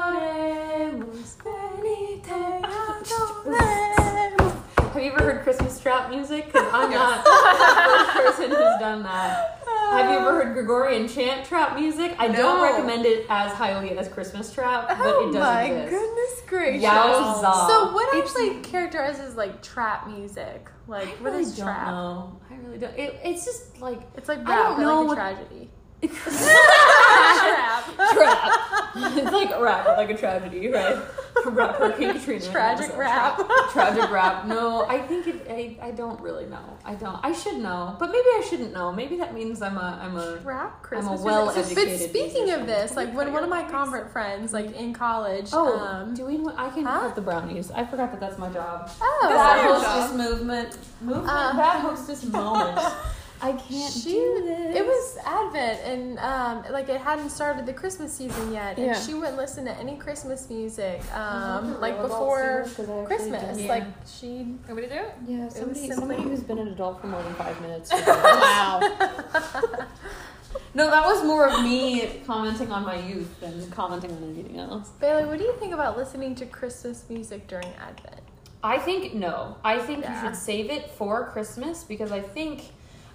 adoremus, 0.00 1.36
venite 1.44 2.24
adoremus. 2.64 4.56
Have 4.92 5.02
you 5.04 5.12
ever 5.12 5.22
heard 5.22 5.42
Christmas 5.42 5.78
trap 5.78 6.08
music? 6.10 6.46
Because 6.46 6.66
I'm 6.72 6.90
not 6.90 7.24
the 7.24 7.30
first 7.30 8.38
person 8.38 8.50
who's 8.50 8.78
done 8.80 9.02
that. 9.04 9.49
Have 9.90 10.10
you 10.10 10.16
ever 10.18 10.28
ah. 10.28 10.32
heard 10.44 10.54
Gregorian 10.54 11.08
chant 11.08 11.44
trap 11.46 11.74
music? 11.78 12.14
I 12.18 12.28
don't 12.28 12.62
recommend 12.62 13.04
it 13.06 13.26
as 13.28 13.52
highly 13.52 13.96
as 13.98 14.08
Christmas 14.08 14.52
trap, 14.52 14.88
but 14.88 14.98
Oh 15.00 15.28
it 15.28 15.32
does 15.32 15.36
Oh 15.36 15.40
my 15.40 15.62
exist. 15.64 15.90
goodness 15.90 16.42
gracious! 16.46 16.84
Yowza. 16.88 17.66
So 17.68 17.92
what 17.92 18.14
It's- 18.14 18.30
actually 18.36 18.60
characterizes 18.62 19.34
like 19.36 19.62
trap 19.62 20.06
music? 20.08 20.68
Like 20.86 21.08
I 21.08 21.10
what 21.10 21.22
really 21.32 21.42
is 21.42 21.56
don't 21.56 21.66
trap? 21.66 21.86
know. 21.88 22.40
I 22.50 22.54
really 22.56 22.78
don't. 22.78 22.98
It, 22.98 23.18
it's 23.24 23.44
just 23.44 23.80
like 23.80 24.00
It's 24.16 24.28
like 24.28 24.38
I 24.40 24.42
rap, 24.50 24.62
don't 24.64 24.76
but 24.76 24.82
know 24.82 25.02
like 25.02 25.12
a 25.18 25.20
tragedy. 25.20 25.70
trap. 26.00 27.84
it's 28.96 29.32
like 29.32 29.60
rap, 29.60 29.86
like 29.96 30.10
a 30.10 30.16
tragedy, 30.16 30.68
right? 30.68 30.96
Hurricane 31.44 32.12
Katrina. 32.18 32.44
Tragic 32.50 32.96
rap. 32.96 33.36
trap. 33.36 33.70
Tragic 33.72 34.10
rap. 34.10 34.46
No, 34.46 34.86
I 34.86 34.98
think 35.00 35.26
it. 35.26 35.46
I, 35.48 35.78
I 35.88 35.90
don't 35.90 36.20
really 36.20 36.46
know. 36.46 36.78
I 36.84 36.94
don't. 36.94 37.18
I 37.24 37.32
should 37.32 37.58
know, 37.58 37.96
but 37.98 38.06
maybe 38.10 38.26
I 38.26 38.46
shouldn't 38.48 38.72
know. 38.72 38.92
Maybe 38.92 39.16
that 39.16 39.34
means 39.34 39.62
I'm 39.62 39.76
a. 39.76 39.98
I'm 40.02 40.16
a. 40.16 40.36
Rap 40.44 40.82
Christmas. 40.82 41.20
well-educated 41.20 41.76
music. 41.88 42.06
But 42.06 42.10
speaking 42.10 42.44
musician. 42.44 42.60
of 42.62 42.66
this, 42.66 42.96
like 42.96 43.14
when 43.14 43.32
one 43.32 43.42
of 43.44 43.50
my 43.50 43.62
convert 43.64 44.12
friends, 44.12 44.52
like 44.52 44.74
in 44.76 44.92
college, 44.92 45.50
Oh, 45.52 45.78
um, 45.78 46.14
do 46.14 46.26
we? 46.26 46.38
I 46.56 46.70
can 46.70 46.84
huh? 46.84 47.00
have 47.00 47.14
the 47.14 47.20
brownies. 47.22 47.70
I 47.70 47.84
forgot 47.84 48.10
that 48.12 48.20
that's 48.20 48.38
my 48.38 48.48
job. 48.50 48.90
oh, 49.00 49.18
That's 49.22 49.34
Bad 49.34 49.64
hostess 49.66 50.10
job. 50.10 50.16
movement. 50.30 50.78
Movement. 51.00 51.28
Uh, 51.28 51.52
bad 51.56 51.80
hostess 51.80 52.24
moment. 52.24 52.78
I 53.42 53.52
can't 53.52 53.92
She- 53.92 54.10
do 54.12 54.42
this. 54.44 54.76
It 54.76 54.84
was 54.86 55.16
Advent, 55.24 55.80
and 55.84 56.18
um, 56.18 56.64
like 56.72 56.88
it 56.90 57.00
hadn't 57.00 57.30
started 57.30 57.64
the 57.64 57.72
Christmas 57.72 58.12
season 58.12 58.52
yet, 58.52 58.76
and 58.76 58.86
Yeah. 58.86 59.00
she 59.00 59.14
wouldn't 59.14 59.36
listen 59.38 59.64
to 59.64 59.72
any 59.78 59.96
Christmas 59.96 60.48
music, 60.50 61.00
um, 61.14 61.80
like 61.80 62.00
before 62.02 62.66
Christmas. 63.06 63.60
Like 63.66 63.84
she, 64.06 64.56
Nobody 64.68 64.88
do 64.88 64.94
it? 64.94 65.14
Yeah, 65.26 65.44
was 65.46 65.54
somebody, 65.54 65.80
simply- 65.80 65.96
somebody 65.96 66.22
who's 66.22 66.42
been 66.42 66.58
an 66.58 66.68
adult 66.68 67.00
for 67.00 67.06
more 67.06 67.22
than 67.22 67.34
five 67.34 67.58
minutes. 67.62 67.90
Wow. 68.06 68.80
no, 70.74 70.90
that 70.90 71.04
was 71.04 71.24
more 71.24 71.48
of 71.48 71.62
me 71.62 72.20
commenting 72.26 72.70
on 72.70 72.84
my 72.84 72.96
youth 72.96 73.40
than 73.40 73.70
commenting 73.70 74.10
on 74.12 74.22
anything 74.22 74.58
else. 74.58 74.90
Bailey, 75.00 75.24
what 75.24 75.38
do 75.38 75.44
you 75.44 75.54
think 75.58 75.72
about 75.74 75.96
listening 75.96 76.34
to 76.36 76.46
Christmas 76.46 77.04
music 77.08 77.46
during 77.48 77.68
Advent? 77.74 78.20
I 78.62 78.78
think 78.78 79.14
no. 79.14 79.56
I 79.64 79.78
think 79.78 80.02
Yeah. 80.04 80.22
you 80.22 80.28
should 80.28 80.36
save 80.36 80.70
it 80.70 80.90
for 80.90 81.30
Christmas 81.30 81.84
because 81.84 82.12
I 82.12 82.20
think. 82.20 82.72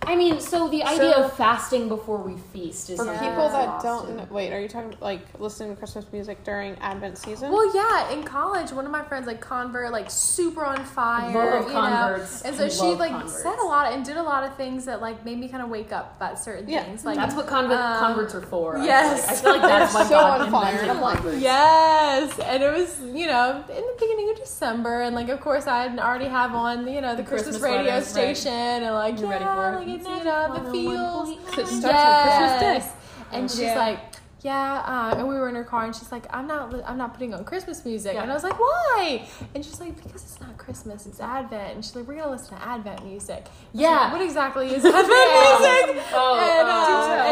I 0.08 0.16
mean, 0.16 0.40
so 0.40 0.68
the 0.68 0.84
idea 0.84 1.14
So- 1.14 1.24
of 1.24 1.34
fasting 1.34 1.88
before 1.88 2.18
we 2.18 2.36
feast 2.54 2.90
is 2.90 3.00
For 3.00 3.06
Yeah. 3.06 3.20
people 3.20 3.50
that 3.50 3.68
lost 3.68 3.86
don't 3.86 4.16
know, 4.18 4.26
wait, 4.30 4.54
are 4.54 4.60
you 4.60 4.68
talking 4.68 4.94
like 5.02 5.22
listening 5.40 5.72
to 5.72 5.76
Christmas 5.76 6.06
music 6.12 6.44
during 6.44 6.78
Advent 6.80 7.18
season? 7.18 7.52
Well, 7.52 7.74
yeah, 7.76 8.10
in 8.12 8.24
college, 8.24 8.72
one 8.72 8.86
of 8.86 8.92
my 8.92 9.04
friends 9.04 9.28
like 9.28 9.42
convert, 9.42 9.92
like 9.92 10.10
super 10.12 10.64
on 10.66 10.84
fire, 10.84 11.34
Love 11.62 11.68
you 11.68 11.74
converts. 11.74 12.44
know, 12.44 12.50
and 12.50 12.58
so 12.58 12.66
I 12.66 12.70
she 12.70 12.96
like 12.96 13.12
converts. 13.12 13.42
said 13.42 13.58
a 13.60 13.64
lot 13.66 13.92
and 13.94 14.06
did 14.06 14.18
a 14.18 14.24
lot 14.24 14.44
of 14.44 14.56
things 14.56 14.86
that 14.86 15.02
like 15.02 15.24
made 15.26 15.40
me 15.40 15.48
kind 15.48 15.64
of 15.64 15.70
wake 15.70 15.92
up 15.92 16.16
about 16.18 16.40
certain 16.40 16.70
Yeah, 16.70 16.84
things. 16.84 17.06
Like 17.06 17.16
That's 17.18 17.36
what 17.36 17.48
convert, 17.48 17.80
um, 17.80 18.00
converts 18.00 18.36
are 18.36 18.42
for. 18.42 18.76
I 18.78 18.80
feel 18.80 18.86
yes. 18.86 19.28
like. 19.28 19.30
I 19.30 19.42
feel 19.42 19.52
like 19.54 19.62
that's 19.62 19.94
They're 19.94 20.02
why 20.04 20.08
so 20.08 20.16
God 20.16 20.42
on 20.42 20.52
fire. 20.52 20.72
invented 20.72 20.96
I'm 20.96 21.02
like, 21.02 21.16
converts. 21.18 21.42
Yes, 21.42 22.40
and 22.40 22.64
it 22.64 22.74
was 22.78 23.00
you 23.14 23.28
know 23.28 23.64
in 23.70 23.76
the 23.76 23.96
beginning 24.00 24.30
of 24.32 24.38
December, 24.38 25.02
and 25.02 25.16
like 25.16 25.30
of 25.30 25.40
course 25.42 25.68
I 25.68 25.88
would 25.88 26.00
already 26.00 26.26
have 26.26 26.54
on 26.54 26.88
you 26.88 27.02
know 27.02 27.16
the, 27.16 27.24
The 27.24 27.28
Christmas, 27.28 27.58
Christmas 27.58 27.62
radio 27.72 28.00
sweaters, 28.02 28.16
right. 28.16 28.38
station, 28.38 28.54
and 28.84 28.94
like 28.96 29.20
You're 29.20 29.30
yeah, 29.32 29.34
ready 29.34 29.46
for 29.46 29.74
it. 29.84 29.88
like 29.88 29.95
it's 29.96 30.08
you 30.08 30.24
know 30.24 30.64
the 30.64 30.72
feels. 30.72 31.30
It 31.58 31.68
starts 31.68 31.86
on 31.86 32.24
Christmas 32.24 32.60
Day. 32.60 32.74
Yes. 32.74 32.94
And 33.32 33.50
she's 33.52 33.60
Yeah. 33.62 33.78
like, 33.78 34.00
yeah, 34.46 34.84
uh, 34.86 35.18
and 35.18 35.28
we 35.28 35.34
were 35.36 35.50
in 35.50 35.56
her 35.56 35.64
car, 35.64 35.86
and 35.86 35.96
she's 35.96 36.12
like, 36.12 36.26
I'm 36.36 36.46
not, 36.46 36.74
I'm 36.88 36.98
not 36.98 37.14
putting 37.16 37.34
on 37.34 37.44
Christmas 37.44 37.84
music, 37.84 38.14
Yeah. 38.14 38.22
and 38.22 38.32
I 38.32 38.36
was 38.36 38.44
like, 38.44 38.60
why? 38.60 39.28
And 39.56 39.66
she's 39.66 39.80
like, 39.80 39.96
because 40.04 40.22
it's 40.24 40.40
not 40.40 40.56
Christmas, 40.58 41.08
it's 41.08 41.20
Advent, 41.20 41.74
and 41.76 41.84
she's 41.84 41.96
like, 41.96 42.08
we're 42.08 42.16
gonna 42.20 42.30
listen 42.32 42.56
to 42.58 42.64
Advent 42.64 43.04
music. 43.04 43.44
I 43.48 43.50
Yeah. 43.74 43.90
like, 43.90 44.12
what 44.14 44.22
exactly 44.22 44.68
is 44.68 44.86
Advent 44.86 45.08
music? 45.08 46.06
Oh, 46.14 46.38
And, 46.38 46.68
uh, 46.70 46.74
uh, 46.76 47.32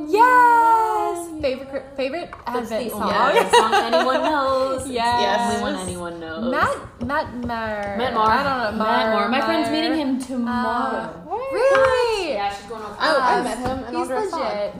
and, 0.00 0.10
Yes, 0.10 1.28
favorite 1.42 1.84
favorite 1.96 2.30
That's 2.46 2.70
Advent 2.72 2.84
the 2.84 2.90
song. 2.90 3.12
only 3.12 3.50
song 3.58 3.74
anyone 3.74 4.22
knows. 4.22 4.80
It's 4.82 4.90
Yes. 4.90 5.52
the 5.52 5.58
only 5.60 5.62
one 5.62 5.88
anyone 5.88 6.20
knows. 6.20 6.50
Matt, 6.52 7.06
Matt 7.06 7.34
Maher. 7.44 7.96
Matt 7.98 8.14
Moore. 8.14 8.26
I 8.30 8.42
don't 8.42 8.78
know. 8.78 8.84
Matt 8.84 9.12
Moore. 9.12 9.28
My 9.28 9.40
friend's 9.42 9.70
meeting 9.70 9.94
him 9.94 10.20
tomorrow. 10.20 11.12
Uh, 11.28 11.36
really? 11.52 12.32
yeah, 12.34 12.54
she's 12.54 12.66
going 12.66 12.82
over. 12.82 12.96
Oh, 12.98 13.20
I 13.20 13.42
met 13.42 13.58
him 13.58 13.84
and 13.84 13.96
He's 13.96 14.10
Andrea 14.10 14.30
saw 14.30 14.38
legit. 14.38 14.74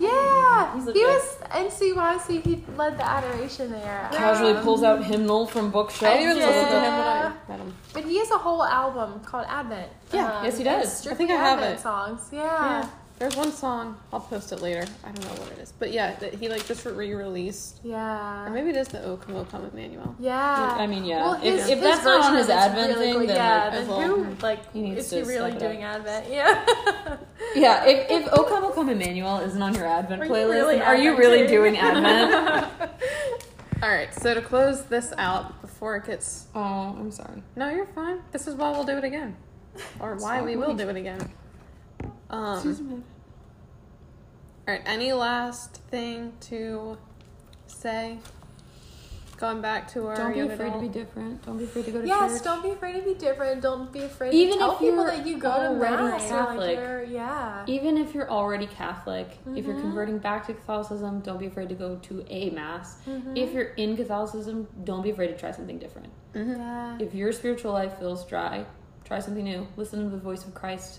Yeah, 0.00 0.74
he 0.78 0.80
legit. 0.84 1.02
was 1.06 1.36
NCYC. 1.50 2.42
He 2.42 2.64
led 2.76 2.98
the 2.98 3.04
adoration 3.06 3.70
there. 3.72 4.08
Casually 4.12 4.52
Um, 4.52 4.62
pulls 4.62 4.82
out 4.82 5.02
hymnal 5.04 5.46
from 5.46 5.70
bookshelf. 5.70 6.12
I 6.14 6.18
didn't 6.18 6.36
even 6.36 6.48
listen 6.48 6.68
to 6.68 6.80
him 6.80 6.92
when 6.92 6.92
I 6.92 7.32
met 7.48 7.58
him. 7.60 7.74
But 7.92 8.04
he 8.04 8.18
has 8.18 8.30
a 8.30 8.38
whole 8.38 8.62
album 8.64 9.20
called 9.20 9.46
Advent. 9.48 9.90
Yeah, 10.12 10.44
yes, 10.44 10.56
he 10.58 10.64
does. 10.64 11.06
I 11.06 11.14
think 11.14 11.30
I 11.30 11.34
have 11.34 11.58
Advent 11.58 11.78
it. 11.80 11.82
songs. 11.82 12.20
Yeah. 12.32 12.42
Yeah. 12.42 12.88
There's 13.18 13.34
one 13.36 13.50
song. 13.50 13.98
I'll 14.12 14.20
post 14.20 14.52
it 14.52 14.62
later. 14.62 14.84
I 15.04 15.10
don't 15.10 15.24
know 15.24 15.42
what 15.42 15.50
it 15.52 15.58
is, 15.58 15.72
but 15.76 15.90
yeah, 15.92 16.14
that 16.20 16.34
he 16.34 16.48
like 16.48 16.64
just 16.66 16.84
re-released, 16.86 17.80
Yeah. 17.82 18.46
or 18.46 18.50
maybe 18.50 18.70
it 18.70 18.76
is 18.76 18.86
the 18.88 19.02
O 19.04 19.16
Come 19.16 19.34
O 19.34 19.44
Come 19.44 19.64
Emmanuel. 19.72 20.14
Yeah. 20.20 20.76
I 20.78 20.86
mean, 20.86 21.04
yeah. 21.04 21.22
Well, 21.22 21.34
if, 21.34 21.42
his, 21.42 21.68
if 21.68 21.78
his 21.78 21.80
that's 21.80 22.04
not 22.04 22.14
on 22.14 22.20
version 22.20 22.36
his 22.36 22.46
of 22.46 22.52
Advent 22.52 22.88
really 22.94 23.04
thing, 23.06 23.14
cool. 23.14 23.26
then 23.26 23.36
yeah, 23.36 23.62
like, 23.64 23.72
then 23.72 23.82
as 23.82 23.88
well. 23.88 24.00
who 24.24 24.34
like 24.40 24.72
He 24.72 24.82
needs 24.82 25.00
is 25.00 25.10
he 25.10 25.22
really 25.22 25.50
step 25.50 25.50
it 25.50 25.54
up. 25.54 25.60
doing 25.72 25.82
Advent? 25.82 26.26
Yeah. 26.30 26.66
yeah, 27.56 27.84
if 27.86 28.08
if 28.10 28.28
O 28.32 28.44
Come 28.44 28.64
O 28.64 28.70
Come 28.70 28.88
Emmanuel 28.88 29.40
isn't 29.40 29.60
on 29.60 29.74
your 29.74 29.86
Advent 29.86 30.22
Are 30.22 30.26
you 30.26 30.30
playlist, 30.32 30.50
really 30.50 30.76
then 30.78 30.86
are 30.86 30.96
you 30.96 31.16
really 31.16 31.42
Adventing? 31.42 31.74
doing 31.74 31.78
Advent? 31.78 32.90
All 33.82 33.88
right, 33.88 34.14
so 34.14 34.32
to 34.34 34.40
close 34.42 34.84
this 34.84 35.12
out 35.18 35.60
before 35.60 35.96
it 35.96 36.06
gets 36.06 36.46
oh, 36.54 36.60
I'm 36.60 37.10
sorry. 37.10 37.42
no, 37.56 37.68
you're 37.68 37.86
fine. 37.86 38.20
This 38.30 38.46
is 38.46 38.54
why 38.54 38.70
we'll 38.70 38.84
do 38.84 38.96
it 38.96 39.04
again, 39.04 39.36
or 39.98 40.14
why 40.16 40.40
we 40.40 40.56
will 40.56 40.74
do 40.74 40.88
it 40.88 40.96
again. 40.96 41.32
Um. 42.30 43.04
All 44.66 44.74
right. 44.74 44.82
Any 44.84 45.12
last 45.12 45.76
thing 45.90 46.32
to 46.42 46.98
say? 47.66 48.18
Going 49.38 49.60
back 49.60 49.86
to 49.92 50.04
our 50.08 50.16
Don't 50.16 50.32
be 50.32 50.38
young 50.38 50.50
afraid 50.50 50.72
to 50.72 50.80
be 50.80 50.88
different. 50.88 51.46
Don't 51.46 51.58
be 51.58 51.62
afraid 51.64 51.84
to 51.84 51.92
go 51.92 52.00
to 52.00 52.06
Yes, 52.08 52.18
church. 52.18 52.30
Yes, 52.32 52.42
don't 52.42 52.60
be 52.60 52.70
afraid 52.70 52.94
to 52.94 53.02
be 53.02 53.14
different. 53.14 53.62
Don't 53.62 53.92
be 53.92 54.00
afraid 54.00 54.34
Even 54.34 54.54
to 54.54 54.58
tell 54.58 54.72
if 54.72 54.78
people 54.80 55.04
that 55.04 55.24
you 55.24 55.38
go 55.38 55.52
to 55.52 55.68
already 55.68 55.94
mass. 56.02 56.24
or, 56.24 56.28
Catholic. 56.28 56.76
Like 56.78 57.08
yeah. 57.12 57.64
Even 57.68 57.96
if 57.98 58.14
you're 58.16 58.28
already 58.28 58.66
Catholic, 58.66 59.28
if 59.30 59.36
Mm-hmm. 59.46 59.56
you're 59.70 59.80
converting 59.80 60.18
back 60.18 60.44
to 60.48 60.54
Catholicism, 60.54 61.20
don't 61.20 61.38
be 61.38 61.46
afraid 61.46 61.68
to 61.68 61.76
go 61.76 61.96
to 62.02 62.24
a 62.28 62.50
mass. 62.50 62.96
Mm-hmm. 63.08 63.36
If 63.36 63.52
you're 63.52 63.70
in 63.76 63.96
Catholicism, 63.96 64.66
don't 64.82 65.02
be 65.02 65.10
afraid 65.10 65.28
to 65.28 65.38
try 65.38 65.52
something 65.52 65.78
different. 65.78 66.08
Yeah. 66.34 66.98
If 67.00 67.14
your 67.14 67.30
spiritual 67.30 67.72
life 67.72 67.96
feels 68.00 68.26
dry, 68.26 68.66
try 69.04 69.20
something 69.20 69.44
new. 69.44 69.68
Listen 69.76 70.02
to 70.02 70.10
the 70.10 70.20
voice 70.20 70.44
of 70.44 70.52
Christ. 70.52 70.98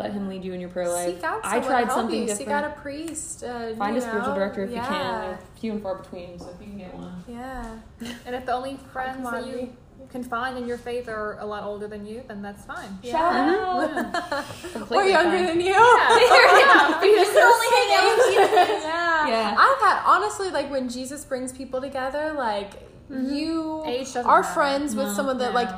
Let 0.00 0.12
Him 0.12 0.28
lead 0.28 0.42
you 0.44 0.52
in 0.54 0.60
your 0.60 0.70
prayer 0.70 0.88
life. 0.88 1.14
Seek 1.16 1.24
out 1.24 1.40
I 1.44 1.60
tried 1.60 1.80
to 1.82 1.86
help 1.86 1.90
something 1.90 2.20
you. 2.20 2.26
different. 2.26 2.38
Seek 2.38 2.48
out 2.48 2.64
a 2.64 2.70
priest. 2.80 3.44
Uh, 3.44 3.74
Find 3.74 3.94
you 3.94 3.98
a 4.00 4.02
spiritual 4.02 4.30
know? 4.30 4.38
director 4.38 4.64
if 4.64 4.70
yeah. 4.70 4.82
you 4.82 4.88
can. 4.88 5.20
They're 5.28 5.38
few 5.60 5.72
and 5.72 5.82
far 5.82 5.96
between, 5.96 6.38
so 6.38 6.48
if 6.48 6.60
you 6.60 6.66
can 6.68 6.78
get 6.78 6.94
one. 6.94 7.22
Yeah. 7.28 7.76
And 8.26 8.34
if 8.34 8.46
the 8.46 8.52
only 8.52 8.78
friends 8.92 9.30
that 9.30 9.46
you 9.46 9.76
can 10.10 10.24
find 10.24 10.56
in 10.56 10.66
your 10.66 10.78
faith 10.78 11.06
are 11.08 11.38
a 11.38 11.44
lot 11.44 11.62
older 11.64 11.86
than 11.86 12.06
you, 12.06 12.22
then 12.26 12.40
that's 12.40 12.64
fine. 12.64 12.98
Yeah. 13.02 13.12
Shout 13.12 13.34
out. 13.94 14.90
Or 14.90 15.04
younger 15.04 15.36
fine. 15.38 15.46
than 15.46 15.60
you. 15.60 15.66
yeah. 15.74 17.00
You 17.02 17.16
just 17.16 17.36
only 17.36 17.66
hang 17.76 17.90
out 17.98 18.16
with 18.16 18.34
you. 18.34 18.40
Yeah. 18.90 19.28
Yeah. 19.28 19.54
I've 19.58 19.80
had 19.80 20.02
honestly 20.06 20.50
like 20.50 20.70
when 20.70 20.88
Jesus 20.88 21.24
brings 21.26 21.52
people 21.52 21.80
together, 21.80 22.32
like 22.32 22.72
you 23.10 23.82
Age 23.86 24.06
doesn't 24.06 24.24
are 24.26 24.40
matter. 24.40 24.54
friends 24.54 24.94
with 24.96 25.08
No, 25.08 25.12
someone 25.14 25.38
that 25.38 25.50
no. 25.50 25.54
like 25.60 25.68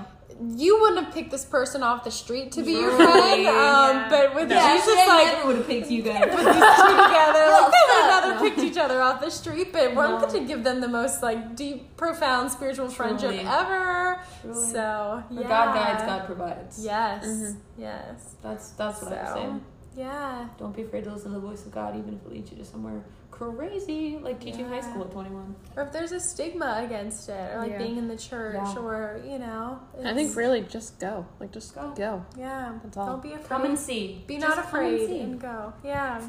you 0.56 0.80
wouldn't 0.80 1.04
have 1.04 1.14
picked 1.14 1.30
this 1.30 1.44
person 1.44 1.82
off 1.82 2.04
the 2.04 2.10
street 2.10 2.52
to 2.52 2.62
be 2.62 2.72
your 2.72 2.90
Truly, 2.90 3.04
friend. 3.06 3.46
Um, 3.46 3.96
yeah. 3.96 4.06
but 4.10 4.34
with 4.34 4.50
Yeah, 4.50 4.74
Jesus, 4.76 4.94
I 4.98 5.06
like 5.06 5.32
never 5.34 5.46
would 5.48 5.56
have 5.56 5.66
picked 5.66 5.90
you 5.90 6.02
guys. 6.02 6.20
put 6.24 6.30
these 6.30 6.44
two 6.44 6.96
together. 7.04 7.44
Like, 7.50 7.72
they 7.72 7.84
would 7.88 8.04
have 8.04 8.24
never 8.28 8.40
picked 8.40 8.58
each 8.58 8.76
other 8.76 9.00
off 9.00 9.20
the 9.20 9.30
street, 9.30 9.72
but 9.72 9.94
No. 10.22 10.38
to 10.40 10.44
give 10.46 10.64
them 10.64 10.80
the 10.80 10.88
most 10.88 11.22
like 11.22 11.54
deep, 11.56 11.96
profound 11.96 12.50
spiritual 12.50 12.88
friendship 12.88 13.44
ever. 13.44 14.20
Truly. 14.42 14.66
So 14.72 15.22
yeah. 15.30 15.42
God 15.42 15.74
guides, 15.74 16.02
God 16.04 16.26
provides. 16.26 16.84
Yes. 16.84 17.54
Yes. 17.78 18.34
That's 18.42 18.70
that's 18.70 19.02
what 19.02 19.12
I'm 19.12 19.34
saying. 19.34 19.64
Yeah. 19.96 20.48
Don't 20.58 20.74
be 20.74 20.82
afraid 20.82 21.04
to 21.04 21.12
listen 21.12 21.32
to 21.32 21.40
the 21.40 21.46
voice 21.46 21.64
of 21.66 21.72
God, 21.72 21.96
even 21.96 22.14
if 22.14 22.22
it 22.26 22.32
leads 22.32 22.50
you 22.50 22.56
to 22.58 22.64
somewhere 22.64 23.02
crazy, 23.30 24.18
like 24.22 24.40
teaching 24.40 24.66
high 24.68 24.80
school 24.80 25.02
at 25.04 25.10
21. 25.10 25.54
Or 25.76 25.82
if 25.84 25.92
there's 25.92 26.12
a 26.12 26.20
stigma 26.20 26.82
against 26.84 27.28
it, 27.28 27.52
or 27.54 27.58
like 27.58 27.72
Yeah. 27.72 27.78
being 27.78 27.96
in 27.96 28.06
the 28.08 28.16
church, 28.16 28.54
Yeah. 28.56 28.78
or 28.78 29.20
you 29.26 29.38
know. 29.38 29.80
I 30.04 30.14
think 30.14 30.36
really 30.36 30.62
just 30.62 30.98
go. 31.00 31.26
Like 31.40 31.50
just 31.52 31.74
Go. 31.74 31.92
go. 31.96 32.24
Yeah. 32.38 32.78
That's 32.82 32.96
all. 32.96 33.06
Don't 33.06 33.22
be 33.22 33.32
afraid. 33.32 33.48
Come 33.48 33.64
and 33.64 33.78
see. 33.78 34.22
Be 34.26 34.36
Just 34.38 34.46
not 34.46 34.64
come 34.66 34.80
and 34.84 34.94
afraid 34.94 35.08
see. 35.08 35.20
and 35.20 35.40
go. 35.40 35.72
Yeah. 35.84 36.20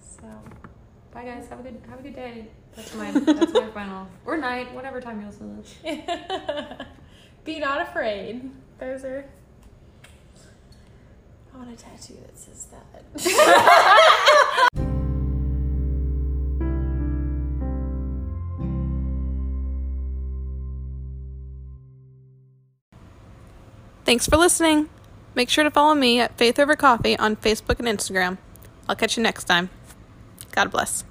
So. 0.00 0.26
Bye 1.12 1.24
guys. 1.24 1.48
Have 1.48 1.60
a 1.60 1.62
good 1.62 1.80
have 1.88 2.00
a 2.00 2.02
good 2.02 2.14
day. 2.14 2.48
That's 2.76 2.94
my 2.94 3.10
that's 3.32 3.52
my 3.52 3.66
final 3.68 4.06
or 4.26 4.36
night, 4.36 4.72
whatever 4.74 5.00
time 5.00 5.20
you 5.20 5.26
listen 5.26 5.56
to 5.56 5.62
this. 5.62 6.86
Be 7.44 7.58
not 7.58 7.80
afraid. 7.80 8.50
Those 8.78 9.04
are. 9.04 9.24
I 11.60 11.64
want 11.64 11.78
a 11.78 11.82
tattoo 11.82 12.14
that 12.14 12.38
says 12.38 12.68
that. 12.70 12.86
Thanks 24.06 24.26
for 24.26 24.38
listening. 24.38 24.88
Make 25.34 25.50
sure 25.50 25.64
to 25.64 25.70
follow 25.70 25.94
me 25.94 26.18
at 26.20 26.38
Faith 26.38 26.58
Over 26.58 26.76
Coffee 26.76 27.18
on 27.18 27.36
Facebook 27.36 27.78
and 27.78 27.86
Instagram. 27.86 28.38
I'll 28.88 28.96
catch 28.96 29.18
you 29.18 29.22
next 29.22 29.44
time. 29.44 29.68
God 30.52 30.70
bless. 30.70 31.04